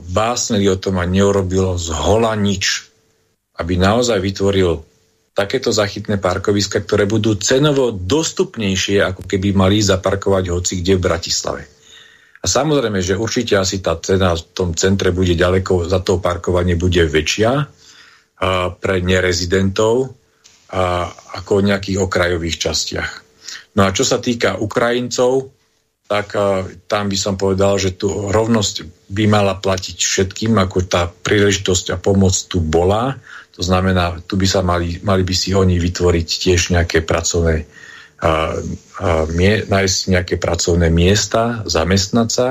[0.00, 2.88] básnili o tom a neurobilo z hola nič,
[3.60, 4.82] aby naozaj vytvoril
[5.34, 11.62] takéto zachytné parkoviska, ktoré budú cenovo dostupnejšie, ako keby mali zaparkovať hoci kde v Bratislave.
[12.42, 16.76] A samozrejme, že určite asi tá cena v tom centre bude ďaleko, za to parkovanie
[16.76, 17.66] bude väčšia
[18.78, 20.23] pre nerezidentov, a,
[20.74, 23.10] ako v nejakých okrajových častiach.
[23.78, 25.54] No a čo sa týka Ukrajincov,
[26.04, 26.36] tak
[26.84, 31.96] tam by som povedal, že tu rovnosť by mala platiť všetkým, ako tá príležitosť a
[31.96, 33.16] pomoc tu bola.
[33.56, 37.64] To znamená, tu by sa mali, mali by si oni vytvoriť tiež nejaké pracovné
[38.24, 38.52] a,
[39.00, 42.48] a mie, nájsť nejaké pracovné miesta, zamestnať sa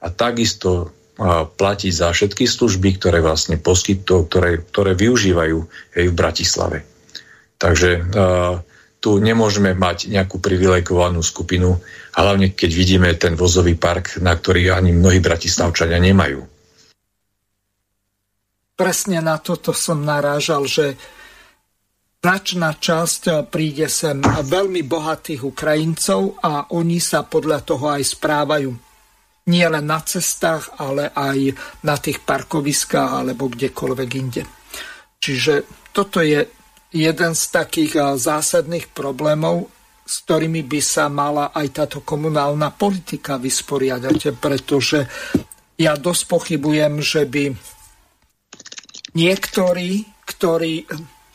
[0.00, 5.58] a takisto a, platiť za všetky služby, ktoré vlastne poskytujú, ktoré, ktoré využívajú
[5.96, 6.78] aj v Bratislave.
[7.58, 8.02] Takže a,
[9.04, 11.76] tu nemôžeme mať nejakú privilegovanú skupinu,
[12.16, 16.40] hlavne keď vidíme ten vozový park, na ktorý ani mnohí bratislavčania nemajú.
[18.74, 20.96] Presne na toto som narážal, že
[22.24, 28.72] značná časť príde sem veľmi bohatých Ukrajincov a oni sa podľa toho aj správajú.
[29.52, 31.52] Nie len na cestách, ale aj
[31.84, 34.42] na tých parkoviskách alebo kdekoľvek inde.
[35.20, 36.63] Čiže toto je
[36.94, 39.66] jeden z takých zásadných problémov,
[40.06, 45.02] s ktorými by sa mala aj táto komunálna politika vysporiadať, pretože
[45.74, 47.50] ja dosť pochybujem, že by
[49.18, 50.86] niektorí, ktorí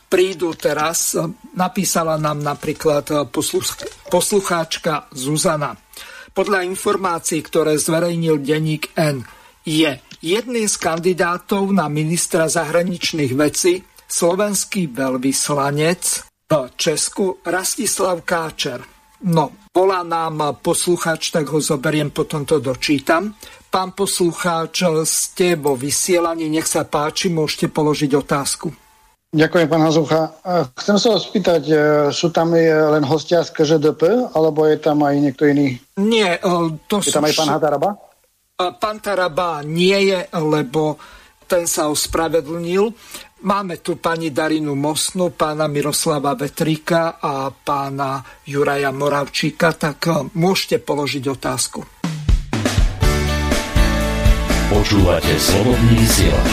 [0.07, 1.19] prídu teraz,
[1.59, 3.27] napísala nám napríklad
[4.07, 5.75] poslucháčka Zuzana.
[6.31, 9.27] Podľa informácií, ktoré zverejnil denník N,
[9.67, 9.91] je
[10.23, 16.03] jedným z kandidátov na ministra zahraničných vecí slovenský veľvyslanec
[16.49, 18.81] v Česku Rastislav Káčer.
[19.29, 23.37] No, volá nám poslucháč, tak ho zoberiem, potom to dočítam.
[23.69, 28.73] Pán poslucháč, ste vo vysielaní, nech sa páči, môžete položiť otázku.
[29.29, 30.33] Ďakujem, pán Hazucha.
[30.73, 31.75] Chcem sa vás spýtať, e,
[32.09, 35.77] sú tam len hostia z KŽDP, alebo je tam aj niekto iný?
[36.01, 36.49] Nie, e,
[36.89, 37.93] to je tam aj pán Hataraba?
[38.57, 40.97] Pán Taraba nie je, lebo
[41.49, 42.89] ten sa ospravedlnil.
[43.39, 50.83] Máme tu pani Darinu Mosnu, pána Miroslava Vetrika a pána Juraja Moravčíka, tak eh, môžete
[50.83, 51.79] položiť otázku.
[54.67, 56.51] Počúvate slobodný vysielač.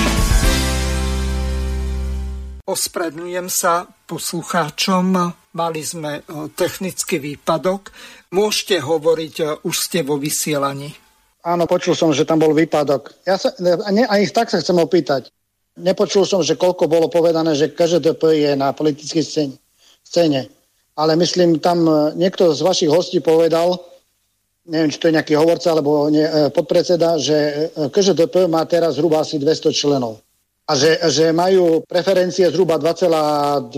[2.71, 7.91] Ospravedlňujem sa poslucháčom, mali sme eh, technický výpadok.
[8.31, 10.95] Môžete hovoriť, eh, už ste vo vysielaní.
[11.43, 13.27] Áno, počul som, že tam bol výpadok.
[13.27, 15.35] Ja sa, ne, ani tak sa chcem opýtať.
[15.77, 19.55] Nepočul som, že koľko bolo povedané, že KŽDP je na politickej scéne.
[20.01, 20.49] scéne.
[20.97, 23.77] Ale myslím, tam e, niekto z vašich hostí povedal,
[24.65, 27.55] neviem, či to je nejaký hovorca alebo nie, e, podpredseda, že e,
[27.93, 30.25] KŽDP má teraz zhruba asi 200 členov.
[30.65, 33.77] A že, že majú preferencie zhruba 2,2%.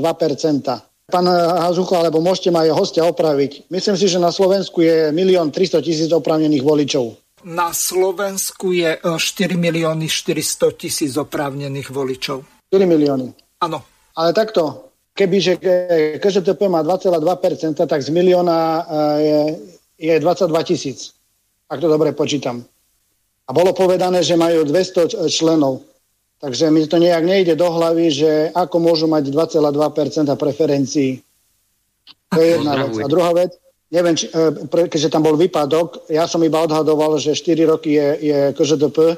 [1.08, 3.66] Pán Hazucho, alebo môžete ma aj hostia opraviť.
[3.72, 5.16] Myslím si, že na Slovensku je 1
[5.50, 12.42] 300 tisíc opravnených voličov na Slovensku je 4 e, milióny 400 tisíc oprávnených voličov.
[12.72, 13.26] 4 milióny.
[13.62, 13.78] Áno.
[14.18, 15.62] Ale takto, kebyže
[16.18, 18.82] KŽTP má 2,2%, tak z milióna e,
[19.22, 19.40] je,
[19.98, 21.14] je 22 tisíc,
[21.70, 22.66] ak to dobre počítam.
[23.48, 25.86] A bolo povedané, že majú 200 členov.
[26.38, 31.18] Takže mi to nejak nejde do hlavy, že ako môžu mať 2,2% preferencií.
[32.30, 32.94] To je jedna vec.
[33.02, 33.58] A druhá vec,
[33.92, 38.08] neviem, či, e, keďže tam bol výpadok, ja som iba odhadoval, že 4 roky je,
[38.20, 39.16] je KŽDP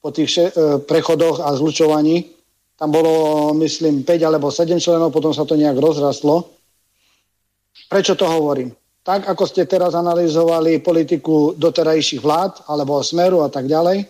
[0.00, 0.52] po tých še, e,
[0.84, 2.32] prechodoch a zlučovaní.
[2.76, 6.48] Tam bolo, myslím, 5 alebo 7 členov, potom sa to nejak rozrastlo.
[7.88, 8.72] Prečo to hovorím?
[9.06, 14.02] Tak, ako ste teraz analyzovali politiku doterajších vlád, alebo smeru a tak ďalej,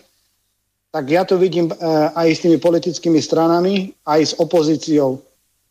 [0.89, 1.75] tak ja to vidím e,
[2.15, 5.21] aj s tými politickými stranami, aj s opozíciou.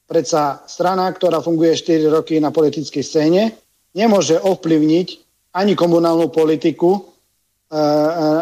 [0.07, 3.43] Predsa strana, ktorá funguje 4 roky na politickej scéne,
[3.97, 5.09] nemôže ovplyvniť
[5.57, 7.81] ani komunálnu politiku e, e,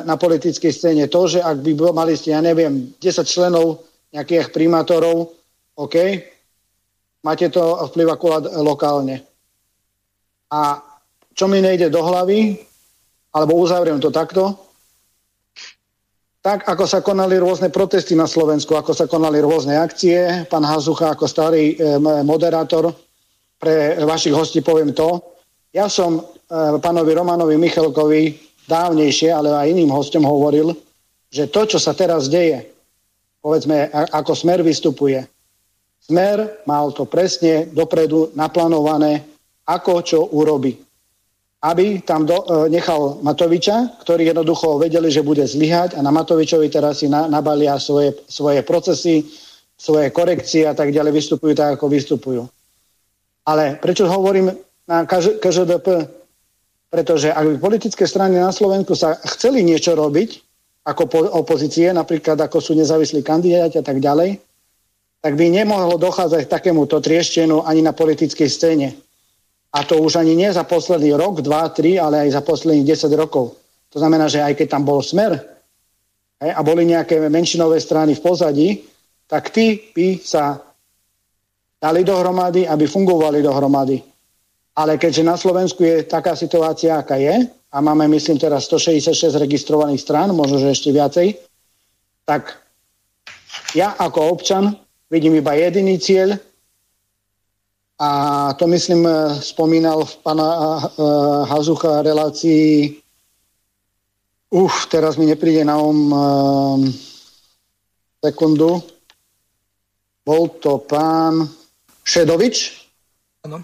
[0.02, 1.06] na politickej scéne.
[1.06, 5.30] To, že ak by mali ste, ja neviem, 10 členov nejakých primátorov,
[5.78, 5.94] OK,
[7.22, 7.62] máte to
[7.94, 9.22] vplyv akurát lokálne.
[10.50, 10.82] A
[11.34, 12.58] čo mi nejde do hlavy,
[13.34, 14.58] alebo uzavriem to takto,
[16.44, 21.14] tak ako sa konali rôzne protesty na Slovensku, ako sa konali rôzne akcie, pán Hazucha
[21.14, 22.90] ako starý e, moderátor,
[23.54, 25.33] pre vašich hostí poviem to,
[25.74, 26.22] ja som e,
[26.78, 28.38] pánovi Romanovi Michalkovi
[28.70, 30.70] dávnejšie, ale aj iným hostom hovoril,
[31.34, 32.62] že to, čo sa teraz deje,
[33.42, 35.26] povedzme, ako Smer vystupuje,
[36.04, 39.24] Smer mal to presne dopredu naplánované,
[39.66, 40.76] ako čo urobi.
[41.64, 46.70] Aby tam do, e, nechal Matoviča, ktorý jednoducho vedeli, že bude zlyhať a na Matovičovi
[46.70, 49.26] teraz si na, nabalia svoje, svoje procesy,
[49.74, 52.42] svoje korekcie a tak ďalej, vystupujú tak, ako vystupujú.
[53.48, 54.52] Ale prečo hovorím
[54.84, 56.08] na KŽDP.
[56.92, 60.44] Pretože ak by politické strany na Slovensku sa chceli niečo robiť,
[60.84, 64.36] ako opozície, napríklad ako sú nezávislí kandidáti a tak ďalej,
[65.24, 68.92] tak by nemohlo dochádzať k takémuto trieštenu ani na politickej scéne.
[69.72, 73.08] A to už ani nie za posledný rok, dva, tri, ale aj za posledných 10
[73.16, 73.56] rokov.
[73.90, 75.40] To znamená, že aj keď tam bol smer
[76.44, 78.68] hej, a boli nejaké menšinové strany v pozadí,
[79.24, 80.60] tak tí by sa
[81.80, 84.13] dali dohromady, aby fungovali dohromady.
[84.74, 90.02] Ale keďže na Slovensku je taká situácia, aká je, a máme, myslím, teraz 166 registrovaných
[90.02, 91.38] strán, možno, že ešte viacej,
[92.26, 92.58] tak
[93.74, 94.74] ja ako občan
[95.10, 96.38] vidím iba jediný cieľ
[97.98, 98.10] a
[98.58, 99.06] to, myslím,
[99.38, 100.48] spomínal v pana
[101.46, 103.04] Hazucha relácii
[104.54, 106.78] Uf, teraz mi nepríde na um, uh,
[108.22, 108.78] sekundu.
[110.22, 111.50] Bol to pán
[112.06, 112.83] Šedovič,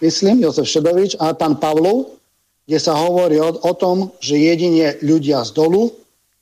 [0.01, 2.21] myslím, Jozef Šedovič a pán Pavlov,
[2.69, 5.91] kde sa hovorí o, o tom, že jedine ľudia z dolu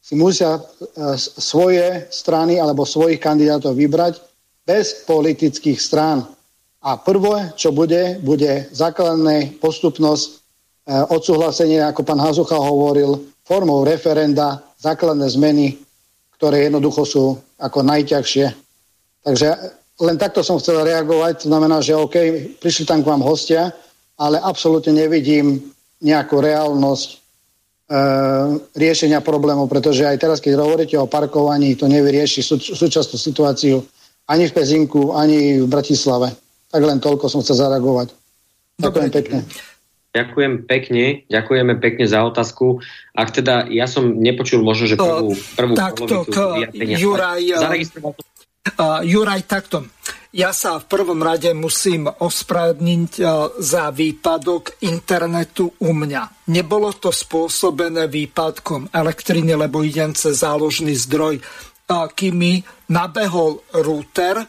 [0.02, 4.20] si musia uh, svoje strany alebo svojich kandidátov vybrať
[4.68, 6.28] bez politických strán.
[6.84, 10.32] A prvé, čo bude, bude základné postupnosť e,
[11.10, 15.74] odsúhlasenie, ako pán Hazucha hovoril, formou referenda, základné zmeny,
[16.38, 17.24] ktoré jednoducho sú
[17.58, 18.46] ako najťažšie.
[19.26, 19.48] Takže
[19.98, 22.16] len takto som chcel reagovať, to znamená, že OK,
[22.62, 23.74] prišli tam k vám hostia,
[24.18, 27.16] ale absolútne nevidím nejakú reálnosť e,
[28.78, 33.82] riešenia problémov, pretože aj teraz, keď hovoríte o parkovaní, to nevyrieši sú, súčasnú situáciu
[34.30, 36.30] ani v Pezinku, ani v Bratislave.
[36.70, 38.14] Tak len toľko som chcel zareagovať.
[38.78, 39.38] Ďakujem pekne.
[40.08, 42.80] Ďakujem pekne, ďakujeme pekne za otázku.
[43.12, 46.24] Ak teda, ja som nepočul možno, že prvú, prvú takto,
[46.72, 47.44] Juraj,
[48.76, 49.88] uh, Juraj, takto.
[50.28, 53.12] Ja sa v prvom rade musím ospravedlniť
[53.64, 56.52] za výpadok internetu u mňa.
[56.52, 61.40] Nebolo to spôsobené výpadkom elektriny, lebo idem cez záložný zdroj.
[61.88, 62.60] Kým mi
[62.92, 64.44] nabehol router,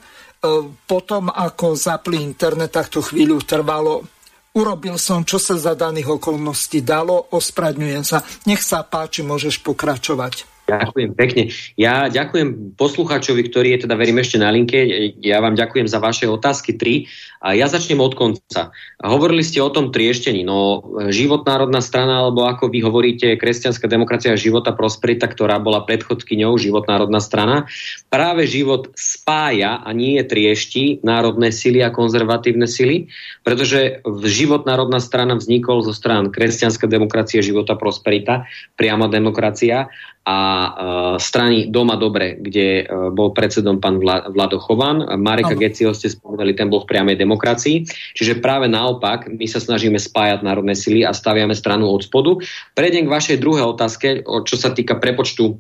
[0.84, 4.04] potom ako zapli internet, tak to chvíľu trvalo
[4.50, 8.26] Urobil som, čo sa za daných okolností dalo, ospravedňujem sa.
[8.50, 10.59] Nech sa páči, môžeš pokračovať.
[10.70, 11.44] Ďakujem pekne.
[11.74, 14.78] Ja ďakujem poslucháčovi, ktorý je teda, verím, ešte na linke.
[15.26, 17.10] Ja vám ďakujem za vaše otázky tri.
[17.40, 18.76] A ja začnem od konca.
[19.00, 20.44] Hovorili ste o tom trieštení.
[20.44, 26.60] No, život národná strana, alebo ako vy hovoríte, kresťanská demokracia života prosperita, ktorá bola predchodkyňou
[26.60, 27.64] život národná strana,
[28.12, 33.08] práve život spája a nie je triešti národné sily a konzervatívne sily,
[33.48, 38.44] pretože život národná strana vznikol zo strán kresťanská demokracia života prosperita,
[38.76, 39.88] priama demokracia
[40.28, 40.70] a e,
[41.18, 45.06] strany Doma Dobre, kde e, bol predsedom pán Vlado Chovan.
[45.18, 47.88] Mareka Gecio ste spomenuli, ten bol v priamej demokracii.
[48.18, 52.38] Čiže práve naopak, my sa snažíme spájať národné sily a staviame stranu od spodu.
[52.76, 55.58] Prejdem k vašej druhej otázke, čo sa týka prepočtu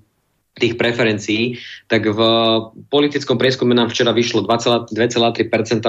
[0.57, 1.55] tých preferencií,
[1.87, 2.19] tak v
[2.91, 4.91] politickom prieskume nám včera vyšlo 2,3%,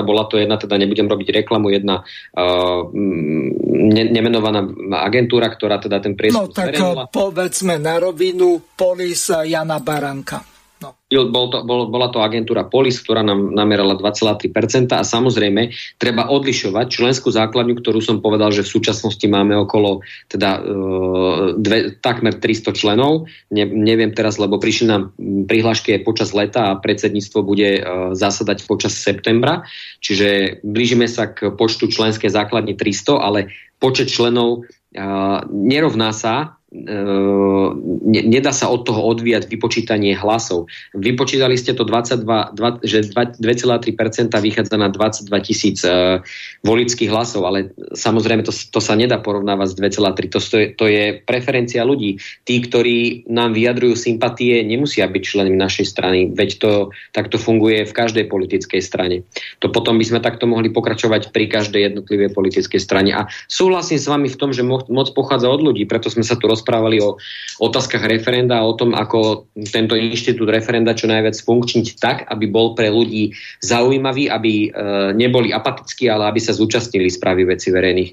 [0.04, 4.64] bola to jedna, teda nebudem robiť reklamu, jedna uh, ne, nemenovaná
[5.06, 7.10] agentúra, ktorá teda ten prieskum No tak zverejnila.
[7.10, 10.49] povedzme na rovinu Polis Jana Baranka.
[10.80, 10.96] No.
[11.12, 16.86] Bol to, bol, bola to agentúra Polis, ktorá nám namerala 2,3% a samozrejme treba odlišovať
[16.88, 20.00] členskú základňu, ktorú som povedal, že v súčasnosti máme okolo
[20.32, 20.60] teda e,
[21.60, 23.28] dve, takmer 300 členov.
[23.52, 27.80] Ne, neviem teraz, lebo prišli nám prihlášky počas leta a predsedníctvo bude e,
[28.16, 29.68] zasadať počas septembra,
[30.00, 34.64] čiže blížime sa k počtu členskej základne 300, ale počet členov
[34.96, 35.04] e,
[35.52, 40.70] nerovná sa ne, nedá sa od toho odvíjať vypočítanie hlasov.
[40.94, 42.22] Vypočítali ste to 22,
[42.54, 46.22] 2, že 2,3% vychádza na 22 tisíc uh,
[46.62, 50.30] volických hlasov, ale samozrejme to, to sa nedá porovnávať s 2,3.
[50.30, 50.40] To,
[50.78, 52.22] to je preferencia ľudí.
[52.46, 56.70] Tí, ktorí nám vyjadrujú sympatie, nemusia byť členmi našej strany, veď to
[57.10, 59.26] takto funguje v každej politickej strane.
[59.58, 63.10] To potom by sme takto mohli pokračovať pri každej jednotlivej politickej strane.
[63.10, 66.46] A súhlasím s vami v tom, že moc pochádza od ľudí, preto sme sa tu
[66.60, 67.16] rozprávali o
[67.56, 72.76] otázkach referenda a o tom, ako tento inštitút referenda čo najviac funkčniť tak, aby bol
[72.76, 73.32] pre ľudí
[73.64, 74.68] zaujímavý, aby e,
[75.16, 78.12] neboli apatickí, ale aby sa zúčastnili správy veci verejných.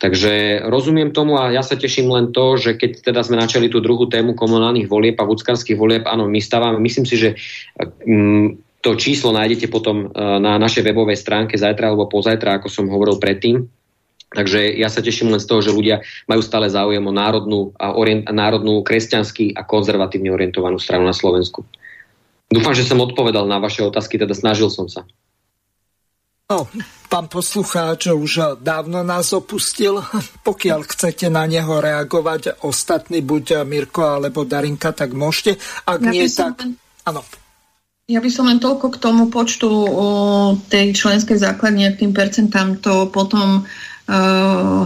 [0.00, 3.84] Takže rozumiem tomu a ja sa teším len to, že keď teda sme načali tú
[3.84, 7.30] druhú tému komunálnych volieb a vúckarských volieb, áno, my stávame, myslím si, že
[8.08, 12.88] mm, to číslo nájdete potom e, na našej webovej stránke zajtra alebo pozajtra, ako som
[12.88, 13.79] hovoril predtým.
[14.30, 17.98] Takže ja sa teším len z toho, že ľudia majú stále záujem o národnú, a
[17.98, 21.66] orient, národnú kresťansky a konzervatívne orientovanú stranu na Slovensku.
[22.46, 25.02] Dúfam, že som odpovedal na vaše otázky, teda snažil som sa.
[26.50, 26.66] No,
[27.06, 30.02] pán poslucháč už dávno nás opustil.
[30.46, 35.58] Pokiaľ chcete na neho reagovať, ostatní, buď Mirko alebo Darinka, tak môžete.
[35.86, 36.66] Ak ja nie, tak...
[37.06, 37.22] Áno.
[38.10, 40.08] Ja by som len toľko k tomu počtu o
[40.66, 43.62] tej členskej základne, k tým percentám, to potom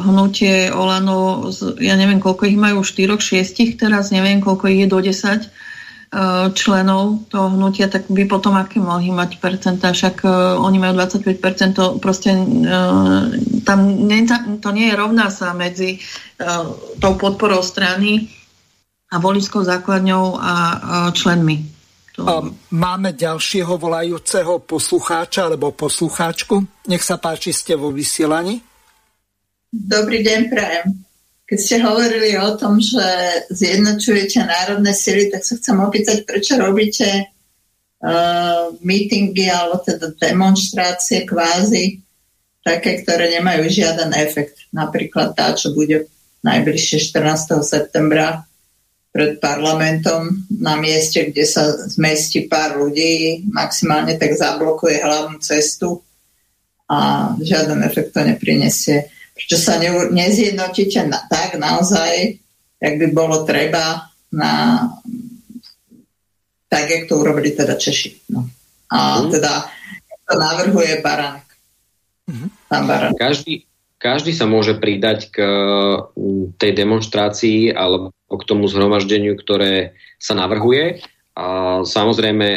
[0.05, 1.49] hnutie Olano,
[1.81, 5.49] ja neviem, koľko ich majú, 4, 6, teraz neviem, koľko ich je do 10,
[6.55, 10.23] členov toho hnutia, tak by potom aké mohli mať percentá, však
[10.63, 12.31] oni majú 25%, to proste
[13.67, 14.23] tam nie,
[14.63, 15.99] to nie je rovná sa medzi
[17.03, 18.31] tou podporou strany
[19.11, 20.53] a voličskou základňou a
[21.11, 21.67] členmi.
[22.15, 22.55] To...
[22.71, 26.87] Máme ďalšieho volajúceho poslucháča alebo poslucháčku.
[26.87, 28.63] Nech sa páči, ste vo vysielaní.
[29.75, 31.03] Dobrý deň, prajem.
[31.51, 33.03] Keď ste hovorili o tom, že
[33.51, 41.99] zjednočujete národné sily, tak sa chcem opýtať, prečo robíte uh, mítingy alebo teda demonstrácie kvázi
[42.63, 44.63] také, ktoré nemajú žiaden efekt.
[44.71, 46.07] Napríklad tá, čo bude
[46.47, 47.59] najbližšie 14.
[47.67, 48.47] septembra
[49.11, 55.99] pred parlamentom na mieste, kde sa zmestí pár ľudí, maximálne tak zablokuje hlavnú cestu
[56.87, 59.11] a žiaden efekt to neprinesie.
[59.35, 62.39] Prečo sa ne, nezjednotíte na, tak naozaj,
[62.79, 64.87] jak by bolo treba na
[66.71, 68.31] tak, jak to urobili teda Češi.
[68.35, 68.47] No.
[68.91, 69.31] A mm.
[69.31, 69.53] teda
[70.27, 71.47] to navrhuje Baranek.
[72.31, 72.51] Mm-hmm.
[72.87, 73.19] Baranek.
[73.19, 73.55] Každý,
[73.99, 75.39] každý sa môže pridať k
[76.59, 81.05] tej demonstrácii alebo k tomu zhromaždeniu, ktoré sa navrhuje.
[81.39, 82.49] A samozrejme,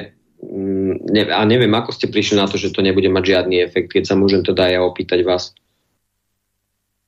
[1.14, 4.14] ne, a neviem, ako ste prišli na to, že to nebude mať žiadny efekt, keď
[4.14, 5.54] sa môžem teda ja opýtať vás.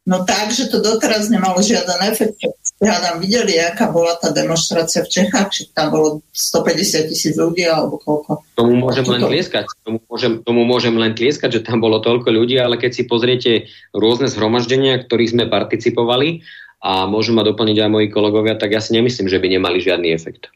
[0.09, 2.41] No tak, že to doteraz nemalo žiaden efekt.
[2.81, 8.01] Hádam, videli, aká bola tá demonstrácia v Čechách, či tam bolo 150 tisíc ľudí, alebo
[8.01, 8.41] koľko.
[8.57, 9.69] Tomu môžem len tlieskať.
[9.85, 13.51] Tomu môžem, tomu môžem len tlieskať, že tam bolo toľko ľudí, ale keď si pozriete
[13.93, 16.41] rôzne zhromaždenia, ktorých sme participovali,
[16.79, 20.15] a môžu ma doplniť aj moji kolegovia, tak ja si nemyslím, že by nemali žiadny
[20.15, 20.47] efekt.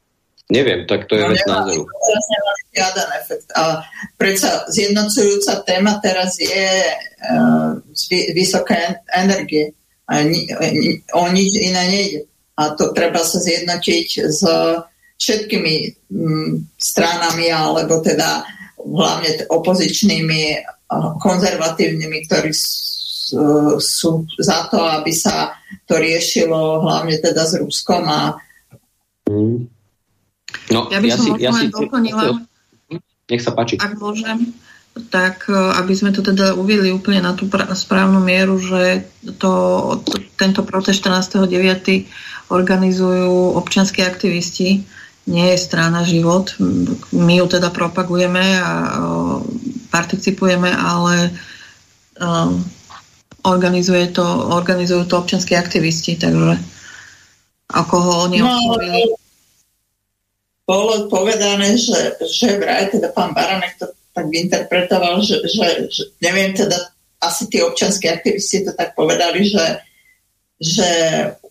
[0.52, 1.84] Neviem, tak to je no, vec názoru.
[2.76, 3.48] žiaden efekt.
[3.56, 3.80] A
[4.20, 7.80] predsa zjednocujúca téma teraz je uh,
[8.36, 9.72] vysoká energie.
[10.10, 10.52] A ni,
[11.16, 12.20] o nič iné nejde.
[12.60, 14.44] A to treba sa zjednotiť s
[15.18, 15.76] všetkými
[16.12, 18.44] m, stranami, alebo teda
[18.78, 20.42] hlavne opozičnými,
[21.24, 22.52] konzervatívnymi, ktorí
[23.80, 25.56] sú za to, aby sa
[25.88, 28.36] to riešilo hlavne teda s Ruskom a
[29.32, 29.58] mm.
[30.72, 32.44] No, ja by som ja si, ja si, doplnila,
[33.30, 33.80] nech sa páči.
[33.80, 34.54] Ak môžem,
[35.10, 39.10] tak e, aby sme to teda uvili úplne na tú správnu mieru, že
[39.42, 39.52] to,
[40.06, 41.50] to, tento protest 14.9.
[42.54, 44.86] organizujú občianskí aktivisti,
[45.24, 46.54] nie je strana život.
[47.16, 49.00] My ju teda propagujeme a e,
[49.90, 51.32] participujeme, ale
[52.18, 52.66] um,
[53.46, 56.58] organizuje to, organizujú to občanskí aktivisti, takže
[57.74, 59.02] ako ho oni no, oslovili.
[60.64, 66.54] Bolo povedané, že, že vraj teda pán Baranek to tak interpretoval, že, že, že neviem
[66.56, 66.78] teda,
[67.20, 69.66] asi tí občanskí aktivisti to tak povedali, že,
[70.62, 70.92] že,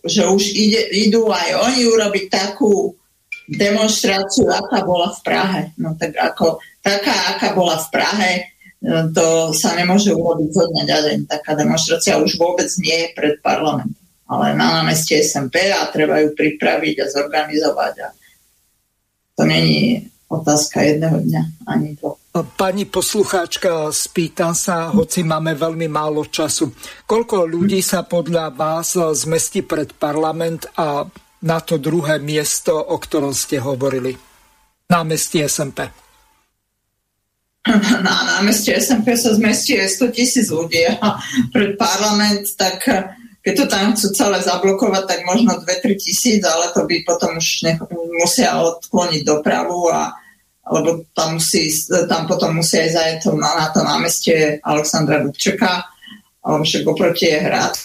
[0.05, 2.93] že už ide, idú aj oni urobiť takú
[3.49, 5.61] demonstráciu, aká bola v Prahe.
[5.75, 8.31] No tak ako, taká, aká bola v Prahe,
[9.15, 11.13] to sa nemôže urobiť zo dňa ďalej.
[11.27, 13.95] Taká demonstrácia už vôbec nie je pred parlamentom,
[14.27, 17.93] ale na námestie SMP a treba ju pripraviť a zorganizovať.
[18.03, 18.07] A
[19.43, 22.17] to není otázka jedného dňa ani dvoch.
[22.57, 26.73] Pani poslucháčka, spýtam sa, hoci máme veľmi málo času,
[27.05, 31.05] koľko ľudí sa podľa vás zmestí pred parlament a
[31.43, 34.15] na to druhé miesto, o ktorom ste hovorili?
[34.89, 35.91] Námestie SMP
[38.03, 41.15] na námestí SMP sa zmestí 100 tisíc ľudí a
[41.55, 42.83] pred parlament, tak
[43.43, 47.67] keď to tam chcú celé zablokovať, tak možno 2-3 tisíc, ale to by potom už
[47.67, 47.79] nech,
[48.23, 50.15] musia odkloniť dopravu a
[50.63, 51.67] alebo tam, musí,
[52.07, 55.83] tam potom musia aj zajeť to, na, na to námestie Alexandra Dubčeka,
[56.39, 57.75] alebo však oproti je hrad.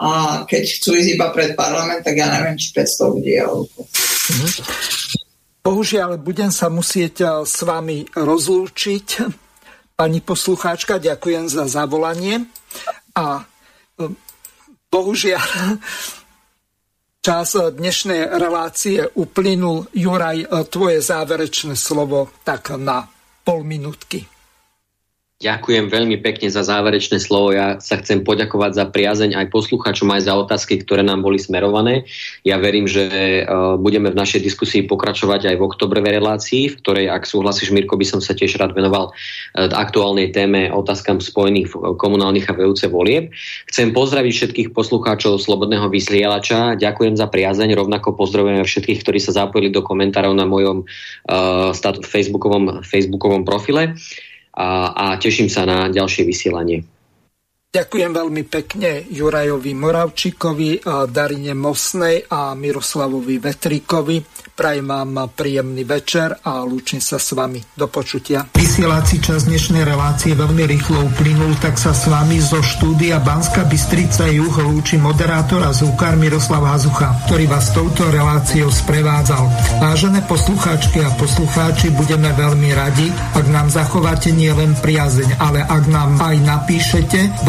[0.00, 0.08] A
[0.48, 3.34] keď chcú ísť iba pred parlament, tak ja neviem, či 500 ľudí.
[3.36, 3.68] Alebo...
[4.32, 4.48] Mhm.
[5.62, 9.06] Bohužiaľ, budem sa musieť eh, s vami rozlúčiť.
[9.92, 12.48] Pani poslucháčka, ďakujem za zavolanie.
[13.12, 14.31] A eh,
[14.92, 15.80] bohužiaľ,
[17.24, 19.88] čas dnešnej relácie uplynul.
[19.96, 23.08] Juraj, tvoje záverečné slovo tak na
[23.40, 24.31] pol minútky.
[25.42, 27.50] Ďakujem veľmi pekne za záverečné slovo.
[27.50, 32.06] Ja sa chcem poďakovať za priazeň aj posluchačom, aj za otázky, ktoré nám boli smerované.
[32.46, 37.06] Ja verím, že uh, budeme v našej diskusii pokračovať aj v oktobrovej relácii, v ktorej,
[37.10, 42.46] ak súhlasíš, Mirko, by som sa tiež rád venoval uh, aktuálnej téme otázkam spojených komunálnych
[42.46, 43.34] a vejúce volieb.
[43.66, 46.78] Chcem pozdraviť všetkých poslucháčov Slobodného vysielača.
[46.78, 47.74] Ďakujem za priazeň.
[47.74, 51.74] Rovnako pozdravujeme všetkých, ktorí sa zapojili do komentárov na mojom uh,
[52.06, 53.98] Facebookovom, Facebookovom profile
[54.52, 56.84] a, a teším sa na ďalšie vysielanie.
[57.72, 64.44] Ďakujem veľmi pekne Jurajovi Moravčíkovi, Darine Mosnej a Miroslavovi Vetríkovi.
[64.52, 67.64] Prajem vám príjemný večer a lúčim sa s vami.
[67.72, 68.44] Do počutia.
[68.52, 74.28] Vysielací čas dnešnej relácie veľmi rýchlo uplynul, tak sa s vami zo štúdia Banska Bystrica
[74.28, 79.48] Juh lúči moderátor a zúkar Miroslav Hazucha, ktorý vás touto reláciou sprevádzal.
[79.80, 86.20] Vážené poslucháčky a poslucháči, budeme veľmi radi, ak nám zachováte nielen priazeň, ale ak nám
[86.20, 87.48] aj napíšete